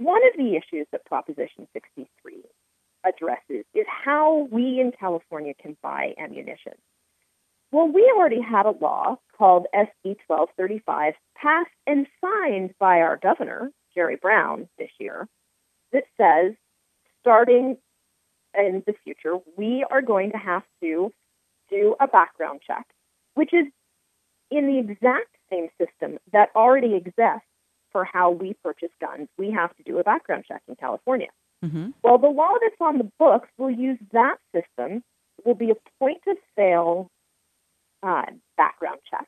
One 0.00 0.26
of 0.26 0.32
the 0.38 0.56
issues 0.56 0.86
that 0.92 1.04
Proposition 1.04 1.68
63 1.74 2.08
addresses 3.04 3.66
is 3.74 3.84
how 3.86 4.48
we 4.50 4.80
in 4.80 4.92
California 4.98 5.52
can 5.52 5.76
buy 5.82 6.14
ammunition. 6.16 6.72
Well, 7.70 7.86
we 7.86 8.10
already 8.16 8.40
had 8.40 8.64
a 8.64 8.70
law 8.70 9.18
called 9.36 9.66
SB 9.74 10.16
1235 10.26 11.12
passed 11.36 11.68
and 11.86 12.06
signed 12.18 12.72
by 12.80 13.00
our 13.00 13.18
governor, 13.18 13.72
Jerry 13.94 14.16
Brown, 14.16 14.70
this 14.78 14.88
year 14.98 15.28
that 15.92 16.04
says 16.16 16.54
starting 17.20 17.76
in 18.58 18.82
the 18.86 18.94
future, 19.04 19.36
we 19.58 19.84
are 19.90 20.00
going 20.00 20.30
to 20.30 20.38
have 20.38 20.62
to 20.82 21.12
do 21.68 21.94
a 22.00 22.08
background 22.08 22.60
check, 22.66 22.86
which 23.34 23.52
is 23.52 23.66
in 24.50 24.66
the 24.66 24.78
exact 24.78 25.36
same 25.50 25.68
system 25.78 26.18
that 26.32 26.48
already 26.56 26.94
exists 26.94 27.49
for 27.92 28.04
how 28.04 28.30
we 28.30 28.54
purchase 28.62 28.90
guns. 29.00 29.28
We 29.38 29.50
have 29.50 29.74
to 29.76 29.82
do 29.82 29.98
a 29.98 30.04
background 30.04 30.44
check 30.46 30.62
in 30.68 30.76
California. 30.76 31.28
Mm-hmm. 31.64 31.90
Well, 32.02 32.18
the 32.18 32.28
law 32.28 32.54
that's 32.60 32.80
on 32.80 32.98
the 32.98 33.10
books 33.18 33.48
will 33.58 33.70
use 33.70 33.98
that 34.12 34.36
system, 34.54 35.02
will 35.44 35.54
be 35.54 35.70
a 35.70 35.76
point 35.98 36.22
of 36.26 36.36
sale 36.56 37.10
uh, 38.02 38.26
background 38.56 39.00
check. 39.10 39.26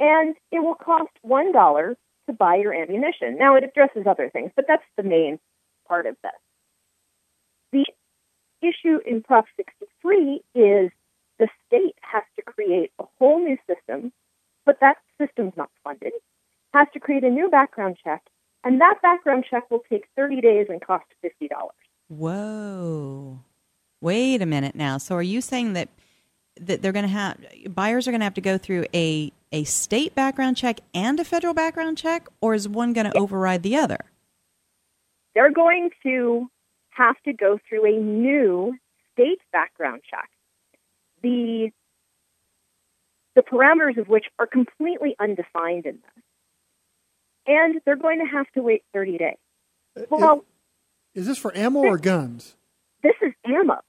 And 0.00 0.34
it 0.50 0.58
will 0.60 0.74
cost 0.74 1.12
$1 1.26 1.94
to 2.26 2.32
buy 2.32 2.56
your 2.56 2.74
ammunition. 2.74 3.38
Now, 3.38 3.56
it 3.56 3.64
addresses 3.64 4.06
other 4.06 4.28
things, 4.30 4.50
but 4.56 4.66
that's 4.68 4.82
the 4.96 5.02
main 5.02 5.38
part 5.88 6.06
of 6.06 6.16
this. 6.22 6.32
The 7.72 7.86
issue 8.66 8.98
in 9.06 9.22
Prop 9.22 9.46
63 9.56 10.42
is 10.54 10.90
the 11.38 11.48
state 11.66 11.96
has 12.00 12.22
to 12.36 12.42
create 12.42 12.92
a 12.98 13.04
whole 13.18 13.40
new 13.40 13.58
system, 13.68 14.12
but 14.64 14.78
that 14.80 14.96
system's 15.20 15.54
not 15.56 15.70
funded, 15.82 16.12
has 16.74 16.88
to 16.92 17.00
create 17.00 17.24
a 17.24 17.30
new 17.30 17.48
background 17.48 17.96
check, 18.02 18.22
and 18.64 18.80
that 18.80 19.00
background 19.00 19.46
check 19.48 19.70
will 19.70 19.82
take 19.90 20.04
30 20.16 20.40
days 20.40 20.66
and 20.68 20.80
cost 20.84 21.04
$50. 21.24 21.48
Whoa. 22.08 23.40
Wait 24.00 24.42
a 24.42 24.46
minute 24.46 24.74
now. 24.74 24.98
So 24.98 25.14
are 25.14 25.22
you 25.22 25.40
saying 25.40 25.72
that 25.72 25.88
that 26.60 26.82
they're 26.82 26.92
going 26.92 27.04
to 27.04 27.08
have 27.08 27.38
buyers 27.68 28.06
are 28.06 28.12
going 28.12 28.20
to 28.20 28.24
have 28.24 28.34
to 28.34 28.40
go 28.40 28.58
through 28.58 28.84
a 28.94 29.32
a 29.50 29.64
state 29.64 30.14
background 30.14 30.56
check 30.56 30.80
and 30.94 31.18
a 31.18 31.24
federal 31.24 31.54
background 31.54 31.98
check 31.98 32.28
or 32.40 32.54
is 32.54 32.68
one 32.68 32.92
going 32.92 33.10
to 33.10 33.16
override 33.16 33.62
the 33.62 33.76
other? 33.76 33.98
They're 35.34 35.52
going 35.52 35.90
to 36.04 36.48
have 36.90 37.16
to 37.24 37.32
go 37.32 37.58
through 37.68 37.86
a 37.86 37.98
new 37.98 38.76
state 39.12 39.40
background 39.52 40.02
check. 40.08 40.28
The 41.22 41.70
the 43.34 43.42
parameters 43.42 43.98
of 43.98 44.08
which 44.08 44.26
are 44.38 44.46
completely 44.46 45.16
undefined 45.18 45.86
in 45.86 45.94
this. 45.94 46.23
And 47.46 47.80
they're 47.84 47.96
going 47.96 48.20
to 48.20 48.26
have 48.26 48.46
to 48.52 48.62
wait 48.62 48.82
30 48.92 49.18
days. 49.18 49.36
Well, 50.10 50.44
is 51.14 51.26
this 51.26 51.38
for 51.38 51.56
ammo 51.56 51.82
this, 51.82 51.90
or 51.90 51.98
guns? 51.98 52.56
This 53.02 53.14
is 53.22 53.32
ammo. 53.44 53.80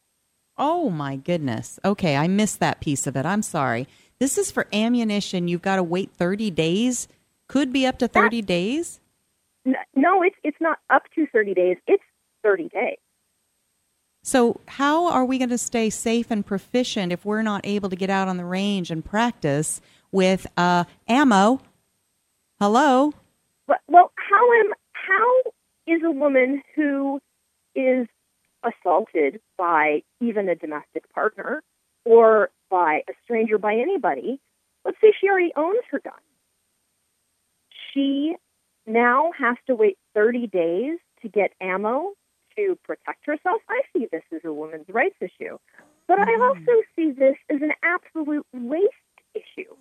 Oh 0.57 0.89
my 0.89 1.15
goodness. 1.15 1.79
Okay, 1.83 2.15
I 2.15 2.27
missed 2.27 2.59
that 2.59 2.79
piece 2.79 3.07
of 3.07 3.15
it. 3.15 3.25
I'm 3.25 3.41
sorry. 3.41 3.87
This 4.19 4.37
is 4.37 4.51
for 4.51 4.67
ammunition. 4.71 5.47
You've 5.47 5.61
got 5.61 5.77
to 5.77 5.83
wait 5.83 6.11
30 6.11 6.51
days. 6.51 7.07
Could 7.47 7.73
be 7.73 7.85
up 7.85 7.97
to 7.99 8.07
30 8.07 8.41
that, 8.41 8.47
days. 8.47 8.99
No, 9.95 10.21
it's 10.21 10.35
it's 10.43 10.57
not 10.61 10.77
up 10.89 11.03
to 11.15 11.27
30 11.27 11.53
days. 11.53 11.77
It's 11.87 12.03
30 12.43 12.69
days. 12.69 12.97
So, 14.23 14.59
how 14.67 15.07
are 15.07 15.25
we 15.25 15.37
going 15.37 15.49
to 15.49 15.57
stay 15.57 15.89
safe 15.91 16.31
and 16.31 16.43
proficient 16.43 17.11
if 17.11 17.25
we're 17.25 17.43
not 17.43 17.61
able 17.63 17.89
to 17.89 17.95
get 17.95 18.09
out 18.09 18.27
on 18.27 18.37
the 18.37 18.45
range 18.45 18.89
and 18.89 19.05
practice 19.05 19.81
with 20.11 20.47
uh, 20.57 20.85
ammo? 21.07 21.61
Hello. 22.59 23.13
Well, 23.67 24.11
how 24.15 24.53
am 24.59 24.73
how 24.93 25.41
is 25.87 26.01
a 26.03 26.11
woman 26.11 26.61
who 26.75 27.19
is 27.75 28.07
assaulted 28.63 29.39
by 29.57 30.01
even 30.19 30.49
a 30.49 30.55
domestic 30.55 31.11
partner 31.13 31.61
or 32.03 32.49
by 32.69 33.01
a 33.07 33.13
stranger, 33.23 33.57
by 33.57 33.75
anybody, 33.75 34.39
let's 34.83 34.97
say 35.01 35.13
she 35.19 35.29
already 35.29 35.51
owns 35.55 35.83
her 35.91 35.99
gun. 35.99 36.13
She 37.93 38.35
now 38.85 39.31
has 39.37 39.57
to 39.67 39.75
wait 39.75 39.97
30 40.13 40.47
days 40.47 40.99
to 41.21 41.29
get 41.29 41.51
ammo 41.61 42.13
to 42.55 42.77
protect 42.83 43.25
herself. 43.25 43.61
I 43.69 43.81
see 43.93 44.07
this 44.11 44.23
as 44.33 44.41
a 44.43 44.53
women's 44.53 44.89
rights 44.89 45.15
issue. 45.21 45.57
But 46.07 46.19
I 46.19 46.39
also 46.39 46.83
see 46.95 47.11
this 47.11 47.35
as 47.49 47.61
an 47.61 47.71
absolute 47.83 48.45
waste 48.53 48.93
issue. 49.33 49.75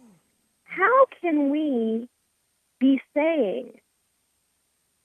How 0.65 1.07
can 1.21 1.51
we 1.51 2.09
be 2.85 3.01
saying 3.15 3.81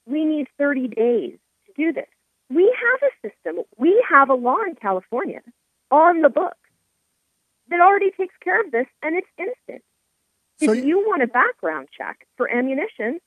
we 0.06 0.24
need 0.24 0.46
30 0.58 0.88
days 0.88 1.38
to 1.66 1.72
do 1.76 1.92
this? 1.92 2.08
we 2.50 2.64
have 2.64 3.10
a 3.10 3.28
system, 3.28 3.64
we 3.78 4.04
have 4.08 4.28
a 4.28 4.34
law 4.34 4.60
in 4.66 4.74
California 4.74 5.40
on 5.90 6.20
the 6.20 6.28
books 6.28 6.58
that 7.68 7.80
already 7.80 8.10
takes 8.10 8.34
care 8.42 8.60
of 8.60 8.72
this, 8.72 8.86
and 9.02 9.16
it's 9.16 9.28
instant. 9.38 9.82
So 10.58 10.72
if 10.72 10.84
you 10.84 10.98
want 10.98 11.22
a 11.22 11.26
background 11.26 11.88
check 11.96 12.26
for 12.36 12.50
ammunition, 12.50 13.18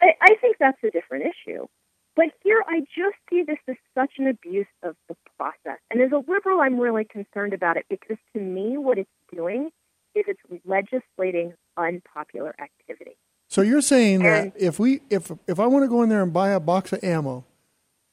I, 0.00 0.12
I 0.22 0.34
think 0.40 0.56
that's 0.58 0.82
a 0.84 0.90
different 0.90 1.24
issue. 1.26 1.66
But 2.14 2.26
here, 2.42 2.62
I 2.66 2.80
just 2.80 3.16
see 3.28 3.42
this 3.42 3.58
as 3.68 3.76
such 3.94 4.12
an 4.18 4.28
abuse 4.28 4.66
of 4.82 4.96
the 5.08 5.16
process. 5.36 5.78
And 5.90 6.00
as 6.00 6.12
a 6.12 6.22
liberal, 6.30 6.60
I'm 6.60 6.78
really 6.78 7.04
concerned 7.04 7.52
about 7.52 7.76
it 7.76 7.86
because 7.90 8.18
to 8.34 8.40
me, 8.40 8.78
what 8.78 8.98
it's 8.98 9.10
doing 9.34 9.70
is 10.14 10.24
it's 10.28 10.40
legislating 10.64 11.54
unpopular 11.76 12.54
activity. 12.60 13.16
So 13.48 13.60
you're 13.60 13.82
saying 13.82 14.24
and, 14.24 14.52
that 14.52 14.52
if 14.56 14.78
we 14.78 15.00
if 15.10 15.30
if 15.46 15.60
I 15.60 15.66
want 15.66 15.84
to 15.84 15.88
go 15.88 16.02
in 16.02 16.08
there 16.08 16.22
and 16.22 16.32
buy 16.32 16.50
a 16.50 16.60
box 16.60 16.92
of 16.92 17.04
ammo, 17.04 17.44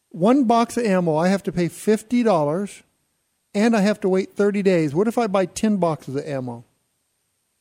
one 0.10 0.44
box 0.44 0.76
of 0.76 0.86
ammo, 0.86 1.16
I 1.16 1.30
have 1.30 1.44
to 1.44 1.52
pay 1.52 1.68
fifty 1.70 2.24
dollars, 2.24 2.84
and 3.54 3.76
I 3.76 3.82
have 3.82 4.00
to 4.02 4.10
wait 4.10 4.34
thirty 4.34 4.62
days. 4.62 4.94
What 4.94 5.08
if 5.08 5.18
I 5.18 5.28
buy 5.28 5.46
ten 5.46 5.78
boxes 5.78 6.16
of 6.16 6.26
ammo? 6.26 6.66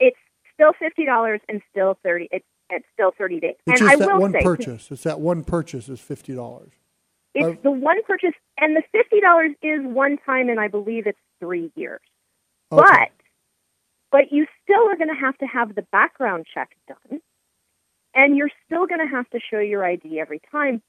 It's 0.00 0.16
still 0.54 0.72
fifty 0.78 1.04
dollars 1.04 1.40
and 1.48 1.62
still 1.70 1.98
thirty. 2.02 2.28
It's, 2.32 2.44
it's 2.70 2.86
still 2.94 3.12
thirty 3.16 3.38
days. 3.38 3.54
It's 3.66 3.80
and 3.80 3.90
just 3.90 4.02
I 4.02 4.06
that 4.06 4.18
one 4.18 4.32
say, 4.32 4.42
purchase. 4.42 4.90
It's 4.90 5.04
that 5.04 5.20
one 5.20 5.44
purchase 5.44 5.88
is 5.88 6.00
fifty 6.00 6.34
dollars. 6.34 6.72
It's 7.34 7.58
uh, 7.58 7.62
the 7.62 7.70
one 7.70 8.02
purchase, 8.04 8.34
and 8.58 8.74
the 8.74 8.82
fifty 8.90 9.20
dollars 9.20 9.52
is 9.62 9.80
one 9.82 10.18
time, 10.26 10.48
and 10.48 10.58
I 10.58 10.66
believe 10.66 11.06
it's 11.06 11.18
three 11.38 11.70
years. 11.76 12.00
Okay. 12.72 12.82
But 12.82 13.10
but 14.10 14.32
you 14.32 14.46
still 14.62 14.88
are 14.88 14.96
going 14.96 15.14
to 15.14 15.20
have 15.20 15.36
to 15.38 15.46
have 15.46 15.74
the 15.74 15.82
background 15.82 16.46
check 16.52 16.70
done, 16.86 17.20
and 18.14 18.36
you're 18.36 18.50
still 18.66 18.86
going 18.86 19.00
to 19.00 19.16
have 19.16 19.28
to 19.30 19.38
show 19.50 19.58
your 19.58 19.84
ID 19.84 20.18
every 20.20 20.40
time. 20.50 20.82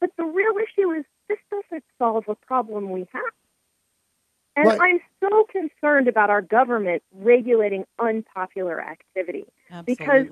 But 0.00 0.10
the 0.16 0.24
real 0.24 0.54
issue 0.56 0.90
is 0.92 1.04
this 1.28 1.38
doesn't 1.50 1.84
solve 1.98 2.24
a 2.28 2.34
problem 2.34 2.90
we 2.90 3.06
have. 3.12 3.22
And 4.56 4.66
right. 4.66 4.80
I'm 4.80 5.00
so 5.20 5.46
concerned 5.50 6.08
about 6.08 6.30
our 6.30 6.42
government 6.42 7.02
regulating 7.14 7.84
unpopular 7.98 8.80
activity. 8.80 9.46
Absolutely. 9.70 9.94
Because 9.94 10.26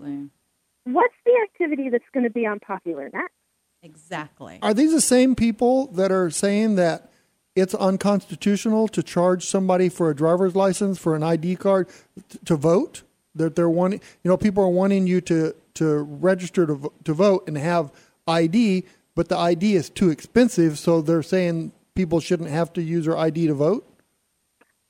what's 0.85 1.15
the 1.25 1.33
activity 1.45 1.91
that's 1.91 2.05
going 2.13 2.25
to 2.25 2.31
be 2.31 2.45
unpopular 2.45 3.09
next? 3.13 3.33
Exactly. 3.83 4.59
Are 4.63 4.75
these 4.75 4.93
the 4.93 5.01
same 5.01 5.37
people 5.37 5.93
that 5.93 6.11
are 6.11 6.31
saying 6.31 6.75
that 6.75 7.13
it's 7.57 7.75
unconstitutional 7.75 8.89
to 8.89 9.03
charge 9.03 9.45
somebody 9.45 9.89
for 9.89 10.11
a 10.11 10.15
driver's 10.15 10.55
license 10.55 10.99
for 10.99 11.17
an 11.17 11.23
ID 11.23 11.57
card 11.57 11.89
t- 12.29 12.39
to 12.45 12.57
vote? 12.57 13.03
That 13.35 13.55
they're 13.55 13.69
wanting, 13.69 14.01
you 14.23 14.31
know, 14.31 14.37
people 14.39 14.65
are 14.65 14.69
wanting 14.69 15.07
you 15.07 15.21
to 15.23 15.55
to 15.75 15.99
register 15.99 16.67
to 16.67 16.93
to 17.05 17.13
vote 17.13 17.45
and 17.47 17.59
have 17.59 17.93
ID, 18.27 18.85
but 19.15 19.29
the 19.29 19.37
ID 19.37 19.75
is 19.75 19.91
too 19.91 20.09
expensive, 20.09 20.79
so 20.79 21.03
they're 21.03 21.23
saying 21.23 21.73
people 21.97 22.21
shouldn't 22.21 22.51
have 22.51 22.73
to 22.75 22.83
use 22.83 23.07
their 23.07 23.19
ID 23.19 23.49
to 23.49 23.55
vote? 23.55 23.85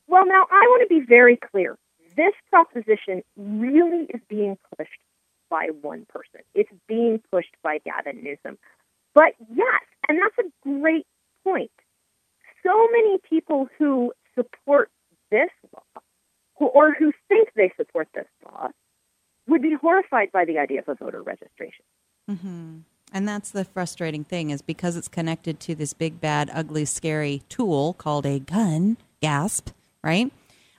Well, 0.09 0.27
now 0.27 0.47
I 0.51 0.67
want 0.69 0.89
to 0.89 0.95
be 0.95 1.05
very 1.07 1.37
clear. 1.37 1.79
This 2.17 2.35
proposition 2.51 3.23
really 3.37 4.07
is 4.13 4.21
being 4.29 4.59
pushed 4.77 4.91
by 5.49 5.69
one 5.81 6.07
person. 6.09 6.41
It's 6.55 6.71
being 6.87 7.23
pushed 7.31 7.55
by 7.63 7.79
Gavin 7.79 8.23
Newsom. 8.23 8.59
But 9.15 9.35
yes, 9.55 9.83
and 10.09 10.19
that's 10.19 10.49
a 10.49 10.69
great 10.69 11.07
point. 11.45 11.71
So 12.67 12.89
many 12.91 13.19
people 13.29 13.69
who 13.79 14.13
support 14.35 14.91
this 15.31 15.51
law, 15.73 16.03
who, 16.59 16.67
or 16.67 16.95
who 16.99 17.13
think 17.29 17.51
they 17.55 17.73
support 17.77 18.09
this 18.15 18.27
law, 18.45 18.69
would 19.47 19.63
be 19.63 19.75
horrified 19.81 20.33
by 20.33 20.45
the 20.45 20.59
idea 20.59 20.81
of 20.81 20.89
a 20.89 20.95
voter 20.95 21.23
registration. 21.23 21.85
Mm-hmm. 22.29 22.79
And 23.13 23.29
that's 23.29 23.51
the 23.51 23.65
frustrating 23.65 24.25
thing 24.25 24.51
is 24.51 24.63
because 24.63 24.97
it's 24.97 25.07
connected 25.07 25.61
to 25.61 25.75
this 25.77 25.93
big, 25.93 26.21
bad, 26.21 26.51
ugly, 26.53 26.85
scary 26.85 27.43
tool 27.49 27.95
called 27.95 28.27
a 28.27 28.41
gun, 28.41 28.97
gasp, 29.21 29.71
right? 30.03 30.33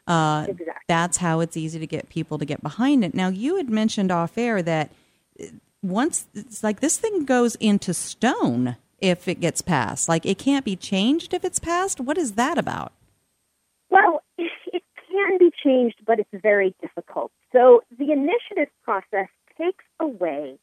Uh, 0.05 0.45
exactly. 0.49 0.73
That's 0.87 1.17
how 1.17 1.39
it's 1.39 1.55
easy 1.55 1.79
to 1.79 1.87
get 1.87 2.09
people 2.09 2.37
to 2.37 2.45
get 2.45 2.61
behind 2.61 3.05
it. 3.05 3.13
Now, 3.13 3.29
you 3.29 3.55
had 3.55 3.69
mentioned 3.69 4.11
off 4.11 4.37
air 4.37 4.61
that 4.61 4.91
uh, 5.39 5.45
once 5.81 6.27
it's 6.33 6.63
like 6.63 6.81
this 6.81 6.97
thing 6.97 7.23
goes 7.23 7.55
into 7.55 7.93
stone 7.93 8.75
if 8.99 9.27
it 9.27 9.39
gets 9.39 9.61
passed. 9.61 10.09
Like 10.09 10.25
it 10.25 10.37
can't 10.37 10.65
be 10.65 10.75
changed 10.75 11.33
if 11.33 11.43
it's 11.43 11.59
passed. 11.59 11.99
What 11.99 12.17
is 12.17 12.33
that 12.33 12.57
about? 12.57 12.93
Well, 13.89 14.21
it 14.37 14.83
can 15.09 15.37
be 15.37 15.51
changed, 15.63 15.97
but 16.05 16.19
it's 16.19 16.29
very 16.33 16.75
difficult. 16.81 17.31
So 17.51 17.81
the 17.97 18.11
initiative 18.11 18.69
process 18.83 19.27
takes 19.57 19.85
away 19.99 20.57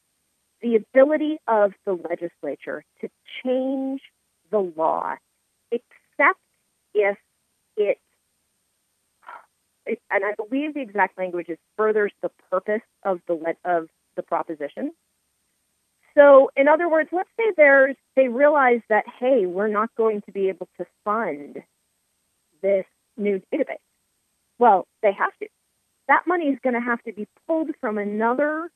the 0.61 0.75
ability 0.75 1.37
of 1.47 1.73
the 1.85 1.93
legislature 1.93 2.83
to 3.01 3.09
change 3.43 4.01
the 4.51 4.59
law, 4.59 5.15
except 5.71 6.39
if 6.93 7.17
it, 7.77 7.99
and 9.85 10.23
I 10.25 10.33
believe 10.35 10.73
the 10.73 10.81
exact 10.81 11.17
language 11.17 11.49
is 11.49 11.57
furthers 11.77 12.11
the 12.21 12.31
purpose 12.49 12.81
of 13.03 13.19
the 13.27 13.55
of 13.63 13.89
the 14.15 14.23
proposition. 14.23 14.91
So, 16.17 16.49
in 16.55 16.67
other 16.67 16.89
words, 16.89 17.09
let's 17.11 17.29
say 17.37 17.51
there's 17.57 17.95
they 18.15 18.27
realize 18.29 18.81
that 18.89 19.05
hey, 19.19 19.45
we're 19.45 19.67
not 19.67 19.89
going 19.97 20.21
to 20.23 20.31
be 20.31 20.49
able 20.49 20.69
to 20.77 20.85
fund 21.03 21.57
this 22.61 22.85
new 23.17 23.41
database. 23.53 23.77
Well, 24.59 24.87
they 25.01 25.11
have 25.11 25.35
to. 25.41 25.47
That 26.07 26.23
money 26.27 26.45
is 26.45 26.59
going 26.63 26.75
to 26.75 26.79
have 26.81 27.01
to 27.03 27.13
be 27.13 27.27
pulled 27.47 27.71
from 27.81 27.97
another 27.97 28.69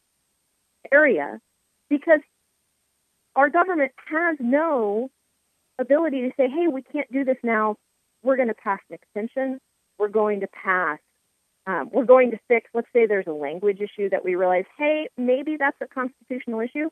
area 0.92 1.40
because 1.90 2.20
our 3.36 3.50
government 3.50 3.92
has 4.08 4.38
no 4.40 5.10
ability 5.80 6.22
to 6.22 6.32
say, 6.38 6.50
hey, 6.50 6.68
we 6.68 6.82
can't 6.82 7.12
do 7.12 7.24
this 7.24 7.38
now. 7.44 7.76
We're 8.24 8.36
going 8.36 8.50
to 8.50 8.54
pass 8.54 8.80
an 8.90 8.96
extension. 8.96 9.60
We're 9.98 10.10
going 10.10 10.42
to 10.42 10.48
pass, 10.48 11.00
um, 11.68 11.90
we're 11.92 12.06
going 12.06 12.32
to 12.32 12.40
fix, 12.48 12.70
let's 12.74 12.88
say 12.94 13.06
there's 13.06 13.28
a 13.28 13.32
language 13.32 13.80
issue 13.80 14.10
that 14.10 14.24
we 14.24 14.36
realize, 14.36 14.66
hey, 14.78 15.10
maybe 15.18 15.58
that's 15.58 15.78
a 15.82 15.88
constitutional 15.88 16.62
issue. 16.62 16.90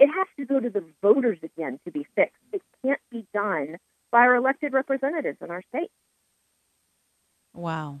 It 0.00 0.08
has 0.08 0.26
to 0.38 0.46
go 0.46 0.58
to 0.58 0.70
the 0.70 0.82
voters 1.02 1.38
again 1.42 1.78
to 1.84 1.92
be 1.92 2.06
fixed. 2.16 2.34
It 2.52 2.62
can't 2.82 3.00
be 3.10 3.26
done 3.34 3.76
by 4.10 4.20
our 4.20 4.34
elected 4.34 4.72
representatives 4.72 5.38
in 5.42 5.50
our 5.50 5.62
state. 5.68 5.90
Wow. 7.52 8.00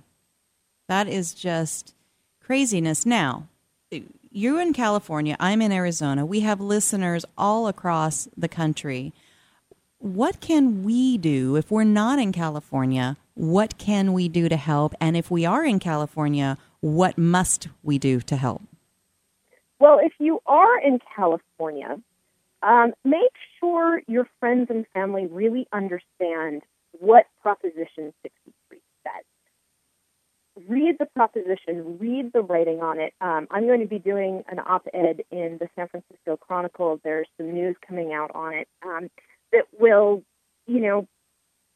That 0.88 1.08
is 1.08 1.34
just 1.34 1.94
craziness. 2.42 3.04
Now, 3.04 3.48
you're 4.32 4.60
in 4.60 4.72
California, 4.72 5.36
I'm 5.38 5.60
in 5.60 5.72
Arizona. 5.72 6.24
We 6.24 6.40
have 6.40 6.60
listeners 6.60 7.26
all 7.36 7.68
across 7.68 8.28
the 8.36 8.48
country. 8.48 9.12
What 9.98 10.40
can 10.40 10.82
we 10.82 11.18
do 11.18 11.56
if 11.56 11.70
we're 11.70 11.84
not 11.84 12.18
in 12.18 12.32
California? 12.32 13.18
What 13.34 13.76
can 13.76 14.14
we 14.14 14.28
do 14.28 14.48
to 14.48 14.56
help? 14.56 14.94
And 15.00 15.16
if 15.16 15.30
we 15.30 15.44
are 15.44 15.64
in 15.66 15.78
California, 15.78 16.56
what 16.80 17.18
must 17.18 17.68
we 17.82 17.98
do 17.98 18.20
to 18.22 18.36
help? 18.36 18.62
Well, 19.80 19.98
if 20.00 20.12
you 20.18 20.40
are 20.46 20.78
in 20.80 21.00
California, 21.16 21.96
um, 22.62 22.92
make 23.04 23.32
sure 23.58 24.02
your 24.06 24.28
friends 24.38 24.68
and 24.70 24.86
family 24.94 25.26
really 25.26 25.66
understand 25.72 26.62
what 26.92 27.26
Proposition 27.42 28.12
63 28.22 28.78
says 29.02 29.24
read 30.68 30.96
the 30.98 31.06
proposition, 31.06 31.98
read 31.98 32.32
the 32.32 32.40
writing 32.40 32.80
on 32.80 33.00
it. 33.00 33.14
Um, 33.20 33.46
I'm 33.50 33.66
going 33.66 33.80
to 33.80 33.86
be 33.86 33.98
doing 33.98 34.42
an 34.48 34.58
op 34.58 34.86
ed 34.92 35.22
in 35.30 35.58
the 35.58 35.68
San 35.76 35.88
Francisco 35.88 36.36
Chronicle. 36.36 37.00
There's 37.02 37.28
some 37.36 37.52
news 37.52 37.76
coming 37.86 38.12
out 38.12 38.30
on 38.34 38.54
it 38.54 38.68
um, 38.84 39.10
that 39.52 39.64
will, 39.78 40.22
you 40.66 40.80
know, 40.80 41.08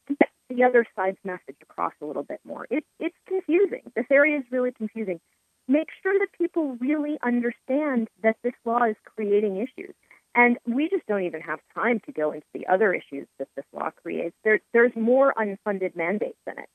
get 0.08 0.28
the 0.50 0.64
other 0.64 0.86
side's 0.96 1.18
message 1.24 1.56
across 1.62 1.92
a 2.02 2.04
little 2.04 2.22
bit 2.22 2.40
more. 2.44 2.66
It, 2.70 2.84
it's 2.98 3.16
confusing. 3.26 3.82
This 3.94 4.06
area 4.10 4.38
is 4.38 4.44
really 4.50 4.72
confusing. 4.72 5.20
Make 5.66 5.88
sure 6.02 6.18
that 6.18 6.28
people 6.36 6.76
really 6.80 7.16
understand 7.22 8.08
that 8.22 8.36
this 8.42 8.52
law 8.64 8.84
is 8.84 8.96
creating 9.04 9.56
issues. 9.56 9.94
And 10.34 10.58
we 10.66 10.88
just 10.88 11.06
don't 11.06 11.22
even 11.22 11.40
have 11.42 11.60
time 11.74 12.00
to 12.06 12.12
go 12.12 12.32
into 12.32 12.46
the 12.52 12.66
other 12.66 12.92
issues 12.92 13.26
that 13.38 13.48
this 13.56 13.64
law 13.72 13.90
creates. 14.02 14.34
There, 14.42 14.60
there's 14.72 14.92
more 14.96 15.32
unfunded 15.38 15.94
mandates 15.96 16.38
in 16.46 16.58
it. 16.58 16.68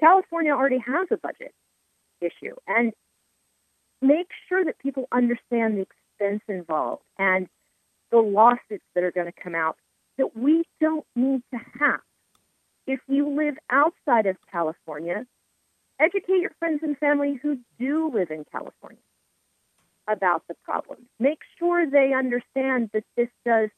California 0.00 0.52
already 0.52 0.78
has 0.78 1.06
a 1.10 1.16
budget 1.16 1.54
issue. 2.20 2.54
And 2.66 2.92
make 4.02 4.28
sure 4.48 4.64
that 4.64 4.78
people 4.78 5.08
understand 5.12 5.76
the 5.76 5.82
expense 5.82 6.42
involved 6.48 7.02
and 7.18 7.48
the 8.10 8.18
lawsuits 8.18 8.84
that 8.94 9.04
are 9.04 9.12
going 9.12 9.26
to 9.26 9.42
come 9.42 9.54
out 9.54 9.76
that 10.18 10.36
we 10.36 10.64
don't 10.80 11.06
need 11.14 11.42
to 11.52 11.60
have. 11.78 12.00
If 12.86 13.00
you 13.08 13.28
live 13.28 13.56
outside 13.70 14.26
of 14.26 14.36
California, 14.50 15.26
educate 16.00 16.40
your 16.40 16.52
friends 16.58 16.80
and 16.82 16.96
family 16.98 17.38
who 17.42 17.58
do 17.78 18.10
live 18.12 18.30
in 18.30 18.44
California 18.50 18.98
about 20.08 20.42
the 20.48 20.54
problem. 20.64 20.98
Make 21.18 21.40
sure 21.58 21.88
they 21.88 22.12
understand 22.12 22.90
that 22.92 23.04
this 23.16 23.28
does 23.44 23.70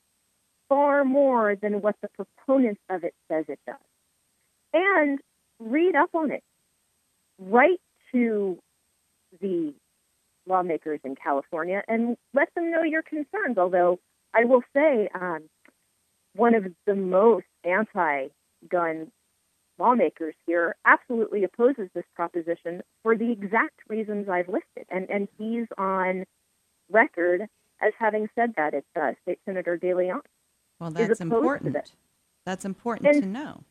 far 0.68 1.04
more 1.04 1.56
than 1.56 1.80
what 1.80 1.96
the 2.02 2.08
proponents 2.08 2.80
of 2.90 3.04
it 3.04 3.14
says 3.30 3.46
it 3.48 3.60
does. 3.66 3.76
And 4.74 5.18
read 5.58 5.94
up 5.94 6.10
on 6.14 6.30
it. 6.30 6.42
Write 7.38 7.80
to 8.12 8.58
the 9.40 9.72
lawmakers 10.46 11.00
in 11.04 11.14
California 11.14 11.82
and 11.88 12.16
let 12.34 12.48
them 12.54 12.70
know 12.70 12.82
your 12.82 13.02
concerns. 13.02 13.56
Although 13.56 13.98
I 14.34 14.44
will 14.44 14.62
say, 14.74 15.08
um, 15.14 15.44
one 16.34 16.54
of 16.54 16.66
the 16.86 16.94
most 16.94 17.46
anti 17.64 18.28
gun 18.68 19.10
lawmakers 19.78 20.34
here 20.46 20.76
absolutely 20.84 21.44
opposes 21.44 21.88
this 21.94 22.04
proposition 22.14 22.82
for 23.02 23.16
the 23.16 23.30
exact 23.30 23.80
reasons 23.88 24.28
I've 24.28 24.48
listed. 24.48 24.86
And, 24.90 25.08
and 25.10 25.28
he's 25.38 25.66
on 25.76 26.24
record 26.90 27.42
as 27.80 27.92
having 27.98 28.28
said 28.34 28.54
that. 28.56 28.74
It's 28.74 28.86
uh, 29.00 29.12
State 29.22 29.38
Senator 29.44 29.76
De 29.76 29.94
Leon. 29.94 30.20
Well, 30.80 30.90
that's 30.90 31.20
important. 31.20 31.92
That's 32.44 32.64
important 32.64 33.14
and, 33.14 33.22
to 33.22 33.28
know 33.28 33.64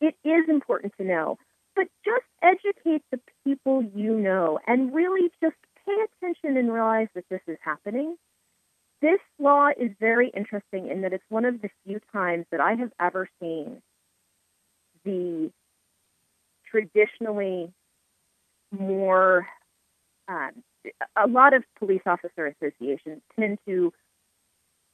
it 0.00 0.16
is 0.24 0.48
important 0.48 0.94
to 0.98 1.04
know. 1.04 1.38
But 1.76 1.86
just 2.04 2.24
educate 2.42 3.02
the 3.10 3.20
people 3.44 3.82
you 3.94 4.18
know 4.18 4.58
and 4.66 4.92
really 4.92 5.30
just 5.42 5.56
pay 5.86 5.96
attention 6.04 6.56
and 6.56 6.72
realize 6.72 7.08
that 7.14 7.24
this 7.30 7.40
is 7.46 7.58
happening. 7.62 8.16
This 9.00 9.20
law 9.38 9.68
is 9.68 9.90
very 9.98 10.30
interesting 10.30 10.88
in 10.88 11.02
that 11.02 11.12
it's 11.12 11.24
one 11.28 11.44
of 11.44 11.62
the 11.62 11.70
few 11.86 12.00
times 12.12 12.46
that 12.50 12.60
I 12.60 12.74
have 12.74 12.90
ever 13.00 13.28
seen 13.40 13.80
the 15.04 15.50
traditionally 16.70 17.72
more, 18.70 19.46
um, 20.28 20.50
a 21.16 21.26
lot 21.26 21.54
of 21.54 21.64
police 21.78 22.02
officer 22.06 22.46
associations 22.46 23.20
tend 23.38 23.58
to 23.66 23.92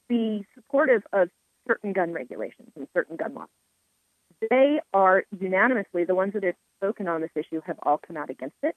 be 0.09 0.47
supportive 0.55 1.03
of 1.13 1.29
certain 1.69 1.93
gun 1.93 2.13
regulations 2.13 2.71
and 2.77 2.87
certain 2.95 3.17
gun 3.17 3.35
laws 3.35 3.49
they 4.51 4.81
are 4.93 5.25
unanimously, 5.39 6.05
the 6.05 6.15
ones 6.15 6.33
that 6.35 6.45
have 6.45 6.55
spoken 6.79 7.09
on 7.09 7.21
this 7.21 7.31
issue 7.35 7.61
have 7.67 7.79
all 7.83 7.99
come 7.99 8.17
out 8.17 8.31
against 8.31 8.57
it. 8.63 8.75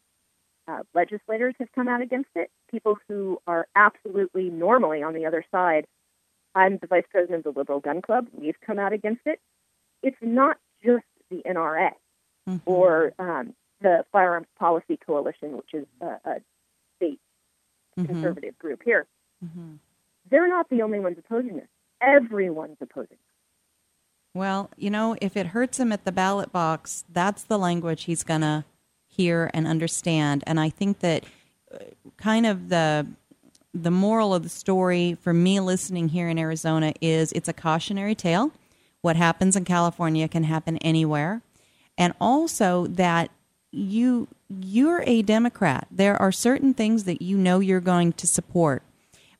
Uh, 0.67 0.79
legislators 0.93 1.55
have 1.59 1.71
come 1.73 1.87
out 1.87 2.01
against 2.01 2.29
it. 2.35 2.49
People 2.69 2.97
who 3.07 3.39
are 3.47 3.67
absolutely 3.75 4.49
normally 4.49 5.01
on 5.01 5.13
the 5.13 5.25
other 5.25 5.43
side. 5.51 5.85
I'm 6.55 6.77
the 6.77 6.87
vice 6.87 7.05
president 7.09 7.45
of 7.45 7.53
the 7.53 7.59
Liberal 7.59 7.79
Gun 7.79 8.01
Club. 8.01 8.27
We've 8.33 8.59
come 8.65 8.79
out 8.79 8.93
against 8.93 9.21
it. 9.25 9.39
It's 10.03 10.17
not 10.21 10.57
just 10.83 11.03
the 11.29 11.41
NRA 11.45 11.91
mm-hmm. 12.47 12.57
or 12.65 13.13
um, 13.19 13.53
the 13.81 14.05
Firearms 14.11 14.47
Policy 14.57 14.97
Coalition, 15.05 15.57
which 15.57 15.73
is 15.73 15.85
a, 16.01 16.05
a 16.05 16.41
state 16.97 17.19
mm-hmm. 17.97 18.05
conservative 18.05 18.57
group 18.57 18.81
here. 18.83 19.05
Mm-hmm. 19.43 19.75
They're 20.29 20.47
not 20.47 20.69
the 20.69 20.81
only 20.81 20.99
ones 20.99 21.17
opposing 21.17 21.55
this. 21.55 21.67
Everyone's 22.01 22.77
opposing 22.81 23.17
well, 24.33 24.69
you 24.77 24.89
know, 24.89 25.15
if 25.21 25.35
it 25.35 25.47
hurts 25.47 25.79
him 25.79 25.91
at 25.91 26.05
the 26.05 26.11
ballot 26.11 26.51
box, 26.51 27.03
that's 27.11 27.43
the 27.43 27.57
language 27.57 28.03
he's 28.03 28.23
going 28.23 28.41
to 28.41 28.63
hear 29.07 29.49
and 29.53 29.67
understand. 29.67 30.43
And 30.45 30.59
I 30.59 30.69
think 30.69 30.99
that 30.99 31.25
uh, 31.73 31.79
kind 32.17 32.45
of 32.45 32.69
the 32.69 33.07
the 33.71 33.91
moral 33.91 34.33
of 34.33 34.41
the 34.41 34.49
story 34.49 35.15
for 35.21 35.31
me 35.31 35.59
listening 35.59 36.09
here 36.09 36.27
in 36.27 36.39
Arizona 36.39 36.91
is 37.01 37.31
it's 37.33 37.47
a 37.47 37.53
cautionary 37.53 38.15
tale. 38.15 38.51
What 39.01 39.15
happens 39.15 39.55
in 39.55 39.65
California 39.65 40.27
can 40.27 40.43
happen 40.43 40.77
anywhere. 40.77 41.41
And 41.97 42.13
also 42.19 42.87
that 42.87 43.31
you 43.71 44.27
you're 44.49 45.03
a 45.05 45.21
Democrat. 45.21 45.87
There 45.91 46.19
are 46.19 46.31
certain 46.31 46.73
things 46.73 47.03
that 47.03 47.21
you 47.21 47.37
know 47.37 47.59
you're 47.59 47.79
going 47.79 48.13
to 48.13 48.25
support. 48.25 48.81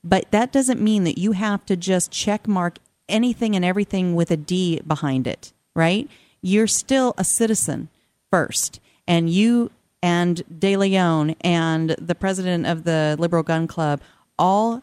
But 0.03 0.31
that 0.31 0.51
doesn't 0.51 0.79
mean 0.79 1.03
that 1.03 1.17
you 1.17 1.31
have 1.33 1.65
to 1.65 1.75
just 1.75 2.11
check 2.11 2.47
mark 2.47 2.77
anything 3.07 3.55
and 3.55 3.65
everything 3.65 4.15
with 4.15 4.31
a 4.31 4.37
D 4.37 4.79
behind 4.85 5.27
it, 5.27 5.51
right? 5.75 6.07
You're 6.41 6.67
still 6.67 7.15
a 7.17 7.23
citizen 7.23 7.89
first. 8.29 8.79
And 9.07 9.29
you 9.29 9.71
and 10.01 10.43
De 10.59 10.77
Leon 10.77 11.35
and 11.41 11.91
the 11.91 12.15
president 12.15 12.65
of 12.65 12.83
the 12.83 13.15
Liberal 13.19 13.43
Gun 13.43 13.67
Club 13.67 13.99
all 14.37 14.81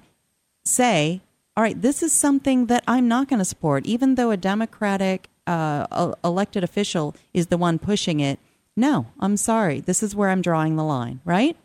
say, 0.64 1.22
all 1.56 1.62
right, 1.62 1.80
this 1.80 2.02
is 2.02 2.12
something 2.12 2.66
that 2.66 2.84
I'm 2.86 3.08
not 3.08 3.28
going 3.28 3.38
to 3.38 3.44
support, 3.44 3.86
even 3.86 4.16
though 4.16 4.30
a 4.30 4.36
Democratic 4.36 5.30
uh, 5.46 6.12
elected 6.22 6.62
official 6.62 7.14
is 7.32 7.46
the 7.46 7.56
one 7.56 7.78
pushing 7.78 8.20
it. 8.20 8.38
No, 8.76 9.06
I'm 9.20 9.38
sorry. 9.38 9.80
This 9.80 10.02
is 10.02 10.14
where 10.14 10.28
I'm 10.28 10.42
drawing 10.42 10.76
the 10.76 10.84
line, 10.84 11.20
right? 11.24 11.56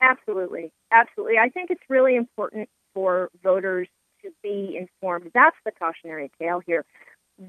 Absolutely. 0.00 0.72
Absolutely. 0.90 1.36
I 1.38 1.50
think 1.50 1.70
it's 1.70 1.82
really 1.90 2.16
important 2.16 2.70
for 2.94 3.30
voters 3.42 3.88
to 4.22 4.30
be 4.42 4.78
informed. 4.78 5.30
That's 5.34 5.56
the 5.66 5.72
cautionary 5.72 6.30
tale 6.40 6.62
here. 6.66 6.86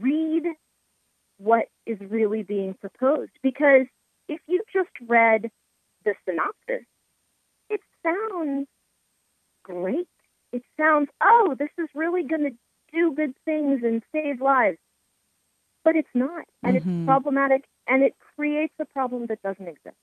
Read 0.02 0.43
what 1.38 1.68
is 1.86 1.98
really 2.02 2.43
being 2.43 2.74
proposed 2.74 3.32
because 3.41 3.86
if 4.28 4.41
you 4.48 4.62
just 4.74 4.89
read 5.08 5.50
the 6.04 6.14
synopsis, 6.28 6.86
it 7.70 7.80
sounds 8.04 8.68
great. 9.64 10.10
Sounds, 10.80 11.10
oh, 11.22 11.56
this 11.58 11.70
is 11.78 11.88
really 11.96 12.24
going 12.24 12.44
to 12.44 12.52
do 12.94 13.14
good 13.16 13.34
things 13.46 13.82
and 13.84 14.02
save 14.14 14.42
lives. 14.42 14.78
But 15.84 15.96
it's 15.96 16.08
not. 16.14 16.46
And 16.64 16.76
Mhm. 16.76 16.78
it's 16.78 17.06
problematic 17.06 17.66
and 17.88 18.04
it 18.04 18.16
creates 18.36 18.74
a 18.80 18.86
problem 18.86 19.26
that 19.28 19.42
doesn't 19.42 19.68
exist. 19.68 19.96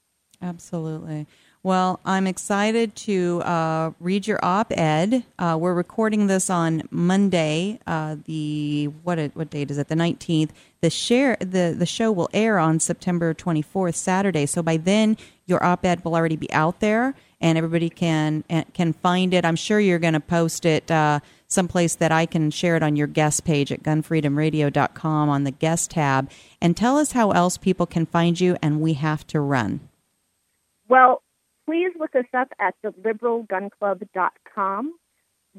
Absolutely. 0.42 1.26
Well, 1.62 2.00
I'm 2.04 2.26
excited 2.26 2.94
to 2.96 3.40
uh, 3.42 3.92
read 4.00 4.26
your 4.26 4.38
op-ed. 4.42 5.24
Uh, 5.38 5.56
we're 5.58 5.72
recording 5.74 6.26
this 6.26 6.50
on 6.50 6.82
Monday. 6.90 7.78
Uh, 7.86 8.16
the 8.26 8.86
what 9.04 9.18
it- 9.18 9.34
what 9.34 9.48
date 9.48 9.70
is 9.70 9.78
it? 9.78 9.88
The 9.88 9.94
19th. 9.94 10.50
The 10.82 10.90
share 10.90 11.36
the 11.40 11.74
the 11.78 11.86
show 11.86 12.12
will 12.12 12.28
air 12.34 12.58
on 12.58 12.80
September 12.80 13.32
24th, 13.32 13.94
Saturday. 13.94 14.44
So 14.44 14.62
by 14.62 14.76
then, 14.76 15.16
your 15.46 15.62
op-ed 15.64 16.04
will 16.04 16.14
already 16.14 16.36
be 16.36 16.52
out 16.52 16.80
there, 16.80 17.14
and 17.44 17.56
everybody 17.58 17.90
can 17.90 18.42
eh, 18.48 18.64
can 18.72 18.94
find 18.94 19.34
it. 19.34 19.44
I'm 19.44 19.54
sure 19.54 19.78
you're 19.78 19.98
going 19.98 20.14
to 20.14 20.20
post 20.20 20.64
it 20.64 20.90
uh, 20.90 21.20
someplace 21.46 21.94
that 21.96 22.10
I 22.10 22.24
can 22.24 22.50
share 22.50 22.74
it 22.74 22.82
on 22.82 22.96
your 22.96 23.06
guest 23.06 23.44
page 23.44 23.70
at 23.70 23.82
gunfreedomradio.com 23.82 25.28
on 25.28 25.44
the 25.44 25.50
guest 25.50 25.90
tab. 25.90 26.30
And 26.62 26.74
tell 26.74 26.96
us 26.96 27.12
how 27.12 27.32
else 27.32 27.58
people 27.58 27.84
can 27.84 28.06
find 28.06 28.40
you. 28.40 28.56
And 28.62 28.80
we 28.80 28.94
have 28.94 29.26
to 29.28 29.40
run. 29.40 29.80
Well, 30.88 31.22
please 31.66 31.92
look 31.98 32.16
us 32.16 32.24
up 32.32 32.48
at 32.58 32.74
theliberalgunclub.com. 32.82 34.94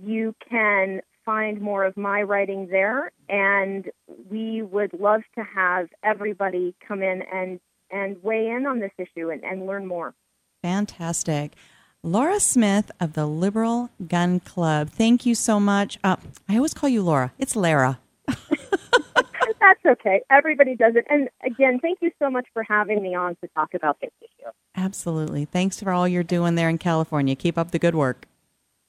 You 0.02 0.36
can 0.50 1.02
find 1.24 1.62
more 1.62 1.86
of 1.86 1.96
my 1.96 2.24
writing 2.24 2.68
there, 2.70 3.12
and 3.30 3.92
we 4.30 4.64
would 4.64 4.94
love 4.94 5.22
to 5.36 5.44
have 5.44 5.90
everybody 6.04 6.74
come 6.88 7.04
in 7.04 7.22
and, 7.32 7.60
and 7.92 8.18
weigh 8.24 8.50
in 8.50 8.66
on 8.66 8.80
this 8.80 8.92
issue 8.98 9.30
and, 9.30 9.44
and 9.44 9.68
learn 9.68 9.86
more. 9.86 10.16
Fantastic. 10.62 11.54
Laura 12.06 12.40
Smith 12.40 12.92
of 13.00 13.14
the 13.14 13.26
Liberal 13.26 13.90
Gun 14.08 14.40
Club. 14.40 14.92
Thank 14.92 15.26
you 15.26 15.34
so 15.34 15.60
much. 15.60 15.98
Uh, 16.04 16.18
I 16.48 16.56
always 16.56 16.76
call 16.76 16.88
you 16.88 17.02
Laura. 17.02 17.34
It's 17.40 17.56
Lara. 17.56 18.00
That's 18.28 19.84
okay. 19.88 20.22
Everybody 20.30 20.76
does 20.76 20.94
it. 20.96 21.06
And 21.10 21.30
again, 21.44 21.80
thank 21.80 21.98
you 22.04 22.12
so 22.22 22.30
much 22.30 22.46
for 22.54 22.62
having 22.62 23.02
me 23.02 23.16
on 23.16 23.36
to 23.38 23.48
talk 23.56 23.74
about 23.74 23.98
this 24.02 24.12
issue. 24.22 24.52
Absolutely. 24.76 25.46
Thanks 25.46 25.82
for 25.82 25.92
all 25.92 26.08
you're 26.08 26.22
doing 26.22 26.54
there 26.54 26.70
in 26.70 26.78
California. 26.78 27.36
Keep 27.36 27.58
up 27.58 27.72
the 27.72 27.80
good 27.80 27.96
work. 27.96 28.28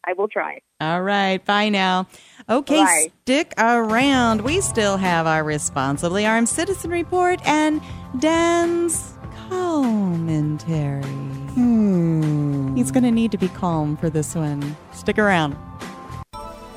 I 0.04 0.12
will 0.12 0.28
try. 0.28 0.60
All 0.82 1.00
right. 1.00 1.42
Bye 1.42 1.70
now. 1.70 2.08
Okay, 2.50 2.84
Bye. 2.84 3.10
stick 3.22 3.54
around. 3.56 4.42
We 4.42 4.60
still 4.60 4.98
have 4.98 5.26
our 5.26 5.42
responsibly 5.42 6.26
armed 6.26 6.50
citizen 6.50 6.90
report 6.90 7.40
and 7.46 7.80
Dan's 8.20 9.14
commentary. 9.48 11.02
He's 12.77 12.91
going 12.91 13.05
to 13.05 13.11
need 13.11 13.33
to 13.33 13.39
be 13.39 13.49
calm 13.49 13.97
for 13.97 14.11
this 14.11 14.35
one. 14.35 14.77
Stick 14.93 15.18
around. 15.18 15.57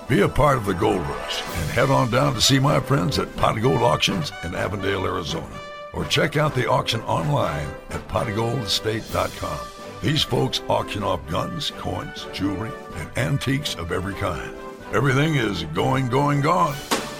Be 0.07 0.21
a 0.21 0.29
part 0.29 0.57
of 0.57 0.65
the 0.65 0.73
gold 0.73 1.01
rush 1.01 1.41
and 1.41 1.69
head 1.71 1.89
on 1.89 2.09
down 2.09 2.33
to 2.35 2.41
see 2.41 2.57
my 2.57 2.79
friends 2.79 3.19
at 3.19 3.35
Pot 3.35 3.61
Gold 3.61 3.81
Auctions 3.81 4.31
in 4.45 4.55
Avondale, 4.55 5.05
Arizona. 5.05 5.59
Or 5.93 6.05
check 6.05 6.37
out 6.37 6.55
the 6.55 6.69
auction 6.69 7.01
online 7.01 7.67
at 7.89 8.07
potofgoldestate.com. 8.07 9.59
These 10.01 10.23
folks 10.23 10.61
auction 10.69 11.03
off 11.03 11.19
guns, 11.27 11.71
coins, 11.71 12.27
jewelry, 12.31 12.71
and 12.95 13.17
antiques 13.17 13.75
of 13.75 13.91
every 13.91 14.13
kind. 14.13 14.55
Everything 14.93 15.35
is 15.35 15.65
going, 15.65 16.07
going, 16.07 16.39
gone. 16.39 16.77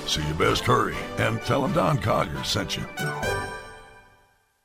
So 0.08 0.22
you 0.26 0.34
best 0.36 0.64
hurry 0.64 0.96
and 1.18 1.42
tell 1.42 1.64
them 1.64 1.74
Don 1.74 1.98
Collier 1.98 2.46
sent 2.46 2.78
you. 2.78 2.86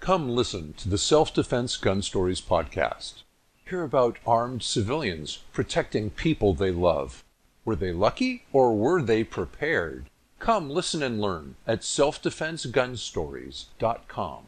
Come 0.00 0.28
listen 0.28 0.72
to 0.74 0.88
the 0.88 0.98
Self 0.98 1.32
Defense 1.32 1.76
Gun 1.76 2.02
Stories 2.02 2.40
podcast. 2.40 3.22
Hear 3.64 3.84
about 3.84 4.18
armed 4.26 4.62
civilians 4.62 5.38
protecting 5.52 6.10
people 6.10 6.54
they 6.54 6.70
love. 6.70 7.24
Were 7.64 7.76
they 7.76 7.92
lucky 7.92 8.44
or 8.52 8.76
were 8.76 9.00
they 9.00 9.24
prepared? 9.24 10.10
Come 10.38 10.68
listen 10.68 11.02
and 11.02 11.18
learn 11.20 11.54
at 11.66 11.80
selfdefensegunstories.com. 11.80 14.46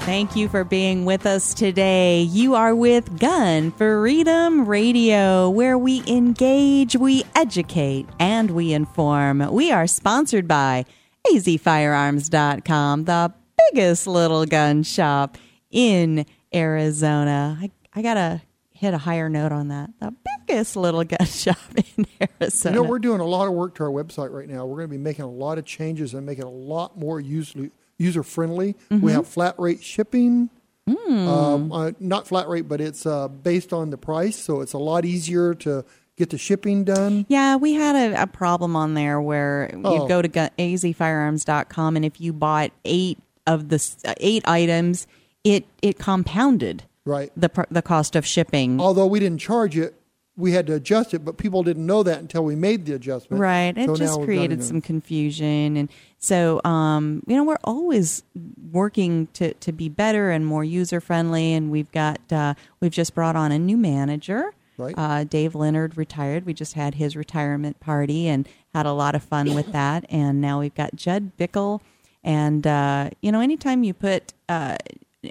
Thank 0.00 0.36
you 0.36 0.48
for 0.48 0.64
being 0.64 1.04
with 1.04 1.26
us 1.26 1.52
today. 1.52 2.22
You 2.22 2.54
are 2.54 2.74
with 2.74 3.20
Gun 3.20 3.72
Freedom 3.72 4.66
Radio, 4.66 5.50
where 5.50 5.76
we 5.76 6.02
engage, 6.06 6.96
we 6.96 7.24
educate, 7.36 8.08
and 8.18 8.52
we 8.52 8.72
inform. 8.72 9.52
We 9.52 9.70
are 9.70 9.86
sponsored 9.86 10.48
by 10.48 10.86
azfirearms.com, 11.32 13.04
the 13.04 13.32
biggest 13.72 14.06
little 14.06 14.46
gun 14.46 14.82
shop 14.82 15.36
in 15.70 16.26
Arizona. 16.54 17.58
I, 17.60 17.70
I 17.94 18.02
got 18.02 18.14
to 18.14 18.42
hit 18.72 18.94
a 18.94 18.98
higher 18.98 19.28
note 19.28 19.52
on 19.52 19.68
that. 19.68 19.90
The 20.00 20.14
biggest 20.46 20.76
little 20.76 21.04
gun 21.04 21.26
shop 21.26 21.56
in 21.96 22.06
Arizona. 22.40 22.76
You 22.76 22.82
know, 22.82 22.88
we're 22.88 22.98
doing 22.98 23.20
a 23.20 23.26
lot 23.26 23.48
of 23.48 23.54
work 23.54 23.74
to 23.76 23.84
our 23.84 23.90
website 23.90 24.30
right 24.30 24.48
now. 24.48 24.64
We're 24.66 24.76
going 24.76 24.88
to 24.88 24.94
be 24.94 24.98
making 24.98 25.24
a 25.24 25.30
lot 25.30 25.58
of 25.58 25.64
changes 25.64 26.14
and 26.14 26.24
making 26.24 26.44
it 26.44 26.48
a 26.48 26.50
lot 26.50 26.96
more 26.98 27.20
user 27.20 27.70
user 27.98 28.22
friendly. 28.22 28.76
Mhm. 28.90 29.00
We 29.00 29.10
have 29.12 29.26
flat 29.26 29.56
rate 29.58 29.82
shipping. 29.82 30.50
Mm. 30.88 31.26
Um, 31.28 31.72
uh, 31.72 31.90
not 31.98 32.28
flat 32.28 32.48
rate, 32.48 32.68
but 32.68 32.80
it's 32.80 33.04
uh, 33.04 33.28
based 33.28 33.72
on 33.72 33.90
the 33.90 33.98
price, 33.98 34.36
so 34.36 34.60
it's 34.62 34.72
a 34.72 34.78
lot 34.78 35.04
easier 35.04 35.52
to 35.54 35.84
get 36.18 36.30
the 36.30 36.38
shipping 36.38 36.84
done. 36.84 37.24
Yeah, 37.28 37.56
we 37.56 37.74
had 37.74 37.94
a, 38.12 38.22
a 38.22 38.26
problem 38.26 38.76
on 38.76 38.94
there 38.94 39.20
where 39.20 39.70
Oh. 39.84 40.02
you 40.02 40.08
go 40.08 40.20
to 40.20 40.28
azfirearms.com 40.28 41.96
and 41.96 42.04
if 42.04 42.20
you 42.20 42.32
bought 42.32 42.72
eight 42.84 43.18
of 43.46 43.68
the 43.68 43.96
uh, 44.04 44.14
eight 44.18 44.46
items, 44.46 45.06
it 45.44 45.64
it 45.82 45.98
compounded 45.98 46.84
right 47.04 47.30
the 47.36 47.48
pr- 47.48 47.62
the 47.70 47.82
cost 47.82 48.16
of 48.16 48.26
shipping. 48.26 48.80
Although 48.80 49.06
we 49.06 49.20
didn't 49.20 49.38
charge 49.38 49.78
it, 49.78 49.94
we 50.36 50.52
had 50.52 50.66
to 50.66 50.74
adjust 50.74 51.14
it, 51.14 51.24
but 51.24 51.38
people 51.38 51.62
didn't 51.62 51.86
know 51.86 52.02
that 52.02 52.18
until 52.18 52.44
we 52.44 52.54
made 52.54 52.84
the 52.86 52.94
adjustment. 52.94 53.40
Right. 53.40 53.76
It 53.76 53.86
So 53.86 53.92
now 53.92 53.98
just 53.98 54.20
created 54.22 54.62
some 54.62 54.80
confusion. 54.80 55.76
And 55.76 55.88
so, 56.18 56.60
um, 56.64 57.22
you 57.26 57.34
know, 57.36 57.42
we're 57.44 57.56
always 57.64 58.22
working 58.70 59.26
to, 59.34 59.52
to 59.54 59.72
be 59.72 59.88
better 59.88 60.30
and 60.30 60.46
more 60.46 60.62
user 60.62 61.00
friendly. 61.00 61.54
And 61.54 61.70
we've 61.72 61.90
got, 61.90 62.20
uh, 62.30 62.54
we've 62.80 62.92
just 62.92 63.14
brought 63.16 63.34
on 63.34 63.50
a 63.50 63.58
new 63.58 63.76
manager. 63.76 64.52
Right. 64.78 64.94
Uh, 64.96 65.24
Dave 65.24 65.54
Leonard 65.54 65.96
retired. 65.98 66.46
We 66.46 66.54
just 66.54 66.74
had 66.74 66.94
his 66.94 67.16
retirement 67.16 67.80
party 67.80 68.28
and 68.28 68.48
had 68.72 68.86
a 68.86 68.92
lot 68.92 69.14
of 69.14 69.22
fun 69.22 69.54
with 69.54 69.72
that. 69.72 70.06
And 70.08 70.40
now 70.40 70.60
we've 70.60 70.74
got 70.74 70.94
Judd 70.94 71.32
Bickle. 71.36 71.80
And, 72.24 72.66
uh, 72.66 73.10
you 73.20 73.32
know, 73.32 73.40
anytime 73.40 73.84
you 73.84 73.92
put 73.92 74.32
uh, 74.48 74.76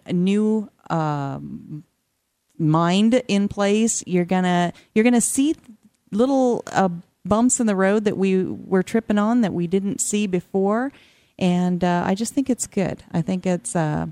a 0.05 0.13
new 0.13 0.69
um, 0.89 1.83
mind 2.57 3.21
in 3.27 3.47
place, 3.47 4.03
you're 4.05 4.25
gonna 4.25 4.73
you're 4.93 5.03
gonna 5.03 5.21
see 5.21 5.55
little 6.11 6.63
uh, 6.67 6.89
bumps 7.25 7.59
in 7.59 7.67
the 7.67 7.75
road 7.75 8.05
that 8.05 8.17
we 8.17 8.43
were 8.43 8.83
tripping 8.83 9.17
on 9.17 9.41
that 9.41 9.53
we 9.53 9.67
didn't 9.67 9.99
see 9.99 10.27
before, 10.27 10.91
and 11.37 11.83
uh, 11.83 12.03
I 12.05 12.15
just 12.15 12.33
think 12.33 12.49
it's 12.49 12.67
good. 12.67 13.03
I 13.11 13.21
think 13.21 13.45
it's 13.45 13.75
uh, 13.75 14.07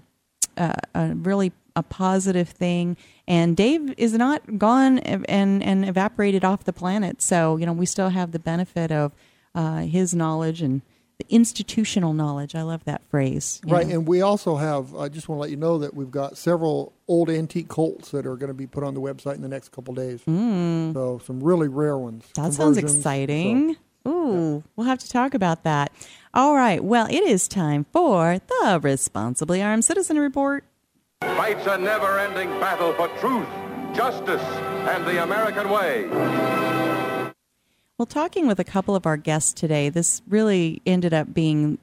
uh, 0.58 0.74
a 0.94 1.08
really 1.16 1.52
a 1.76 1.84
positive 1.84 2.50
thing. 2.50 2.98
And 3.28 3.58
Dave 3.58 3.94
is 3.98 4.14
not 4.14 4.58
gone 4.58 5.00
and 5.00 5.64
and 5.64 5.86
evaporated 5.88 6.46
off 6.46 6.64
the 6.64 6.74
planet, 6.74 7.22
so 7.22 7.58
you 7.58 7.66
know 7.66 7.74
we 7.74 7.86
still 7.86 8.10
have 8.10 8.32
the 8.32 8.40
benefit 8.40 8.92
of 8.92 9.14
uh, 9.56 9.80
his 9.80 10.14
knowledge 10.14 10.62
and 10.62 10.82
the 11.18 11.26
institutional 11.30 12.14
knowledge. 12.14 12.56
I 12.56 12.62
love 12.62 12.84
that 12.86 13.02
phrase. 13.10 13.62
Right, 13.66 13.88
know. 13.88 13.96
and 13.96 14.08
we 14.08 14.22
also 14.22 14.58
have. 14.58 14.96
I 14.96 15.10
just 15.10 15.30
want 15.30 15.38
to 15.38 15.42
let 15.42 15.50
you 15.50 15.58
know 15.58 15.80
that 15.80 15.94
we've 15.94 16.12
got 16.12 16.38
several 16.38 16.94
old 17.08 17.30
antique 17.30 17.68
Colts 17.68 18.12
that 18.12 18.26
are 18.26 18.36
going 18.36 18.50
to 18.50 18.54
be 18.54 18.68
put 18.68 18.84
on 18.84 18.94
the 18.94 19.02
website 19.02 19.36
in 19.36 19.42
the 19.42 19.48
next 19.48 19.70
couple 19.72 19.94
days. 19.94 20.22
Mm. 20.28 20.94
So 20.94 21.20
some 21.26 21.42
really 21.42 21.68
rare 21.68 21.98
ones. 21.98 22.26
That 22.36 22.54
sounds 22.54 22.78
exciting. 22.78 23.78
Ooh, 24.08 24.64
we'll 24.76 24.86
have 24.86 25.00
to 25.00 25.10
talk 25.10 25.34
about 25.34 25.64
that. 25.64 25.92
All 26.34 26.54
right. 26.56 26.84
Well, 26.84 27.08
it 27.08 27.24
is 27.24 27.48
time 27.48 27.86
for 27.92 28.40
the 28.40 28.80
Responsibly 28.82 29.64
Armed 29.64 29.84
Citizen 29.84 30.20
Report. 30.20 30.64
Fights 31.22 31.66
a 31.68 31.78
never 31.78 32.20
ending 32.20 32.50
battle 32.60 32.94
for 32.94 33.08
truth, 33.20 33.48
justice, 33.96 34.42
and 34.42 35.06
the 35.06 35.24
American 35.24 35.70
way. 35.70 36.08
Well, 37.98 38.06
talking 38.06 38.48
with 38.48 38.60
a 38.60 38.64
couple 38.64 38.96
of 38.96 39.06
our 39.06 39.16
guests 39.16 39.54
today, 39.54 39.90
this 39.90 40.22
really 40.28 40.82
ended 40.86 41.14
up 41.14 41.34
being 41.34 41.78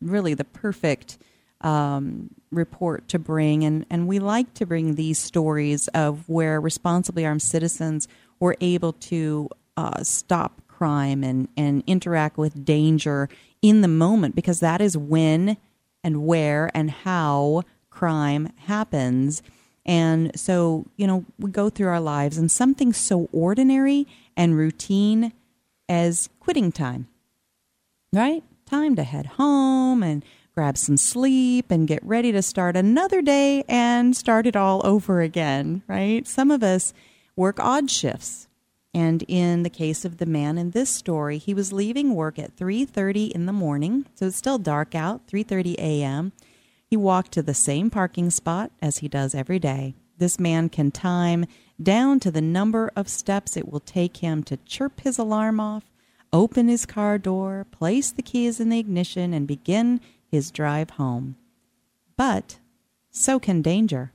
really 0.00 0.34
the 0.34 0.44
perfect 0.44 1.18
um, 1.60 2.30
report 2.50 3.08
to 3.08 3.18
bring. 3.18 3.64
And, 3.64 3.84
and 3.90 4.08
we 4.08 4.18
like 4.18 4.54
to 4.54 4.66
bring 4.66 4.94
these 4.94 5.18
stories 5.18 5.88
of 5.88 6.28
where 6.28 6.60
responsibly 6.60 7.26
armed 7.26 7.42
citizens 7.42 8.08
were 8.40 8.56
able 8.60 8.92
to 8.94 9.48
uh, 9.76 10.02
stop 10.02 10.62
crime 10.68 11.22
and, 11.24 11.48
and 11.56 11.82
interact 11.86 12.38
with 12.38 12.64
danger 12.64 13.28
in 13.60 13.80
the 13.80 13.88
moment 13.88 14.34
because 14.34 14.60
that 14.60 14.80
is 14.80 14.96
when 14.96 15.56
and 16.04 16.24
where 16.24 16.70
and 16.74 16.90
how 16.90 17.64
crime 17.98 18.52
happens. 18.66 19.42
And 19.84 20.30
so, 20.38 20.86
you 20.96 21.04
know, 21.04 21.24
we 21.36 21.50
go 21.50 21.68
through 21.68 21.88
our 21.88 22.00
lives 22.00 22.38
and 22.38 22.48
something 22.48 22.92
so 22.92 23.28
ordinary 23.32 24.06
and 24.36 24.56
routine 24.56 25.32
as 25.88 26.28
quitting 26.38 26.70
time, 26.70 27.08
right? 28.12 28.44
Time 28.66 28.94
to 28.94 29.02
head 29.02 29.26
home 29.26 30.04
and 30.04 30.24
grab 30.54 30.78
some 30.78 30.96
sleep 30.96 31.72
and 31.72 31.88
get 31.88 32.04
ready 32.04 32.30
to 32.30 32.40
start 32.40 32.76
another 32.76 33.20
day 33.20 33.64
and 33.68 34.16
start 34.16 34.46
it 34.46 34.54
all 34.54 34.80
over 34.86 35.20
again, 35.20 35.82
right? 35.88 36.24
Some 36.28 36.52
of 36.52 36.62
us 36.62 36.94
work 37.34 37.58
odd 37.58 37.90
shifts. 37.90 38.46
And 38.94 39.24
in 39.26 39.64
the 39.64 39.70
case 39.70 40.04
of 40.04 40.18
the 40.18 40.26
man 40.26 40.56
in 40.56 40.70
this 40.70 40.90
story, 40.90 41.38
he 41.38 41.52
was 41.52 41.72
leaving 41.72 42.14
work 42.14 42.38
at 42.38 42.56
3:30 42.56 43.32
in 43.34 43.46
the 43.46 43.52
morning, 43.52 44.06
so 44.14 44.26
it's 44.26 44.36
still 44.36 44.58
dark 44.58 44.94
out, 44.94 45.26
3:30 45.26 45.74
a.m. 45.78 46.32
He 46.90 46.96
walked 46.96 47.32
to 47.32 47.42
the 47.42 47.54
same 47.54 47.90
parking 47.90 48.30
spot 48.30 48.72
as 48.80 48.98
he 48.98 49.08
does 49.08 49.34
every 49.34 49.58
day. 49.58 49.94
This 50.16 50.40
man 50.40 50.68
can 50.70 50.90
time 50.90 51.44
down 51.80 52.18
to 52.20 52.30
the 52.30 52.40
number 52.40 52.90
of 52.96 53.08
steps 53.08 53.56
it 53.56 53.70
will 53.70 53.80
take 53.80 54.16
him 54.16 54.42
to 54.44 54.56
chirp 54.58 55.00
his 55.00 55.18
alarm 55.18 55.60
off, 55.60 55.84
open 56.32 56.66
his 56.66 56.86
car 56.86 57.18
door, 57.18 57.66
place 57.70 58.10
the 58.10 58.22
keys 58.22 58.58
in 58.58 58.70
the 58.70 58.78
ignition, 58.78 59.34
and 59.34 59.46
begin 59.46 60.00
his 60.26 60.50
drive 60.50 60.90
home. 60.90 61.36
But 62.16 62.58
so 63.10 63.38
can 63.38 63.62
danger. 63.62 64.12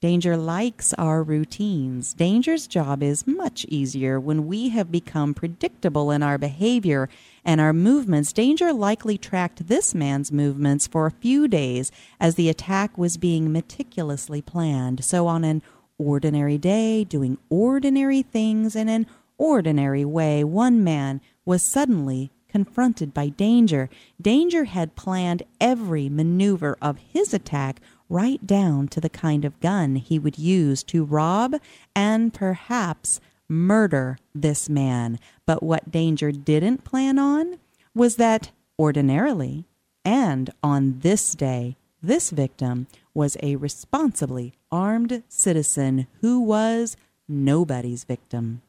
Danger 0.00 0.36
likes 0.36 0.94
our 0.94 1.22
routines. 1.24 2.14
Danger's 2.14 2.66
job 2.68 3.02
is 3.02 3.26
much 3.26 3.64
easier 3.68 4.20
when 4.20 4.46
we 4.46 4.68
have 4.68 4.92
become 4.92 5.34
predictable 5.34 6.10
in 6.10 6.22
our 6.22 6.38
behavior 6.38 7.08
and 7.48 7.62
our 7.62 7.72
movements. 7.72 8.30
Danger 8.30 8.74
likely 8.74 9.16
tracked 9.16 9.68
this 9.68 9.94
man's 9.94 10.30
movements 10.30 10.86
for 10.86 11.06
a 11.06 11.10
few 11.10 11.48
days 11.48 11.90
as 12.20 12.34
the 12.34 12.50
attack 12.50 12.98
was 12.98 13.16
being 13.16 13.50
meticulously 13.50 14.42
planned. 14.42 15.02
So, 15.02 15.26
on 15.26 15.44
an 15.44 15.62
ordinary 15.96 16.58
day, 16.58 17.04
doing 17.04 17.38
ordinary 17.48 18.20
things 18.20 18.76
in 18.76 18.90
an 18.90 19.06
ordinary 19.38 20.04
way, 20.04 20.44
one 20.44 20.84
man 20.84 21.22
was 21.46 21.62
suddenly 21.62 22.30
confronted 22.50 23.14
by 23.14 23.30
danger. 23.30 23.88
Danger 24.20 24.64
had 24.64 24.94
planned 24.94 25.42
every 25.58 26.10
maneuver 26.10 26.76
of 26.82 26.98
his 26.98 27.32
attack 27.32 27.80
right 28.10 28.46
down 28.46 28.88
to 28.88 29.00
the 29.00 29.08
kind 29.08 29.46
of 29.46 29.58
gun 29.60 29.96
he 29.96 30.18
would 30.18 30.38
use 30.38 30.82
to 30.82 31.02
rob 31.02 31.54
and 31.96 32.34
perhaps 32.34 33.22
murder 33.48 34.18
this 34.34 34.68
man. 34.68 35.18
But 35.46 35.62
what 35.62 35.90
Danger 35.90 36.32
didn't 36.32 36.84
plan 36.84 37.18
on 37.18 37.58
was 37.94 38.16
that 38.16 38.50
ordinarily 38.78 39.64
and 40.04 40.50
on 40.62 41.00
this 41.00 41.34
day, 41.34 41.76
this 42.02 42.30
victim 42.30 42.86
was 43.12 43.36
a 43.42 43.56
responsibly 43.56 44.54
armed 44.70 45.22
citizen 45.28 46.06
who 46.20 46.40
was 46.40 46.96
nobody's 47.28 48.04
victim. 48.04 48.62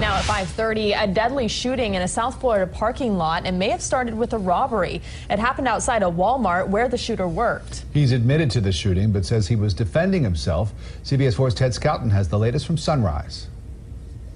Now 0.00 0.14
at 0.14 0.22
5:30, 0.26 0.92
a 0.92 1.08
deadly 1.08 1.48
shooting 1.48 1.94
in 1.94 2.02
a 2.02 2.06
South 2.06 2.40
Florida 2.40 2.68
parking 2.68 3.18
lot 3.18 3.44
and 3.44 3.58
may 3.58 3.70
have 3.70 3.82
started 3.82 4.14
with 4.14 4.32
a 4.32 4.38
robbery. 4.38 5.02
It 5.28 5.40
happened 5.40 5.66
outside 5.66 6.04
a 6.04 6.06
Walmart 6.06 6.68
where 6.68 6.88
the 6.88 6.96
shooter 6.96 7.26
worked. 7.26 7.84
He's 7.92 8.12
admitted 8.12 8.48
to 8.52 8.60
the 8.60 8.70
shooting, 8.70 9.10
but 9.10 9.26
says 9.26 9.48
he 9.48 9.56
was 9.56 9.74
defending 9.74 10.22
himself. 10.22 10.72
CBS 11.02 11.34
4's 11.34 11.52
Ted 11.52 11.72
Scouten 11.72 12.12
has 12.12 12.28
the 12.28 12.38
latest 12.38 12.64
from 12.64 12.76
Sunrise. 12.76 13.48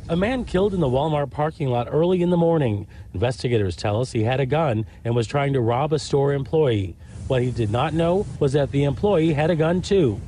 A 0.08 0.16
man 0.16 0.44
killed 0.44 0.74
in 0.74 0.80
the 0.80 0.88
Walmart 0.88 1.30
parking 1.30 1.68
lot 1.68 1.86
early 1.88 2.22
in 2.22 2.30
the 2.30 2.36
morning. 2.36 2.88
Investigators 3.14 3.76
tell 3.76 4.00
us 4.00 4.10
he 4.10 4.24
had 4.24 4.40
a 4.40 4.46
gun 4.46 4.84
and 5.04 5.14
was 5.14 5.28
trying 5.28 5.52
to 5.52 5.60
rob 5.60 5.92
a 5.92 6.00
store 6.00 6.32
employee. 6.32 6.96
What 7.28 7.40
he 7.40 7.52
did 7.52 7.70
not 7.70 7.94
know 7.94 8.26
was 8.40 8.54
that 8.54 8.72
the 8.72 8.82
employee 8.82 9.34
had 9.34 9.48
a 9.48 9.54
gun 9.54 9.80
too. 9.80 10.20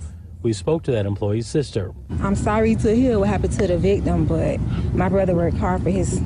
We 0.45 0.53
spoke 0.53 0.83
to 0.83 0.93
that 0.93 1.07
employee's 1.07 1.47
sister. 1.47 1.95
I'm 2.21 2.37
sorry 2.37 2.75
to 2.77 2.95
hear 2.95 3.19
what 3.19 3.29
happened 3.29 3.55
to 3.55 3.67
the 3.67 3.79
victim, 3.79 4.27
but 4.27 4.61
my 4.95 5.09
brother 5.09 5.35
worked 5.35 5.57
hard 5.57 5.83
for 5.83 5.89
his. 5.89 6.21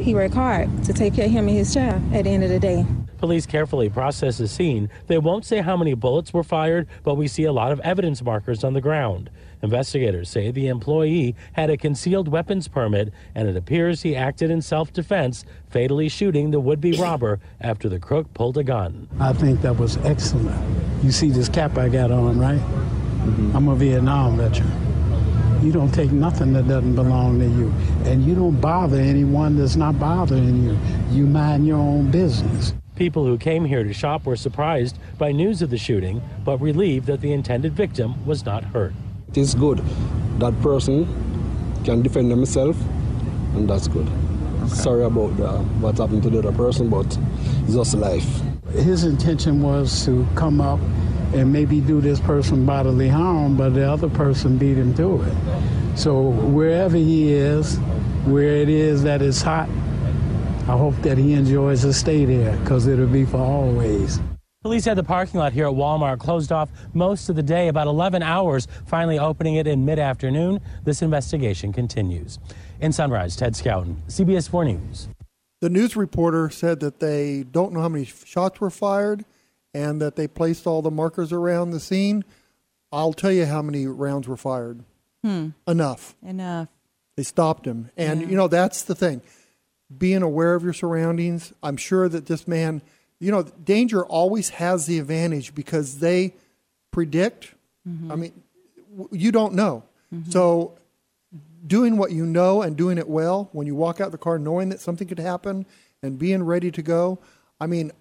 He 0.00 0.16
worked 0.16 0.34
hard 0.34 0.82
to 0.84 0.92
take 0.92 1.14
care 1.14 1.26
of 1.26 1.30
him 1.30 1.46
and 1.46 1.56
his 1.56 1.72
child. 1.72 2.02
At 2.12 2.24
the 2.24 2.30
end 2.30 2.42
of 2.42 2.50
the 2.50 2.58
day, 2.58 2.84
Police 3.18 3.46
carefully 3.46 3.88
process 3.88 4.38
the 4.38 4.48
scene. 4.48 4.90
They 5.06 5.16
won't 5.16 5.44
say 5.44 5.60
how 5.60 5.76
many 5.76 5.94
bullets 5.94 6.32
were 6.32 6.42
fired, 6.42 6.88
but 7.04 7.14
we 7.14 7.28
see 7.28 7.44
a 7.44 7.52
lot 7.52 7.70
of 7.70 7.78
evidence 7.80 8.20
markers 8.20 8.64
on 8.64 8.72
the 8.72 8.80
ground. 8.80 9.30
Investigators 9.62 10.28
say 10.28 10.50
the 10.50 10.66
employee 10.66 11.36
had 11.52 11.70
a 11.70 11.76
concealed 11.76 12.26
weapons 12.26 12.66
permit, 12.66 13.12
and 13.36 13.46
it 13.46 13.56
appears 13.56 14.02
he 14.02 14.16
acted 14.16 14.50
in 14.50 14.60
self 14.60 14.92
defense, 14.92 15.44
fatally 15.70 16.08
shooting 16.08 16.50
the 16.50 16.58
would 16.58 16.80
be 16.80 16.98
robber 16.98 17.38
after 17.60 17.88
the 17.88 18.00
crook 18.00 18.34
pulled 18.34 18.58
a 18.58 18.64
gun. 18.64 19.06
I 19.20 19.32
think 19.32 19.62
that 19.62 19.76
was 19.76 19.98
excellent. 19.98 20.60
You 21.04 21.12
see 21.12 21.30
this 21.30 21.48
cap 21.48 21.78
I 21.78 21.88
got 21.88 22.10
on, 22.10 22.40
right? 22.40 22.60
Mm-hmm. 23.22 23.56
I'm 23.56 23.68
a 23.68 23.76
Vietnam 23.76 24.36
veteran. 24.36 24.70
You 25.64 25.70
don't 25.70 25.92
take 25.92 26.10
nothing 26.10 26.52
that 26.54 26.66
doesn't 26.66 26.96
belong 26.96 27.38
to 27.38 27.46
you. 27.46 27.72
And 28.10 28.24
you 28.24 28.34
don't 28.34 28.60
bother 28.60 28.98
anyone 28.98 29.56
that's 29.56 29.76
not 29.76 29.98
bothering 29.98 30.64
you. 30.64 30.78
You 31.10 31.26
mind 31.26 31.66
your 31.66 31.78
own 31.78 32.10
business. 32.10 32.74
People 32.96 33.24
who 33.24 33.38
came 33.38 33.64
here 33.64 33.84
to 33.84 33.92
shop 33.92 34.26
were 34.26 34.36
surprised 34.36 34.98
by 35.18 35.32
news 35.32 35.62
of 35.62 35.70
the 35.70 35.78
shooting, 35.78 36.20
but 36.44 36.60
relieved 36.60 37.06
that 37.06 37.20
the 37.20 37.32
intended 37.32 37.74
victim 37.74 38.26
was 38.26 38.44
not 38.44 38.64
hurt. 38.64 38.92
It 39.28 39.38
is 39.38 39.54
good 39.54 39.82
that 40.38 40.60
person 40.60 41.06
can 41.84 42.02
defend 42.02 42.30
themselves, 42.30 42.78
and 43.54 43.68
that's 43.68 43.86
good. 43.86 44.08
Sorry 44.68 45.04
about 45.04 45.36
the, 45.36 45.48
what 45.80 45.98
happened 45.98 46.22
to 46.24 46.30
the 46.30 46.38
other 46.40 46.52
person, 46.52 46.90
but 46.90 47.06
it's 47.64 47.74
just 47.74 47.94
life. 47.94 48.26
His 48.72 49.04
intention 49.04 49.62
was 49.62 50.04
to 50.06 50.26
come 50.34 50.60
up 50.60 50.80
and 51.34 51.52
maybe 51.52 51.80
do 51.80 52.00
this 52.00 52.20
person 52.20 52.66
bodily 52.66 53.08
harm, 53.08 53.56
but 53.56 53.70
the 53.70 53.90
other 53.90 54.08
person 54.08 54.58
beat 54.58 54.76
him 54.76 54.94
to 54.94 55.22
it. 55.22 55.98
So 55.98 56.20
wherever 56.20 56.96
he 56.96 57.32
is, 57.32 57.78
where 58.24 58.56
it 58.56 58.68
is 58.68 59.02
that 59.02 59.22
is 59.22 59.42
hot, 59.42 59.68
I 60.68 60.76
hope 60.76 60.94
that 61.02 61.18
he 61.18 61.32
enjoys 61.32 61.82
to 61.82 61.92
stay 61.92 62.24
there 62.24 62.56
because 62.58 62.86
it'll 62.86 63.06
be 63.06 63.24
for 63.24 63.38
always. 63.38 64.20
Police 64.62 64.84
had 64.84 64.96
the 64.96 65.02
parking 65.02 65.40
lot 65.40 65.52
here 65.52 65.66
at 65.66 65.72
Walmart 65.72 66.20
closed 66.20 66.52
off 66.52 66.70
most 66.94 67.28
of 67.28 67.34
the 67.34 67.42
day, 67.42 67.66
about 67.66 67.88
11 67.88 68.22
hours, 68.22 68.68
finally 68.86 69.18
opening 69.18 69.56
it 69.56 69.66
in 69.66 69.84
mid 69.84 69.98
afternoon. 69.98 70.60
This 70.84 71.02
investigation 71.02 71.72
continues. 71.72 72.38
In 72.80 72.92
Sunrise, 72.92 73.34
Ted 73.34 73.54
Scouten, 73.54 73.96
CBS 74.06 74.48
4 74.48 74.64
News. 74.66 75.08
The 75.60 75.68
news 75.68 75.96
reporter 75.96 76.48
said 76.48 76.78
that 76.80 77.00
they 77.00 77.42
don't 77.42 77.72
know 77.72 77.80
how 77.80 77.88
many 77.88 78.04
shots 78.04 78.60
were 78.60 78.70
fired 78.70 79.24
and 79.74 80.00
that 80.00 80.16
they 80.16 80.26
placed 80.28 80.66
all 80.66 80.82
the 80.82 80.90
markers 80.90 81.32
around 81.32 81.70
the 81.70 81.80
scene. 81.80 82.24
I'll 82.90 83.12
tell 83.14 83.32
you 83.32 83.46
how 83.46 83.62
many 83.62 83.86
rounds 83.86 84.28
were 84.28 84.36
fired. 84.36 84.84
Hmm. 85.24 85.50
Enough. 85.66 86.14
Enough. 86.22 86.68
They 87.16 87.22
stopped 87.22 87.66
him. 87.66 87.90
And, 87.96 88.20
Yeah. 88.22 88.26
you 88.28 88.36
know, 88.36 88.48
that's 88.48 88.82
the 88.82 88.94
thing. 88.94 89.22
Being 89.96 90.22
aware 90.22 90.54
of 90.54 90.62
your 90.64 90.72
surroundings. 90.72 91.52
I'm 91.62 91.76
sure 91.76 92.08
that 92.08 92.26
this 92.26 92.46
man, 92.48 92.82
you 93.20 93.30
know, 93.30 93.42
danger 93.42 94.04
always 94.04 94.50
has 94.50 94.86
the 94.86 94.98
advantage 94.98 95.54
because 95.54 95.98
they 95.98 96.34
predict. 96.90 97.54
I 98.10 98.14
mean, 98.16 98.32
you 99.10 99.32
don't 99.32 99.54
know. 99.54 99.82
So, 100.30 100.74
doing 101.66 101.96
what 101.96 102.12
you 102.12 102.26
know 102.26 102.62
and 102.62 102.76
doing 102.76 102.98
it 102.98 103.08
well, 103.08 103.48
when 103.52 103.66
you 103.66 103.74
walk 103.74 104.00
out 104.00 104.12
the 104.12 104.18
car 104.18 104.38
knowing 104.38 104.68
that 104.68 104.80
something 104.80 105.08
could 105.08 105.18
happen 105.18 105.64
and 106.02 106.18
being 106.18 106.42
ready 106.42 106.70
to 106.70 106.82
go, 106.82 107.18
I 107.60 107.66
mean, 107.66 107.92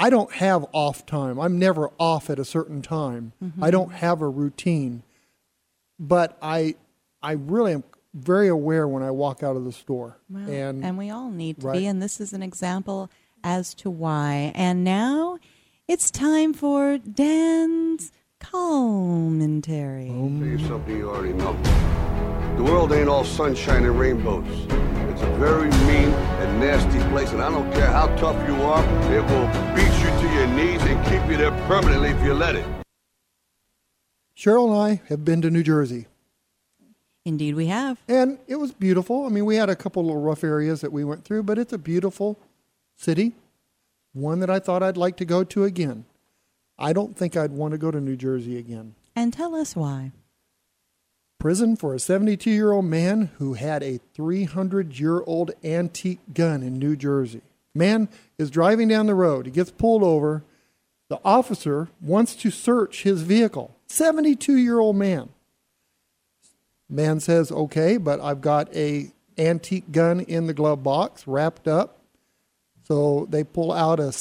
I 0.00 0.08
don't 0.08 0.32
have 0.32 0.64
off 0.72 1.04
time. 1.04 1.38
I'm 1.38 1.58
never 1.58 1.90
off 1.98 2.30
at 2.30 2.38
a 2.38 2.44
certain 2.44 2.80
time. 2.80 3.32
Mhm. 3.42 3.62
I 3.62 3.70
don't 3.70 3.92
have 3.92 4.22
a 4.22 4.28
routine. 4.28 5.02
But 5.98 6.38
I 6.40 6.74
I 7.22 7.32
really 7.32 7.74
am 7.74 7.84
very 8.14 8.48
aware 8.48 8.88
when 8.88 9.02
I 9.02 9.10
walk 9.10 9.42
out 9.42 9.56
of 9.56 9.64
the 9.64 9.72
store. 9.72 10.16
Well, 10.30 10.48
and 10.48 10.82
and 10.84 10.96
we 10.96 11.10
all 11.10 11.30
need 11.30 11.60
to 11.60 11.66
right. 11.66 11.78
be. 11.78 11.86
And 11.86 12.00
this 12.00 12.18
is 12.20 12.32
an 12.32 12.42
example 12.42 13.10
as 13.44 13.74
to 13.74 13.90
why. 13.90 14.52
And 14.54 14.82
now 14.84 15.36
it's 15.86 16.10
time 16.10 16.54
for 16.54 16.96
Dan's 16.96 18.10
commentary. 18.38 20.08
I'll 20.08 20.28
tell 20.38 20.46
you 20.46 20.58
something 20.66 20.96
you 20.96 21.10
already 21.10 21.34
know. 21.34 21.54
The 22.56 22.62
world 22.64 22.92
ain't 22.92 23.08
all 23.08 23.24
sunshine 23.24 23.84
and 23.84 23.98
rainbows. 23.98 24.66
It's 25.20 25.28
a 25.28 25.36
very 25.36 25.68
mean 25.84 26.14
and 26.40 26.60
nasty 26.60 26.98
place, 27.10 27.30
and 27.32 27.42
I 27.42 27.50
don't 27.50 27.70
care 27.72 27.88
how 27.88 28.06
tough 28.16 28.36
you 28.48 28.54
are, 28.62 28.82
it 29.12 29.20
will 29.20 29.46
beat 29.74 29.92
you 30.00 30.08
to 30.08 30.34
your 30.34 30.46
knees 30.46 30.80
and 30.80 31.04
keep 31.04 31.30
you 31.30 31.36
there 31.36 31.50
permanently 31.66 32.08
if 32.08 32.24
you 32.24 32.32
let 32.32 32.56
it. 32.56 32.64
Cheryl 34.34 34.68
and 34.72 34.80
I 34.80 35.02
have 35.10 35.22
been 35.22 35.42
to 35.42 35.50
New 35.50 35.62
Jersey. 35.62 36.06
Indeed, 37.26 37.54
we 37.54 37.66
have. 37.66 38.00
And 38.08 38.38
it 38.46 38.56
was 38.56 38.72
beautiful. 38.72 39.26
I 39.26 39.28
mean, 39.28 39.44
we 39.44 39.56
had 39.56 39.68
a 39.68 39.76
couple 39.76 40.02
little 40.02 40.22
rough 40.22 40.42
areas 40.42 40.80
that 40.80 40.90
we 40.90 41.04
went 41.04 41.24
through, 41.24 41.42
but 41.42 41.58
it's 41.58 41.74
a 41.74 41.78
beautiful 41.78 42.38
city, 42.96 43.34
one 44.14 44.40
that 44.40 44.48
I 44.48 44.58
thought 44.58 44.82
I'd 44.82 44.96
like 44.96 45.18
to 45.18 45.26
go 45.26 45.44
to 45.44 45.64
again. 45.64 46.06
I 46.78 46.94
don't 46.94 47.14
think 47.14 47.36
I'd 47.36 47.52
want 47.52 47.72
to 47.72 47.78
go 47.78 47.90
to 47.90 48.00
New 48.00 48.16
Jersey 48.16 48.56
again. 48.56 48.94
And 49.14 49.34
tell 49.34 49.54
us 49.54 49.76
why. 49.76 50.12
Prison 51.40 51.74
for 51.74 51.94
a 51.94 51.98
72 51.98 52.50
year 52.50 52.70
old 52.70 52.84
man 52.84 53.30
who 53.38 53.54
had 53.54 53.82
a 53.82 53.98
300 54.14 55.00
year 55.00 55.22
old 55.22 55.50
antique 55.64 56.20
gun 56.32 56.62
in 56.62 56.78
New 56.78 56.94
Jersey. 56.94 57.40
Man 57.74 58.08
is 58.38 58.50
driving 58.50 58.88
down 58.88 59.06
the 59.06 59.14
road. 59.14 59.46
He 59.46 59.52
gets 59.52 59.70
pulled 59.70 60.02
over. 60.04 60.44
The 61.08 61.18
officer 61.24 61.88
wants 62.00 62.36
to 62.36 62.50
search 62.50 63.02
his 63.02 63.22
vehicle. 63.22 63.74
72 63.88 64.54
year 64.54 64.78
old 64.78 64.96
man. 64.96 65.30
Man 66.88 67.20
says, 67.20 67.50
okay, 67.50 67.96
but 67.96 68.20
I've 68.20 68.42
got 68.42 68.72
a 68.76 69.10
antique 69.38 69.90
gun 69.90 70.20
in 70.20 70.46
the 70.46 70.54
glove 70.54 70.82
box 70.82 71.26
wrapped 71.26 71.66
up. 71.66 72.02
So 72.86 73.26
they 73.30 73.44
pull 73.44 73.72
out 73.72 73.98
a 73.98 74.12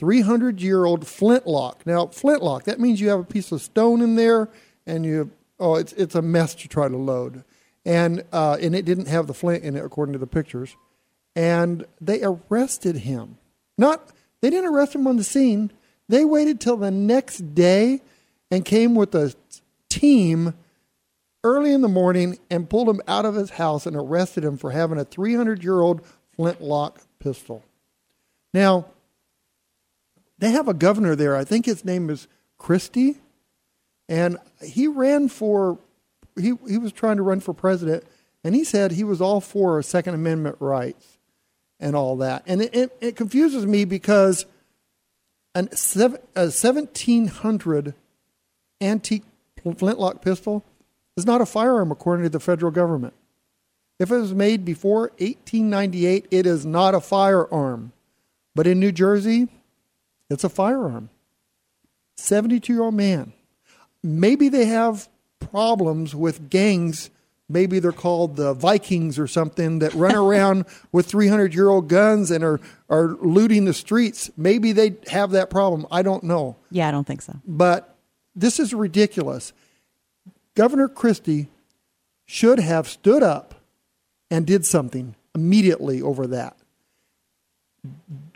300 0.00 0.60
year 0.60 0.84
old 0.84 1.06
flintlock. 1.06 1.86
Now, 1.86 2.06
flintlock, 2.06 2.64
that 2.64 2.80
means 2.80 3.00
you 3.00 3.10
have 3.10 3.20
a 3.20 3.24
piece 3.24 3.52
of 3.52 3.62
stone 3.62 4.00
in 4.00 4.16
there 4.16 4.48
and 4.86 5.06
you, 5.06 5.30
oh, 5.58 5.76
it's, 5.76 5.92
it's 5.94 6.14
a 6.14 6.22
mess 6.22 6.54
to 6.56 6.68
try 6.68 6.88
to 6.88 6.96
load. 6.96 7.44
And, 7.84 8.24
uh, 8.32 8.58
and 8.60 8.74
it 8.74 8.84
didn't 8.84 9.08
have 9.08 9.26
the 9.26 9.34
flint 9.34 9.64
in 9.64 9.76
it, 9.76 9.84
according 9.84 10.12
to 10.12 10.18
the 10.18 10.26
pictures. 10.26 10.76
And 11.34 11.86
they 12.00 12.22
arrested 12.22 12.96
him. 12.96 13.38
Not, 13.76 14.10
they 14.40 14.50
didn't 14.50 14.72
arrest 14.72 14.94
him 14.94 15.06
on 15.06 15.16
the 15.16 15.24
scene. 15.24 15.70
They 16.08 16.24
waited 16.24 16.60
till 16.60 16.76
the 16.76 16.90
next 16.90 17.54
day 17.54 18.02
and 18.50 18.64
came 18.64 18.94
with 18.94 19.14
a 19.14 19.34
team 19.88 20.54
early 21.44 21.72
in 21.72 21.80
the 21.80 21.88
morning 21.88 22.38
and 22.50 22.68
pulled 22.68 22.88
him 22.88 23.00
out 23.06 23.24
of 23.24 23.34
his 23.34 23.50
house 23.50 23.86
and 23.86 23.96
arrested 23.96 24.44
him 24.44 24.56
for 24.56 24.70
having 24.70 24.98
a 24.98 25.04
300 25.04 25.62
year 25.62 25.80
old 25.80 26.04
flintlock 26.34 27.00
pistol. 27.18 27.64
Now, 28.52 28.86
they 30.38 30.50
have 30.50 30.68
a 30.68 30.74
governor 30.74 31.14
there. 31.14 31.36
I 31.36 31.44
think 31.44 31.66
his 31.66 31.84
name 31.84 32.10
is 32.10 32.28
Christie. 32.58 33.18
And 34.08 34.38
he 34.62 34.88
ran 34.88 35.28
for, 35.28 35.78
he, 36.36 36.54
he 36.68 36.78
was 36.78 36.92
trying 36.92 37.18
to 37.18 37.22
run 37.22 37.40
for 37.40 37.52
president. 37.52 38.04
And 38.44 38.54
he 38.54 38.64
said 38.64 38.92
he 38.92 39.04
was 39.04 39.20
all 39.20 39.40
for 39.40 39.82
Second 39.82 40.14
Amendment 40.14 40.56
rights 40.60 41.18
and 41.80 41.94
all 41.94 42.16
that. 42.18 42.42
And 42.46 42.62
it, 42.62 42.74
it, 42.74 42.96
it 43.00 43.16
confuses 43.16 43.66
me 43.66 43.84
because 43.84 44.46
an, 45.54 45.68
a 46.36 46.48
1700 46.48 47.94
antique 48.80 49.24
flintlock 49.76 50.22
pistol 50.22 50.64
is 51.16 51.26
not 51.26 51.40
a 51.40 51.46
firearm 51.46 51.90
according 51.90 52.22
to 52.24 52.30
the 52.30 52.40
federal 52.40 52.70
government. 52.70 53.14
If 53.98 54.12
it 54.12 54.16
was 54.16 54.32
made 54.32 54.64
before 54.64 55.10
1898, 55.18 56.28
it 56.30 56.46
is 56.46 56.64
not 56.64 56.94
a 56.94 57.00
firearm. 57.00 57.92
But 58.54 58.66
in 58.66 58.78
New 58.78 58.92
Jersey, 58.92 59.48
it's 60.30 60.44
a 60.44 60.48
firearm. 60.48 61.10
72 62.16 62.72
year 62.72 62.82
old 62.82 62.94
man. 62.94 63.32
Maybe 64.02 64.48
they 64.48 64.66
have 64.66 65.08
problems 65.40 66.14
with 66.14 66.50
gangs. 66.50 67.10
Maybe 67.48 67.78
they're 67.78 67.92
called 67.92 68.36
the 68.36 68.54
Vikings 68.54 69.18
or 69.18 69.26
something 69.26 69.78
that 69.78 69.94
run 69.94 70.14
around 70.16 70.66
with 70.92 71.06
300 71.06 71.54
year 71.54 71.68
old 71.68 71.88
guns 71.88 72.30
and 72.30 72.44
are, 72.44 72.60
are 72.88 73.16
looting 73.20 73.64
the 73.64 73.74
streets. 73.74 74.30
Maybe 74.36 74.72
they 74.72 74.96
have 75.10 75.30
that 75.30 75.50
problem. 75.50 75.86
I 75.90 76.02
don't 76.02 76.24
know. 76.24 76.56
Yeah, 76.70 76.88
I 76.88 76.90
don't 76.90 77.06
think 77.06 77.22
so. 77.22 77.40
But 77.46 77.96
this 78.36 78.60
is 78.60 78.74
ridiculous. 78.74 79.52
Governor 80.54 80.88
Christie 80.88 81.48
should 82.26 82.58
have 82.58 82.88
stood 82.88 83.22
up 83.22 83.54
and 84.30 84.46
did 84.46 84.66
something 84.66 85.14
immediately 85.34 86.02
over 86.02 86.26
that. 86.26 86.56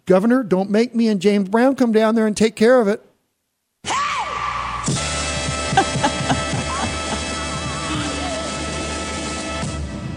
Governor, 0.07 0.43
don't 0.43 0.71
make 0.71 0.95
me 0.95 1.09
and 1.09 1.21
James 1.21 1.49
Brown 1.49 1.77
come 1.77 1.93
down 1.93 2.15
there 2.15 2.27
and 2.27 2.37
take 2.37 2.57
care 2.57 2.81
of 2.81 2.89
it. 2.89 3.05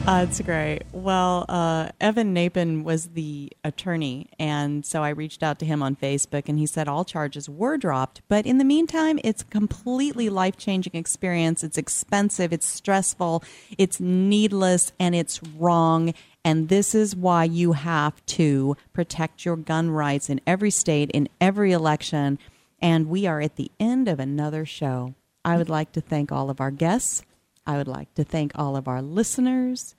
That's 0.05 0.39
great. 0.41 0.83
Well, 0.91 1.45
uh, 1.49 1.89
Evan 1.99 2.35
Nappen 2.35 2.83
was 2.83 3.07
the 3.07 3.51
attorney, 3.63 4.29
and 4.37 4.85
so 4.85 5.01
I 5.01 5.09
reached 5.09 5.41
out 5.41 5.57
to 5.59 5.65
him 5.65 5.81
on 5.81 5.95
Facebook, 5.95 6.43
and 6.47 6.59
he 6.59 6.67
said 6.67 6.87
all 6.87 7.03
charges 7.03 7.49
were 7.49 7.75
dropped. 7.75 8.21
But 8.27 8.45
in 8.45 8.59
the 8.59 8.63
meantime, 8.65 9.19
it's 9.23 9.41
a 9.41 9.45
completely 9.45 10.29
life 10.29 10.57
changing 10.57 10.93
experience. 10.93 11.63
It's 11.63 11.79
expensive, 11.79 12.53
it's 12.53 12.67
stressful, 12.67 13.43
it's 13.79 13.99
needless, 13.99 14.93
and 14.99 15.15
it's 15.15 15.41
wrong. 15.41 16.13
And 16.43 16.69
this 16.69 16.93
is 16.93 17.15
why 17.15 17.45
you 17.45 17.71
have 17.71 18.23
to 18.27 18.77
protect 18.93 19.43
your 19.43 19.55
gun 19.55 19.89
rights 19.89 20.29
in 20.29 20.39
every 20.45 20.69
state, 20.69 21.09
in 21.11 21.29
every 21.41 21.71
election. 21.71 22.37
And 22.79 23.09
we 23.09 23.25
are 23.25 23.41
at 23.41 23.55
the 23.55 23.71
end 23.79 24.07
of 24.07 24.19
another 24.19 24.67
show. 24.67 25.15
I 25.43 25.57
would 25.57 25.69
like 25.69 25.93
to 25.93 26.01
thank 26.01 26.31
all 26.31 26.51
of 26.51 26.61
our 26.61 26.71
guests. 26.71 27.23
I 27.65 27.77
would 27.77 27.87
like 27.87 28.13
to 28.15 28.23
thank 28.23 28.51
all 28.55 28.75
of 28.75 28.87
our 28.87 29.01
listeners. 29.01 29.95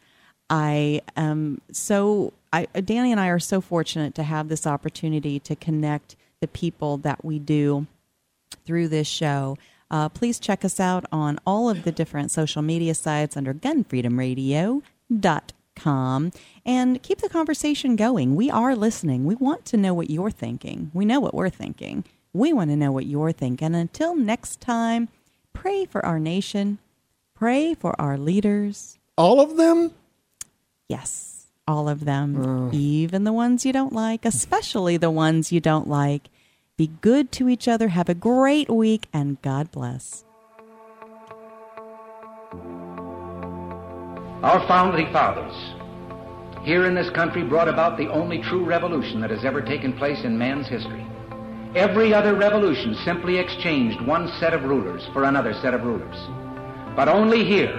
I 0.48 1.02
am 1.16 1.60
so, 1.72 2.32
I, 2.52 2.66
Danny 2.66 3.10
and 3.10 3.20
I 3.20 3.28
are 3.28 3.40
so 3.40 3.60
fortunate 3.60 4.14
to 4.14 4.22
have 4.22 4.48
this 4.48 4.66
opportunity 4.66 5.40
to 5.40 5.56
connect 5.56 6.16
the 6.40 6.48
people 6.48 6.98
that 6.98 7.24
we 7.24 7.38
do 7.38 7.86
through 8.64 8.88
this 8.88 9.08
show. 9.08 9.58
Uh, 9.90 10.08
please 10.08 10.38
check 10.38 10.64
us 10.64 10.80
out 10.80 11.04
on 11.10 11.38
all 11.46 11.70
of 11.70 11.84
the 11.84 11.92
different 11.92 12.30
social 12.30 12.62
media 12.62 12.94
sites 12.94 13.36
under 13.36 13.54
gunfreedomradio.com 13.54 16.32
and 16.64 17.02
keep 17.02 17.20
the 17.20 17.28
conversation 17.28 17.96
going. 17.96 18.34
We 18.34 18.50
are 18.50 18.74
listening. 18.74 19.24
We 19.24 19.34
want 19.34 19.64
to 19.66 19.76
know 19.76 19.94
what 19.94 20.10
you're 20.10 20.30
thinking. 20.30 20.90
We 20.94 21.04
know 21.04 21.20
what 21.20 21.34
we're 21.34 21.50
thinking. 21.50 22.04
We 22.32 22.52
want 22.52 22.70
to 22.70 22.76
know 22.76 22.92
what 22.92 23.06
you're 23.06 23.32
thinking. 23.32 23.74
Until 23.74 24.14
next 24.14 24.60
time, 24.60 25.08
pray 25.52 25.84
for 25.84 26.04
our 26.04 26.18
nation 26.18 26.78
Pray 27.37 27.74
for 27.74 27.95
our 28.01 28.16
leaders. 28.16 28.99
All 29.18 29.43
of 29.43 29.59
them? 29.59 29.93
Yes, 30.89 31.47
all 31.68 31.87
of 31.87 32.07
them. 32.07 32.43
Oh. 32.43 32.70
Even 32.72 33.24
the 33.24 33.32
ones 33.32 33.66
you 33.66 33.74
don't 33.74 33.93
like, 33.93 34.24
especially 34.24 34.97
the 34.97 35.11
ones 35.11 35.53
you 35.53 35.61
don't 35.61 35.87
like. 35.87 36.30
Be 36.78 36.87
good 37.03 37.30
to 37.32 37.51
each 37.51 37.68
other. 37.68 37.89
Have 37.89 38.09
a 38.09 38.14
great 38.14 38.70
week, 38.70 39.07
and 39.12 39.41
God 39.43 39.70
bless. 39.70 40.24
Our 44.43 44.66
founding 44.66 45.12
fathers 45.12 45.55
here 46.64 46.87
in 46.87 46.95
this 46.95 47.11
country 47.11 47.45
brought 47.45 47.68
about 47.68 47.99
the 47.99 48.09
only 48.09 48.41
true 48.43 48.64
revolution 48.64 49.20
that 49.20 49.30
has 49.30 49.45
ever 49.45 49.61
taken 49.61 49.93
place 49.93 50.24
in 50.24 50.39
man's 50.39 50.68
history. 50.68 51.07
Every 51.74 52.14
other 52.14 52.34
revolution 52.34 52.95
simply 53.05 53.39
exchanged 53.39 54.01
one 54.01 54.28
set 54.41 54.55
of 54.55 54.64
rulers 54.64 55.07
for 55.12 55.24
another 55.24 55.53
set 55.61 55.74
of 55.74 55.82
rulers. 55.82 56.45
But 56.97 57.09
only 57.09 57.44
here 57.44 57.78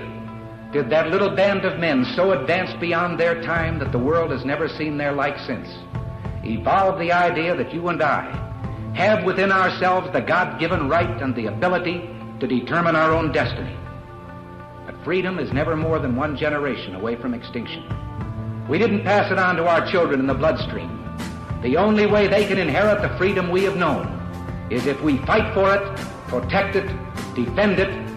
did 0.71 0.91
that 0.91 1.09
little 1.09 1.31
band 1.31 1.65
of 1.65 1.79
men 1.79 2.05
so 2.15 2.33
advance 2.33 2.71
beyond 2.79 3.19
their 3.19 3.41
time 3.41 3.79
that 3.79 3.91
the 3.91 3.97
world 3.97 4.29
has 4.29 4.45
never 4.45 4.69
seen 4.69 4.97
their 4.97 5.11
like 5.11 5.39
since 5.39 5.67
evolve 6.43 6.99
the 6.99 7.11
idea 7.11 7.55
that 7.55 7.73
you 7.73 7.87
and 7.89 8.01
I 8.01 8.43
have 8.95 9.23
within 9.23 9.51
ourselves 9.51 10.11
the 10.13 10.21
God-given 10.21 10.87
right 10.87 11.21
and 11.21 11.35
the 11.35 11.47
ability 11.47 12.09
to 12.39 12.47
determine 12.47 12.95
our 12.95 13.11
own 13.11 13.31
destiny. 13.31 13.75
But 14.85 15.03
freedom 15.03 15.39
is 15.39 15.51
never 15.51 15.75
more 15.75 15.99
than 15.99 16.15
one 16.15 16.37
generation 16.37 16.95
away 16.95 17.15
from 17.15 17.33
extinction. 17.33 17.83
We 18.69 18.77
didn't 18.77 19.03
pass 19.03 19.31
it 19.31 19.39
on 19.39 19.55
to 19.57 19.67
our 19.67 19.89
children 19.89 20.19
in 20.19 20.27
the 20.27 20.33
bloodstream. 20.33 20.93
The 21.63 21.77
only 21.77 22.05
way 22.05 22.27
they 22.27 22.45
can 22.45 22.59
inherit 22.59 23.01
the 23.01 23.17
freedom 23.17 23.49
we 23.49 23.63
have 23.63 23.77
known 23.77 24.05
is 24.69 24.85
if 24.85 25.01
we 25.01 25.17
fight 25.25 25.53
for 25.53 25.73
it, 25.73 25.97
protect 26.27 26.75
it, 26.75 26.87
defend 27.33 27.79
it, 27.79 28.06